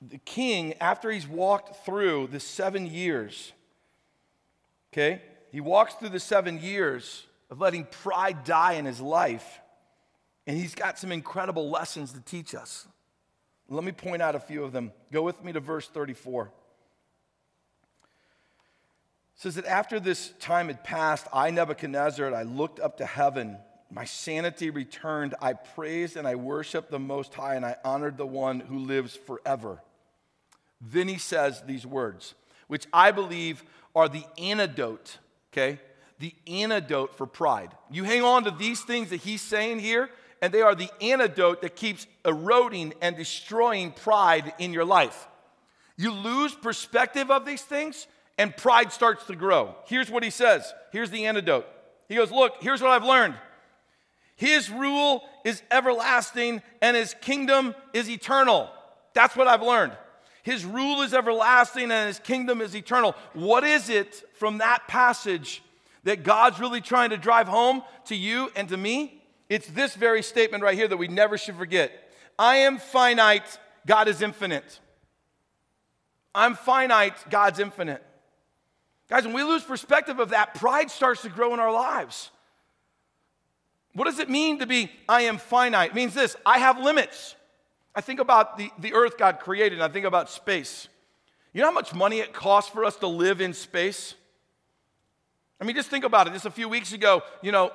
the 0.00 0.18
king, 0.18 0.74
after 0.74 1.10
he's 1.10 1.26
walked 1.26 1.84
through 1.84 2.28
the 2.28 2.40
seven 2.40 2.86
years, 2.86 3.52
okay, 4.92 5.22
he 5.50 5.60
walks 5.60 5.94
through 5.94 6.10
the 6.10 6.20
seven 6.20 6.60
years 6.60 7.26
of 7.50 7.60
letting 7.60 7.84
pride 7.84 8.44
die 8.44 8.74
in 8.74 8.84
his 8.84 9.00
life, 9.00 9.60
and 10.46 10.56
he's 10.56 10.74
got 10.74 10.98
some 10.98 11.12
incredible 11.12 11.70
lessons 11.70 12.12
to 12.12 12.20
teach 12.20 12.54
us. 12.54 12.86
Let 13.68 13.84
me 13.84 13.92
point 13.92 14.20
out 14.20 14.34
a 14.34 14.40
few 14.40 14.64
of 14.64 14.72
them. 14.72 14.92
Go 15.12 15.22
with 15.22 15.42
me 15.42 15.52
to 15.52 15.60
verse 15.60 15.88
34. 15.88 16.44
It 16.44 16.50
says 19.36 19.54
that 19.54 19.66
after 19.66 19.98
this 19.98 20.32
time 20.40 20.66
had 20.66 20.84
passed, 20.84 21.26
I, 21.32 21.50
Nebuchadnezzar, 21.50 22.34
I 22.34 22.42
looked 22.42 22.80
up 22.80 22.98
to 22.98 23.06
heaven 23.06 23.56
my 23.92 24.04
sanity 24.06 24.70
returned. 24.70 25.34
I 25.40 25.52
praised 25.52 26.16
and 26.16 26.26
I 26.26 26.34
worshiped 26.34 26.90
the 26.90 26.98
Most 26.98 27.34
High, 27.34 27.56
and 27.56 27.64
I 27.64 27.76
honored 27.84 28.16
the 28.16 28.26
one 28.26 28.60
who 28.60 28.78
lives 28.78 29.14
forever. 29.14 29.82
Then 30.80 31.08
he 31.08 31.18
says 31.18 31.62
these 31.62 31.86
words, 31.86 32.34
which 32.68 32.86
I 32.92 33.10
believe 33.10 33.62
are 33.94 34.08
the 34.08 34.24
antidote, 34.38 35.18
okay? 35.52 35.78
The 36.18 36.34
antidote 36.46 37.16
for 37.16 37.26
pride. 37.26 37.70
You 37.90 38.04
hang 38.04 38.22
on 38.22 38.44
to 38.44 38.50
these 38.50 38.80
things 38.80 39.10
that 39.10 39.20
he's 39.20 39.42
saying 39.42 39.80
here, 39.80 40.08
and 40.40 40.52
they 40.52 40.62
are 40.62 40.74
the 40.74 40.90
antidote 41.02 41.60
that 41.60 41.76
keeps 41.76 42.06
eroding 42.24 42.94
and 43.02 43.14
destroying 43.14 43.92
pride 43.92 44.54
in 44.58 44.72
your 44.72 44.86
life. 44.86 45.28
You 45.98 46.12
lose 46.12 46.54
perspective 46.54 47.30
of 47.30 47.44
these 47.44 47.62
things, 47.62 48.06
and 48.38 48.56
pride 48.56 48.90
starts 48.90 49.26
to 49.26 49.36
grow. 49.36 49.74
Here's 49.84 50.10
what 50.10 50.24
he 50.24 50.30
says. 50.30 50.72
Here's 50.92 51.10
the 51.10 51.26
antidote. 51.26 51.66
He 52.08 52.16
goes, 52.16 52.30
Look, 52.30 52.54
here's 52.60 52.80
what 52.80 52.90
I've 52.90 53.04
learned. 53.04 53.34
His 54.36 54.70
rule 54.70 55.22
is 55.44 55.62
everlasting 55.70 56.62
and 56.80 56.96
his 56.96 57.14
kingdom 57.20 57.74
is 57.92 58.08
eternal. 58.08 58.70
That's 59.14 59.36
what 59.36 59.46
I've 59.46 59.62
learned. 59.62 59.92
His 60.42 60.64
rule 60.64 61.02
is 61.02 61.14
everlasting 61.14 61.90
and 61.90 62.08
his 62.08 62.18
kingdom 62.18 62.60
is 62.60 62.74
eternal. 62.74 63.14
What 63.34 63.62
is 63.64 63.88
it 63.88 64.22
from 64.34 64.58
that 64.58 64.88
passage 64.88 65.62
that 66.04 66.24
God's 66.24 66.58
really 66.58 66.80
trying 66.80 67.10
to 67.10 67.16
drive 67.16 67.46
home 67.46 67.82
to 68.06 68.16
you 68.16 68.50
and 68.56 68.68
to 68.68 68.76
me? 68.76 69.22
It's 69.48 69.68
this 69.68 69.94
very 69.94 70.22
statement 70.22 70.64
right 70.64 70.76
here 70.76 70.88
that 70.88 70.96
we 70.96 71.08
never 71.08 71.38
should 71.38 71.56
forget 71.56 71.92
I 72.38 72.56
am 72.56 72.78
finite, 72.78 73.58
God 73.86 74.08
is 74.08 74.22
infinite. 74.22 74.80
I'm 76.34 76.54
finite, 76.54 77.14
God's 77.30 77.58
infinite. 77.58 78.02
Guys, 79.08 79.26
when 79.26 79.34
we 79.34 79.42
lose 79.42 79.62
perspective 79.62 80.18
of 80.18 80.30
that, 80.30 80.54
pride 80.54 80.90
starts 80.90 81.22
to 81.22 81.28
grow 81.28 81.52
in 81.52 81.60
our 81.60 81.72
lives. 81.72 82.30
What 83.94 84.04
does 84.04 84.18
it 84.18 84.30
mean 84.30 84.58
to 84.60 84.66
be, 84.66 84.90
I 85.08 85.22
am 85.22 85.38
finite? 85.38 85.90
It 85.90 85.94
means 85.94 86.14
this 86.14 86.36
I 86.46 86.58
have 86.58 86.78
limits. 86.78 87.36
I 87.94 88.00
think 88.00 88.20
about 88.20 88.56
the, 88.56 88.70
the 88.78 88.94
earth 88.94 89.18
God 89.18 89.38
created, 89.38 89.74
and 89.74 89.82
I 89.82 89.88
think 89.88 90.06
about 90.06 90.30
space. 90.30 90.88
You 91.52 91.60
know 91.60 91.66
how 91.66 91.74
much 91.74 91.94
money 91.94 92.20
it 92.20 92.32
costs 92.32 92.70
for 92.70 92.84
us 92.84 92.96
to 92.96 93.06
live 93.06 93.42
in 93.42 93.52
space? 93.52 94.14
I 95.60 95.64
mean, 95.64 95.76
just 95.76 95.90
think 95.90 96.04
about 96.04 96.26
it. 96.26 96.32
Just 96.32 96.46
a 96.46 96.50
few 96.50 96.68
weeks 96.68 96.92
ago, 96.92 97.22
you 97.42 97.52
know, 97.52 97.70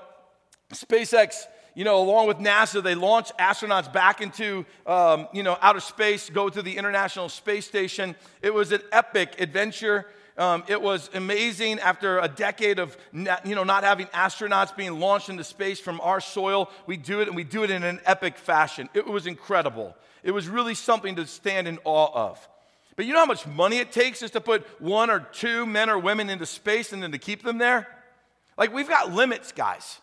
SpaceX, 0.74 1.44
you 1.76 1.84
know, 1.84 2.02
along 2.02 2.28
with 2.28 2.38
NASA, 2.38 2.82
they 2.82 2.96
launched 2.96 3.38
astronauts 3.38 3.92
back 3.94 4.20
into, 4.20 4.66
um, 4.88 5.28
you 5.32 5.44
know, 5.44 5.58
outer 5.62 5.80
space, 5.80 6.30
go 6.32 6.50
to 6.50 6.64
the 6.64 6.76
International 6.76 7.30
Space 7.30 7.68
Station. 7.68 8.16
It 8.42 8.52
was 8.52 8.72
an 8.72 8.82
epic 8.92 9.40
adventure. 9.40 10.08
Um, 10.38 10.64
it 10.68 10.80
was 10.80 11.10
amazing 11.16 11.80
after 11.80 12.20
a 12.20 12.28
decade 12.28 12.78
of 12.78 12.96
you 13.12 13.56
know, 13.56 13.64
not 13.64 13.84
having 13.84 14.06
astronauts 14.08 14.76
being 14.76 15.00
launched 15.00 15.30
into 15.30 15.44
space 15.44 15.80
from 15.80 16.00
our 16.02 16.22
soil. 16.22 16.70
We 16.86 16.96
do 16.96 17.22
it 17.22 17.28
and 17.28 17.36
we 17.36 17.44
do 17.44 17.64
it 17.64 17.72
in 17.72 17.84
an 17.84 18.00
epic 18.06 18.38
fashion. 18.38 18.88
It 18.94 19.08
was 19.08 19.26
incredible. 19.26 19.96
It 20.24 20.32
was 20.32 20.48
really 20.48 20.76
something 20.76 21.16
to 21.16 21.26
stand 21.26 21.68
in 21.68 21.80
awe 21.84 22.12
of. 22.14 22.48
But 22.96 23.06
you 23.06 23.14
know 23.14 23.20
how 23.20 23.26
much 23.26 23.48
money 23.48 23.78
it 23.78 23.92
takes 23.92 24.20
just 24.20 24.34
to 24.34 24.42
put 24.42 24.66
one 24.80 25.10
or 25.10 25.22
two 25.22 25.66
men 25.66 25.90
or 25.90 25.98
women 25.98 26.30
into 26.30 26.46
space 26.46 26.94
and 26.94 27.02
then 27.02 27.12
to 27.14 27.18
keep 27.18 27.42
them 27.42 27.58
there? 27.58 27.88
Like 28.58 28.72
we've 28.72 28.90
got 28.90 29.12
limits, 29.12 29.52
guys. 29.52 30.00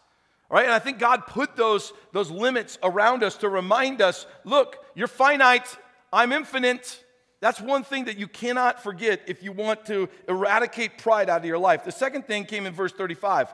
All 0.50 0.56
right? 0.56 0.64
And 0.64 0.74
I 0.74 0.80
think 0.80 0.98
God 0.98 1.26
put 1.26 1.54
those, 1.56 1.92
those 2.12 2.30
limits 2.30 2.76
around 2.82 3.22
us 3.22 3.36
to 3.38 3.48
remind 3.48 4.02
us 4.02 4.26
look, 4.44 4.84
you're 4.94 5.08
finite, 5.08 5.76
I'm 6.12 6.32
infinite. 6.32 7.03
That's 7.44 7.60
one 7.60 7.84
thing 7.84 8.06
that 8.06 8.16
you 8.16 8.26
cannot 8.26 8.82
forget 8.82 9.20
if 9.26 9.42
you 9.42 9.52
want 9.52 9.84
to 9.84 10.08
eradicate 10.26 10.96
pride 10.96 11.28
out 11.28 11.40
of 11.40 11.44
your 11.44 11.58
life. 11.58 11.84
The 11.84 11.92
second 11.92 12.26
thing 12.26 12.46
came 12.46 12.64
in 12.64 12.72
verse 12.72 12.90
35. 12.90 13.52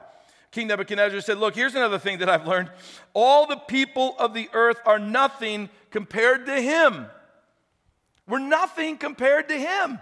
King 0.53 0.69
Nebuchadnezzar 0.69 1.21
said, 1.21 1.39
Look, 1.39 1.57
here's 1.57 1.75
another 1.75 1.99
thing 1.99 2.19
that 2.19 2.29
I've 2.29 2.47
learned. 2.47 2.71
All 3.15 3.49
the 3.49 3.57
people 3.57 4.15
of 4.17 4.33
the 4.33 4.49
earth 4.53 4.77
are 4.87 5.01
nothing 5.01 5.71
compared 5.91 6.47
to 6.47 6.63
him. 6.63 7.07
We're 8.29 8.39
nothing 8.39 8.97
compared 8.97 9.49
to 9.49 9.59
him. 9.59 9.99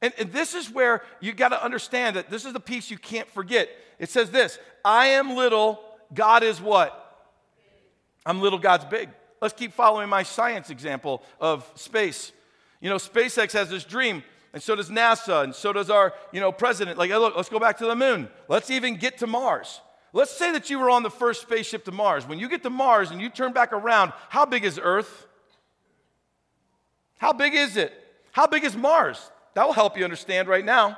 And, 0.00 0.14
and 0.18 0.32
this 0.32 0.54
is 0.54 0.70
where 0.70 1.02
you 1.20 1.34
got 1.34 1.50
to 1.50 1.62
understand 1.62 2.16
that 2.16 2.30
this 2.30 2.46
is 2.46 2.54
the 2.54 2.60
piece 2.60 2.90
you 2.90 2.96
can't 2.96 3.28
forget. 3.28 3.68
It 3.98 4.08
says 4.08 4.30
this 4.30 4.58
I 4.86 5.08
am 5.08 5.36
little, 5.36 5.82
God 6.14 6.42
is 6.42 6.62
what? 6.62 7.28
I'm 8.24 8.40
little, 8.40 8.58
God's 8.58 8.86
big. 8.86 9.10
Let's 9.42 9.52
keep 9.52 9.74
following 9.74 10.08
my 10.08 10.22
science 10.22 10.70
example 10.70 11.22
of 11.38 11.70
space. 11.74 12.32
You 12.86 12.90
know, 12.90 12.98
SpaceX 12.98 13.52
has 13.54 13.68
this 13.68 13.82
dream, 13.82 14.22
and 14.52 14.62
so 14.62 14.76
does 14.76 14.90
NASA, 14.90 15.42
and 15.42 15.52
so 15.52 15.72
does 15.72 15.90
our, 15.90 16.14
you 16.30 16.38
know, 16.38 16.52
president. 16.52 16.98
Like, 16.98 17.10
hey, 17.10 17.16
look, 17.16 17.34
let's 17.34 17.48
go 17.48 17.58
back 17.58 17.78
to 17.78 17.84
the 17.84 17.96
moon. 17.96 18.28
Let's 18.46 18.70
even 18.70 18.94
get 18.94 19.18
to 19.18 19.26
Mars. 19.26 19.80
Let's 20.12 20.30
say 20.30 20.52
that 20.52 20.70
you 20.70 20.78
were 20.78 20.88
on 20.88 21.02
the 21.02 21.10
first 21.10 21.42
spaceship 21.42 21.84
to 21.86 21.90
Mars. 21.90 22.28
When 22.28 22.38
you 22.38 22.48
get 22.48 22.62
to 22.62 22.70
Mars 22.70 23.10
and 23.10 23.20
you 23.20 23.28
turn 23.28 23.52
back 23.52 23.72
around, 23.72 24.12
how 24.28 24.46
big 24.46 24.64
is 24.64 24.78
Earth? 24.80 25.26
How 27.18 27.32
big 27.32 27.56
is 27.56 27.76
it? 27.76 27.92
How 28.30 28.46
big 28.46 28.62
is 28.62 28.76
Mars? 28.76 29.32
That 29.54 29.66
will 29.66 29.74
help 29.74 29.98
you 29.98 30.04
understand 30.04 30.46
right 30.46 30.64
now. 30.64 30.96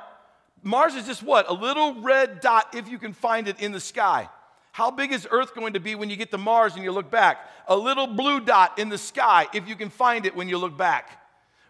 Mars 0.61 0.93
is 0.93 1.07
just 1.07 1.23
what? 1.23 1.49
A 1.49 1.53
little 1.53 2.03
red 2.03 2.39
dot 2.39 2.75
if 2.75 2.87
you 2.87 2.99
can 2.99 3.13
find 3.13 3.47
it 3.47 3.59
in 3.59 3.71
the 3.71 3.79
sky. 3.79 4.29
How 4.73 4.91
big 4.91 5.11
is 5.11 5.27
Earth 5.31 5.55
going 5.55 5.73
to 5.73 5.79
be 5.79 5.95
when 5.95 6.11
you 6.11 6.17
get 6.17 6.29
to 6.29 6.37
Mars 6.37 6.75
and 6.75 6.83
you 6.83 6.91
look 6.91 7.09
back? 7.09 7.49
A 7.67 7.75
little 7.75 8.05
blue 8.05 8.41
dot 8.41 8.77
in 8.77 8.89
the 8.89 8.97
sky 8.99 9.47
if 9.55 9.67
you 9.67 9.75
can 9.75 9.89
find 9.89 10.27
it 10.27 10.35
when 10.35 10.47
you 10.47 10.59
look 10.59 10.77
back. 10.77 11.18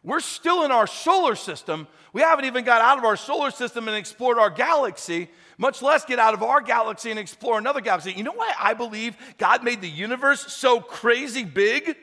We're 0.04 0.20
still 0.20 0.64
in 0.64 0.72
our 0.72 0.88
solar 0.88 1.36
system. 1.36 1.88
We 2.14 2.22
haven't 2.22 2.46
even 2.46 2.64
got 2.64 2.82
out 2.82 2.98
of 2.98 3.04
our 3.04 3.18
solar 3.18 3.52
system 3.52 3.88
and 3.88 3.98
explored 3.98 4.38
our 4.38 4.50
galaxy, 4.50 5.30
much 5.58 5.82
less 5.82 6.06
get 6.06 6.20
out 6.20 6.34
of 6.34 6.42
our 6.42 6.62
galaxy 6.62 7.10
and 7.10 7.20
explore 7.20 7.58
another 7.58 7.82
galaxy. 7.82 8.14
You 8.14 8.24
know 8.24 8.34
why 8.34 8.54
I 8.60 8.74
believe 8.74 9.18
God 9.38 9.64
made 9.64 9.82
the 9.82 9.90
universe 9.90 10.54
so 10.54 10.80
crazy 10.80 11.44
big? 11.44 11.96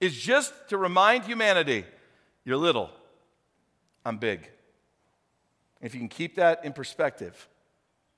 Is 0.00 0.16
just 0.16 0.54
to 0.68 0.78
remind 0.78 1.24
humanity 1.24 1.84
you're 2.44 2.56
little, 2.56 2.88
I'm 4.04 4.18
big. 4.18 4.48
If 5.82 5.92
you 5.92 6.00
can 6.00 6.08
keep 6.08 6.36
that 6.36 6.64
in 6.64 6.72
perspective, 6.72 7.48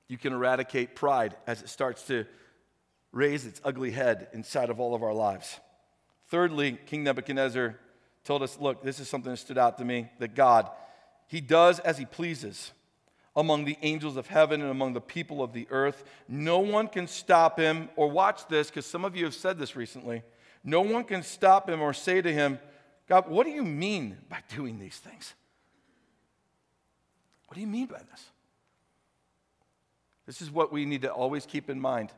you 0.07 0.17
can 0.17 0.31
eradicate 0.31 0.95
pride 0.95 1.35
as 1.47 1.61
it 1.61 1.69
starts 1.69 2.03
to 2.03 2.25
raise 3.11 3.45
its 3.45 3.59
ugly 3.63 3.91
head 3.91 4.27
inside 4.31 4.69
of 4.69 4.79
all 4.79 4.95
of 4.95 5.03
our 5.03 5.13
lives. 5.13 5.59
Thirdly, 6.29 6.79
King 6.85 7.03
Nebuchadnezzar 7.03 7.77
told 8.23 8.43
us 8.43 8.57
look, 8.59 8.83
this 8.83 8.99
is 8.99 9.09
something 9.09 9.31
that 9.31 9.37
stood 9.37 9.57
out 9.57 9.77
to 9.77 9.85
me 9.85 10.09
that 10.19 10.35
God, 10.35 10.69
He 11.27 11.41
does 11.41 11.79
as 11.79 11.97
He 11.97 12.05
pleases 12.05 12.71
among 13.35 13.65
the 13.65 13.77
angels 13.81 14.17
of 14.17 14.27
heaven 14.27 14.61
and 14.61 14.69
among 14.69 14.93
the 14.93 15.01
people 15.01 15.41
of 15.41 15.53
the 15.53 15.67
earth. 15.69 16.03
No 16.27 16.59
one 16.59 16.87
can 16.87 17.07
stop 17.07 17.59
Him, 17.59 17.89
or 17.95 18.09
watch 18.09 18.47
this, 18.47 18.69
because 18.69 18.85
some 18.85 19.05
of 19.05 19.15
you 19.15 19.25
have 19.25 19.33
said 19.33 19.57
this 19.57 19.75
recently. 19.75 20.23
No 20.63 20.81
one 20.81 21.03
can 21.03 21.23
stop 21.23 21.69
Him 21.69 21.81
or 21.81 21.93
say 21.93 22.21
to 22.21 22.31
Him, 22.31 22.59
God, 23.07 23.29
what 23.29 23.45
do 23.45 23.51
you 23.51 23.63
mean 23.63 24.17
by 24.29 24.39
doing 24.53 24.79
these 24.79 24.97
things? 24.97 25.33
What 27.47 27.55
do 27.55 27.61
you 27.61 27.67
mean 27.67 27.87
by 27.87 27.99
this? 27.99 28.25
This 30.25 30.41
is 30.41 30.51
what 30.51 30.71
we 30.71 30.85
need 30.85 31.01
to 31.01 31.11
always 31.11 31.45
keep 31.45 31.69
in 31.69 31.79
mind. 31.79 32.11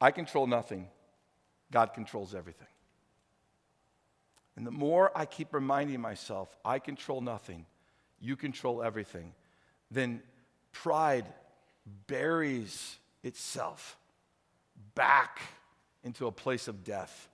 I 0.00 0.10
control 0.12 0.46
nothing, 0.46 0.88
God 1.72 1.92
controls 1.92 2.34
everything. 2.34 2.68
And 4.56 4.66
the 4.66 4.70
more 4.70 5.10
I 5.14 5.26
keep 5.26 5.54
reminding 5.54 6.00
myself, 6.00 6.54
I 6.64 6.78
control 6.78 7.20
nothing, 7.20 7.66
you 8.20 8.36
control 8.36 8.82
everything, 8.82 9.32
then 9.90 10.22
pride 10.72 11.26
buries 12.06 12.98
itself 13.22 13.96
back 14.94 15.40
into 16.04 16.26
a 16.26 16.32
place 16.32 16.68
of 16.68 16.84
death 16.84 17.28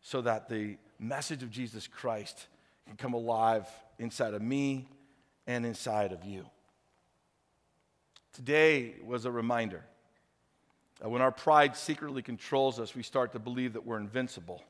so 0.00 0.20
that 0.22 0.48
the 0.48 0.76
message 0.98 1.42
of 1.42 1.50
Jesus 1.50 1.86
Christ 1.86 2.46
can 2.86 2.96
come 2.96 3.14
alive 3.14 3.66
inside 3.98 4.34
of 4.34 4.42
me 4.42 4.88
and 5.46 5.64
inside 5.64 6.12
of 6.12 6.24
you. 6.24 6.44
Today 8.32 8.94
was 9.04 9.24
a 9.24 9.30
reminder 9.30 9.84
that 11.00 11.08
when 11.08 11.22
our 11.22 11.32
pride 11.32 11.76
secretly 11.76 12.22
controls 12.22 12.80
us, 12.80 12.94
we 12.94 13.02
start 13.02 13.32
to 13.32 13.38
believe 13.38 13.74
that 13.74 13.86
we're 13.86 13.98
invincible. 13.98 14.62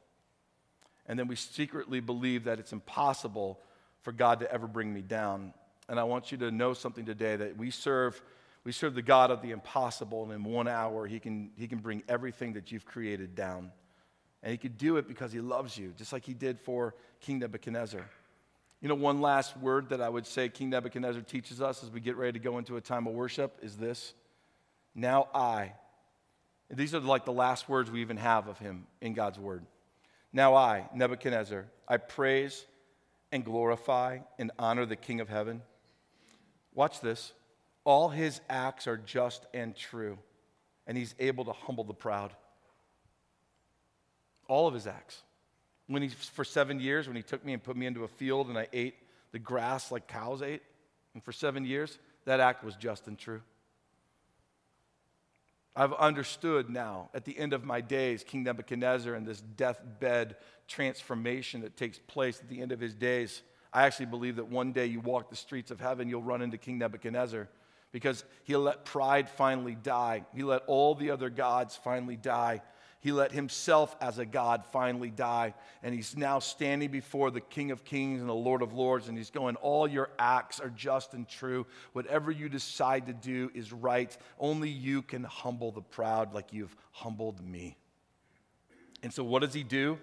And 1.06 1.18
then 1.18 1.28
we 1.28 1.36
secretly 1.36 2.00
believe 2.00 2.44
that 2.44 2.58
it's 2.58 2.72
impossible 2.72 3.60
for 4.02 4.12
God 4.12 4.40
to 4.40 4.50
ever 4.50 4.66
bring 4.66 4.92
me 4.92 5.02
down. 5.02 5.52
And 5.88 6.00
I 6.00 6.04
want 6.04 6.32
you 6.32 6.38
to 6.38 6.50
know 6.50 6.72
something 6.72 7.04
today 7.04 7.36
that 7.36 7.56
we 7.56 7.70
serve 7.70 8.22
we 8.64 8.72
serve 8.72 8.94
the 8.94 9.02
God 9.02 9.30
of 9.30 9.42
the 9.42 9.50
impossible, 9.50 10.22
and 10.22 10.32
in 10.32 10.42
one 10.42 10.66
hour, 10.66 11.06
he 11.06 11.20
can, 11.20 11.50
he 11.56 11.68
can 11.68 11.78
bring 11.78 12.02
everything 12.08 12.54
that 12.54 12.72
you've 12.72 12.86
created 12.86 13.34
down. 13.34 13.70
And 14.42 14.52
he 14.52 14.58
could 14.58 14.78
do 14.78 14.96
it 14.96 15.06
because 15.06 15.32
he 15.32 15.40
loves 15.40 15.76
you, 15.76 15.92
just 15.96 16.12
like 16.12 16.24
he 16.24 16.32
did 16.32 16.58
for 16.58 16.94
King 17.20 17.38
Nebuchadnezzar. 17.40 18.08
You 18.80 18.88
know, 18.88 18.94
one 18.94 19.20
last 19.20 19.56
word 19.56 19.90
that 19.90 20.00
I 20.00 20.08
would 20.08 20.26
say 20.26 20.48
King 20.48 20.70
Nebuchadnezzar 20.70 21.22
teaches 21.22 21.60
us 21.60 21.82
as 21.82 21.90
we 21.90 22.00
get 22.00 22.16
ready 22.16 22.32
to 22.32 22.38
go 22.38 22.58
into 22.58 22.76
a 22.76 22.80
time 22.80 23.06
of 23.06 23.14
worship 23.14 23.58
is 23.62 23.76
this 23.76 24.14
Now 24.94 25.28
I. 25.34 25.72
These 26.70 26.94
are 26.94 27.00
like 27.00 27.26
the 27.26 27.32
last 27.32 27.68
words 27.68 27.90
we 27.90 28.00
even 28.00 28.16
have 28.16 28.48
of 28.48 28.58
him 28.58 28.86
in 29.00 29.12
God's 29.12 29.38
word. 29.38 29.64
Now 30.34 30.56
I, 30.56 30.90
Nebuchadnezzar, 30.92 31.64
I 31.86 31.96
praise 31.96 32.66
and 33.30 33.44
glorify 33.44 34.18
and 34.36 34.50
honor 34.58 34.84
the 34.84 34.96
King 34.96 35.20
of 35.20 35.28
heaven. 35.28 35.62
Watch 36.74 37.00
this. 37.00 37.32
All 37.84 38.08
his 38.08 38.40
acts 38.50 38.88
are 38.88 38.96
just 38.96 39.46
and 39.54 39.76
true, 39.76 40.18
and 40.88 40.98
he's 40.98 41.14
able 41.20 41.44
to 41.44 41.52
humble 41.52 41.84
the 41.84 41.94
proud. 41.94 42.32
All 44.48 44.66
of 44.66 44.74
his 44.74 44.88
acts. 44.88 45.22
When 45.86 46.02
he, 46.02 46.08
for 46.08 46.44
seven 46.44 46.80
years, 46.80 47.06
when 47.06 47.16
he 47.16 47.22
took 47.22 47.44
me 47.44 47.52
and 47.52 47.62
put 47.62 47.76
me 47.76 47.86
into 47.86 48.02
a 48.02 48.08
field 48.08 48.48
and 48.48 48.58
I 48.58 48.66
ate 48.72 48.96
the 49.30 49.38
grass 49.38 49.92
like 49.92 50.08
cows 50.08 50.42
ate, 50.42 50.62
and 51.14 51.22
for 51.22 51.30
seven 51.30 51.64
years, 51.64 51.96
that 52.24 52.40
act 52.40 52.64
was 52.64 52.74
just 52.74 53.06
and 53.06 53.16
true. 53.16 53.42
I've 55.76 55.92
understood 55.92 56.70
now 56.70 57.10
at 57.14 57.24
the 57.24 57.36
end 57.36 57.52
of 57.52 57.64
my 57.64 57.80
days, 57.80 58.22
King 58.22 58.44
Nebuchadnezzar 58.44 59.14
and 59.14 59.26
this 59.26 59.40
deathbed 59.40 60.36
transformation 60.68 61.62
that 61.62 61.76
takes 61.76 61.98
place 61.98 62.40
at 62.40 62.48
the 62.48 62.60
end 62.60 62.70
of 62.70 62.78
his 62.78 62.94
days. 62.94 63.42
I 63.72 63.84
actually 63.86 64.06
believe 64.06 64.36
that 64.36 64.46
one 64.46 64.72
day 64.72 64.86
you 64.86 65.00
walk 65.00 65.30
the 65.30 65.36
streets 65.36 65.72
of 65.72 65.80
heaven, 65.80 66.08
you'll 66.08 66.22
run 66.22 66.42
into 66.42 66.58
King 66.58 66.78
Nebuchadnezzar 66.78 67.48
because 67.90 68.24
he 68.44 68.54
let 68.56 68.84
pride 68.84 69.28
finally 69.28 69.74
die. 69.74 70.24
He 70.34 70.44
let 70.44 70.62
all 70.66 70.94
the 70.94 71.10
other 71.10 71.28
gods 71.28 71.76
finally 71.76 72.16
die. 72.16 72.62
He 73.04 73.12
let 73.12 73.32
himself 73.32 73.94
as 74.00 74.18
a 74.18 74.24
God 74.24 74.64
finally 74.72 75.10
die. 75.10 75.52
And 75.82 75.94
he's 75.94 76.16
now 76.16 76.38
standing 76.38 76.90
before 76.90 77.30
the 77.30 77.42
King 77.42 77.70
of 77.70 77.84
Kings 77.84 78.20
and 78.22 78.30
the 78.30 78.34
Lord 78.34 78.62
of 78.62 78.72
Lords. 78.72 79.08
And 79.08 79.18
he's 79.18 79.28
going, 79.28 79.56
All 79.56 79.86
your 79.86 80.08
acts 80.18 80.58
are 80.58 80.70
just 80.70 81.12
and 81.12 81.28
true. 81.28 81.66
Whatever 81.92 82.30
you 82.30 82.48
decide 82.48 83.04
to 83.08 83.12
do 83.12 83.50
is 83.52 83.74
right. 83.74 84.16
Only 84.38 84.70
you 84.70 85.02
can 85.02 85.22
humble 85.22 85.70
the 85.70 85.82
proud 85.82 86.32
like 86.32 86.54
you've 86.54 86.74
humbled 86.92 87.46
me. 87.46 87.76
And 89.02 89.12
so, 89.12 89.22
what 89.22 89.42
does 89.42 89.52
he 89.52 89.64
do 89.64 89.98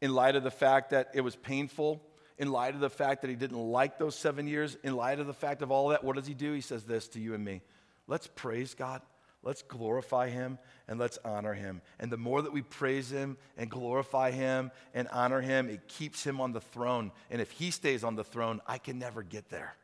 in 0.00 0.14
light 0.14 0.34
of 0.34 0.42
the 0.42 0.50
fact 0.50 0.88
that 0.92 1.10
it 1.12 1.20
was 1.20 1.36
painful? 1.36 2.02
In 2.38 2.50
light 2.50 2.74
of 2.74 2.80
the 2.80 2.88
fact 2.88 3.20
that 3.20 3.28
he 3.28 3.36
didn't 3.36 3.58
like 3.58 3.98
those 3.98 4.14
seven 4.14 4.46
years, 4.46 4.78
in 4.82 4.96
light 4.96 5.20
of 5.20 5.26
the 5.26 5.34
fact 5.34 5.60
of 5.60 5.70
all 5.70 5.88
that, 5.88 6.02
what 6.02 6.16
does 6.16 6.26
he 6.26 6.32
do? 6.32 6.54
He 6.54 6.62
says 6.62 6.84
this 6.84 7.08
to 7.08 7.20
you 7.20 7.34
and 7.34 7.44
me 7.44 7.60
Let's 8.06 8.26
praise 8.26 8.72
God. 8.72 9.02
Let's 9.42 9.62
glorify 9.62 10.30
him 10.30 10.58
and 10.88 10.98
let's 10.98 11.18
honor 11.24 11.54
him. 11.54 11.80
And 11.98 12.10
the 12.10 12.16
more 12.16 12.42
that 12.42 12.52
we 12.52 12.62
praise 12.62 13.10
him 13.10 13.36
and 13.56 13.70
glorify 13.70 14.30
him 14.32 14.72
and 14.94 15.08
honor 15.08 15.40
him, 15.40 15.68
it 15.68 15.86
keeps 15.86 16.24
him 16.24 16.40
on 16.40 16.52
the 16.52 16.60
throne. 16.60 17.12
And 17.30 17.40
if 17.40 17.50
he 17.52 17.70
stays 17.70 18.02
on 18.02 18.16
the 18.16 18.24
throne, 18.24 18.60
I 18.66 18.78
can 18.78 18.98
never 18.98 19.22
get 19.22 19.48
there. 19.48 19.74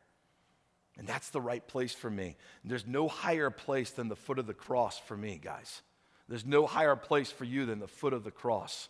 And 0.97 1.07
that's 1.07 1.29
the 1.29 1.41
right 1.41 1.65
place 1.65 1.93
for 1.93 2.09
me. 2.09 2.35
And 2.63 2.71
there's 2.71 2.87
no 2.87 3.07
higher 3.07 3.49
place 3.49 3.91
than 3.91 4.07
the 4.07 4.15
foot 4.15 4.39
of 4.39 4.47
the 4.47 4.53
cross 4.53 4.97
for 4.99 5.15
me, 5.15 5.39
guys. 5.41 5.81
There's 6.27 6.45
no 6.45 6.65
higher 6.65 6.95
place 6.95 7.31
for 7.31 7.43
you 7.43 7.65
than 7.65 7.79
the 7.79 7.87
foot 7.87 8.13
of 8.13 8.23
the 8.23 8.31
cross, 8.31 8.89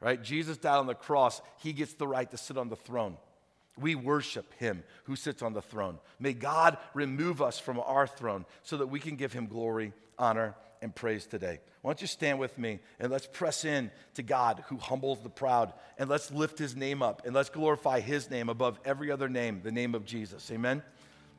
right? 0.00 0.22
Jesus 0.22 0.58
died 0.58 0.76
on 0.78 0.86
the 0.86 0.94
cross. 0.94 1.40
He 1.62 1.72
gets 1.72 1.94
the 1.94 2.06
right 2.06 2.30
to 2.30 2.36
sit 2.36 2.58
on 2.58 2.68
the 2.68 2.76
throne. 2.76 3.16
We 3.80 3.94
worship 3.94 4.52
him 4.54 4.84
who 5.04 5.16
sits 5.16 5.42
on 5.42 5.52
the 5.52 5.62
throne. 5.62 5.98
May 6.20 6.32
God 6.32 6.78
remove 6.94 7.42
us 7.42 7.58
from 7.58 7.80
our 7.80 8.06
throne 8.06 8.44
so 8.62 8.76
that 8.76 8.86
we 8.86 9.00
can 9.00 9.16
give 9.16 9.32
him 9.32 9.46
glory, 9.46 9.92
honor, 10.18 10.54
and 10.80 10.94
praise 10.94 11.26
today. 11.26 11.60
Why 11.82 11.90
don't 11.90 12.00
you 12.00 12.06
stand 12.06 12.38
with 12.38 12.56
me 12.58 12.80
and 13.00 13.10
let's 13.10 13.26
press 13.26 13.64
in 13.64 13.90
to 14.14 14.22
God 14.22 14.62
who 14.68 14.76
humbles 14.76 15.20
the 15.22 15.30
proud 15.30 15.72
and 15.98 16.08
let's 16.08 16.30
lift 16.30 16.58
his 16.58 16.76
name 16.76 17.02
up 17.02 17.22
and 17.24 17.34
let's 17.34 17.48
glorify 17.48 18.00
his 18.00 18.30
name 18.30 18.48
above 18.48 18.78
every 18.84 19.10
other 19.10 19.28
name, 19.28 19.60
the 19.64 19.72
name 19.72 19.94
of 19.94 20.04
Jesus. 20.04 20.50
Amen. 20.50 20.82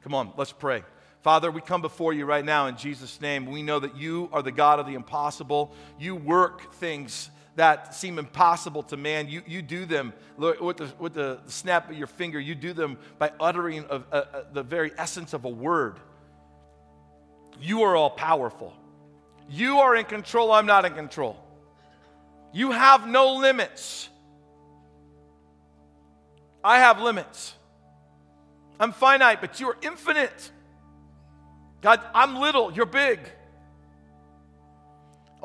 Come 0.04 0.14
on, 0.14 0.34
let's 0.36 0.52
pray. 0.52 0.84
Father, 1.22 1.50
we 1.50 1.62
come 1.62 1.82
before 1.82 2.14
you 2.14 2.26
right 2.26 2.46
now 2.46 2.68
in 2.68 2.78
Jesus' 2.78 3.20
name. 3.22 3.48
We 3.48 3.64
know 3.64 3.80
that 3.80 3.98
you 3.98 4.30
are 4.32 4.44
the 4.44 4.52
God 4.52 4.80
of 4.80 4.86
the 4.86 4.94
impossible. 4.94 5.74
You 6.00 6.16
work 6.16 6.74
things 6.76 7.32
that 7.56 7.95
seem 7.95 8.20
impossible 8.20 8.84
to 8.84 8.97
man, 8.97 9.30
you, 9.30 9.41
you 9.47 9.62
do 9.62 9.86
them 9.86 10.14
with 10.38 10.78
the, 10.78 10.91
with 10.99 11.14
the 11.14 11.39
snap 11.47 11.89
of 11.89 11.97
your 11.97 12.08
finger. 12.08 12.39
You 12.39 12.53
do 12.56 12.74
them 12.74 12.97
by 13.18 13.32
uttering 13.39 13.86
of, 13.86 14.06
uh, 14.12 14.16
uh, 14.16 14.43
the 14.51 14.64
very 14.64 14.91
essence 14.97 15.34
of 15.34 15.45
a 15.45 15.49
word. 15.49 15.99
You 17.62 17.84
are 17.84 17.95
all 17.95 18.10
powerful. 18.10 18.74
You 19.49 19.80
are 19.80 19.95
in 19.95 20.06
control. 20.06 20.51
I'm 20.51 20.66
not 20.66 20.86
in 20.86 20.93
control. 20.93 21.38
You 22.51 22.72
have 22.72 23.08
no 23.08 23.36
limits. 23.36 24.10
I 26.64 26.80
have 26.80 26.99
limits. 26.99 27.53
I'm 28.80 28.91
finite, 28.91 29.39
but 29.39 29.60
you 29.60 29.70
are 29.70 29.78
infinite. 29.82 30.51
God, 31.82 32.01
I'm 32.14 32.38
little, 32.38 32.74
you're 32.74 32.86
big. 32.86 33.20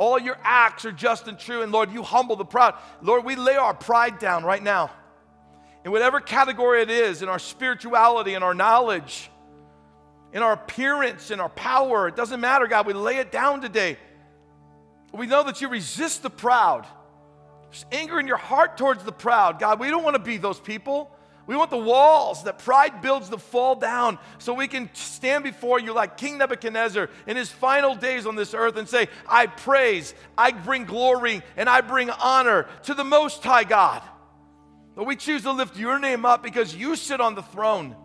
All 0.01 0.19
your 0.19 0.39
acts 0.43 0.87
are 0.87 0.93
just 0.93 1.29
and 1.29 1.39
true. 1.39 1.61
And 1.61 1.71
Lord, 1.71 1.93
you 1.93 2.03
humble 2.03 2.35
the 2.35 2.45
proud. 2.47 2.75
Lord, 3.03 3.23
we 3.23 3.37
lay 3.37 3.57
our 3.57 3.75
pride 3.75 4.19
down 4.19 4.45
right 4.45 4.63
now. 4.63 4.91
In 5.85 5.93
whatever 5.93 6.21
category 6.21 6.81
it 6.81 6.89
is, 6.89 7.21
in 7.21 7.29
our 7.29 7.39
spirituality, 7.39 8.33
in 8.33 8.43
our 8.43 8.55
knowledge, 8.55 9.31
in 10.33 10.43
our 10.43 10.55
appearance, 10.55 11.31
in 11.31 11.39
our 11.39 11.51
power, 11.51 12.09
it 12.09 12.17
doesn't 12.17 12.41
matter, 12.41 12.67
God. 12.67 12.87
We 12.87 12.95
lay 12.95 13.19
it 13.19 13.31
down 13.31 13.61
today. 13.61 13.99
We 15.13 15.27
know 15.27 15.43
that 15.43 15.61
you 15.61 15.69
resist 15.69 16.23
the 16.23 16.31
proud. 16.31 16.87
There's 17.65 17.85
anger 17.93 18.19
in 18.19 18.27
your 18.27 18.39
heart 18.39 18.79
towards 18.79 19.05
the 19.05 19.13
proud. 19.13 19.59
God, 19.59 19.79
we 19.81 19.91
don't 19.91 20.03
want 20.03 20.17
to 20.17 20.23
be 20.23 20.39
those 20.39 20.59
people. 20.59 21.11
We 21.47 21.57
want 21.57 21.71
the 21.71 21.79
walls 21.79 22.45
that 22.45 22.59
pride 22.59 23.03
builds 23.03 23.29
to 23.31 23.39
fall 23.39 23.75
down 23.75 24.19
so 24.39 24.55
we 24.55 24.69
can 24.69 24.89
stand 24.93 25.43
before 25.43 25.81
you 25.81 25.93
like 25.93 26.17
King 26.17 26.39
Nebuchadnezzar 26.39 27.11
in 27.27 27.37
his 27.37 27.51
final 27.51 27.95
days 27.95 28.27
on 28.27 28.37
this 28.37 28.55
earth 28.55 28.77
and 28.77 28.89
say, 28.89 29.09
I 29.27 29.47
praise, 29.47 30.15
I 30.39 30.53
bring 30.53 30.85
glory, 30.85 31.43
and 31.57 31.69
I 31.69 31.81
bring 31.81 32.11
honor 32.11 32.69
to 32.85 32.95
the 32.95 33.05
Most 33.05 33.43
High 33.43 33.65
God. 33.65 34.03
But 34.95 35.07
we 35.07 35.17
choose 35.17 35.43
to 35.43 35.53
lift 35.53 35.77
your 35.77 35.99
name 35.99 36.25
up 36.25 36.43
because 36.43 36.75
you 36.75 36.95
sit 36.95 37.21
on 37.21 37.35
the 37.35 37.43
throne. 37.43 37.97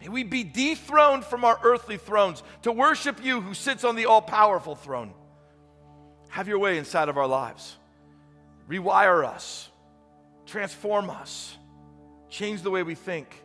May 0.00 0.08
we 0.08 0.22
be 0.24 0.42
dethroned 0.42 1.24
from 1.24 1.44
our 1.44 1.58
earthly 1.62 1.96
thrones 1.96 2.42
to 2.62 2.72
worship 2.72 3.24
you 3.24 3.40
who 3.40 3.54
sits 3.54 3.84
on 3.84 3.94
the 3.94 4.06
all 4.06 4.22
powerful 4.22 4.74
throne. 4.74 5.14
Have 6.28 6.48
your 6.48 6.58
way 6.58 6.78
inside 6.78 7.08
of 7.08 7.16
our 7.16 7.26
lives. 7.26 7.76
Rewire 8.68 9.24
us, 9.24 9.68
transform 10.46 11.10
us, 11.10 11.56
change 12.34 12.62
the 12.62 12.70
way 12.70 12.82
we 12.82 12.96
think. 12.96 13.42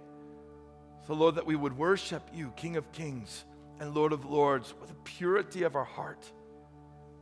So, 1.06 1.14
Lord, 1.14 1.36
that 1.36 1.46
we 1.46 1.56
would 1.56 1.78
worship 1.78 2.24
you, 2.34 2.52
King 2.56 2.76
of 2.76 2.92
Kings 2.92 3.46
and 3.80 3.94
Lord 3.94 4.12
of 4.14 4.26
Lords, 4.26 4.74
with 4.80 4.90
the 4.90 4.96
purity 5.04 5.64
of 5.64 5.76
our 5.76 5.84
heart. 5.84 6.30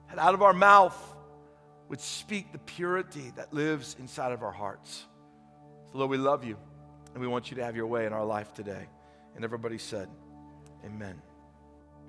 And 0.09 0.20
out 0.20 0.34
of 0.34 0.41
our 0.41 0.53
mouth 0.53 0.97
would 1.89 1.99
speak 1.99 2.51
the 2.51 2.59
purity 2.59 3.32
that 3.36 3.53
lives 3.53 3.95
inside 3.99 4.32
of 4.32 4.43
our 4.43 4.51
hearts. 4.51 5.05
So, 5.91 5.97
Lord, 5.97 6.09
we 6.09 6.18
love 6.18 6.45
you 6.45 6.57
and 7.13 7.22
we 7.22 7.28
want 7.28 7.51
you 7.51 7.57
to 7.57 7.65
have 7.65 7.76
your 7.76 7.88
way 7.88 8.05
in 8.05 8.13
our 8.13 8.26
life 8.26 8.53
today. 8.53 8.88
And 9.36 9.43
everybody 9.43 9.78
said, 9.78 10.07
Amen. 10.86 11.22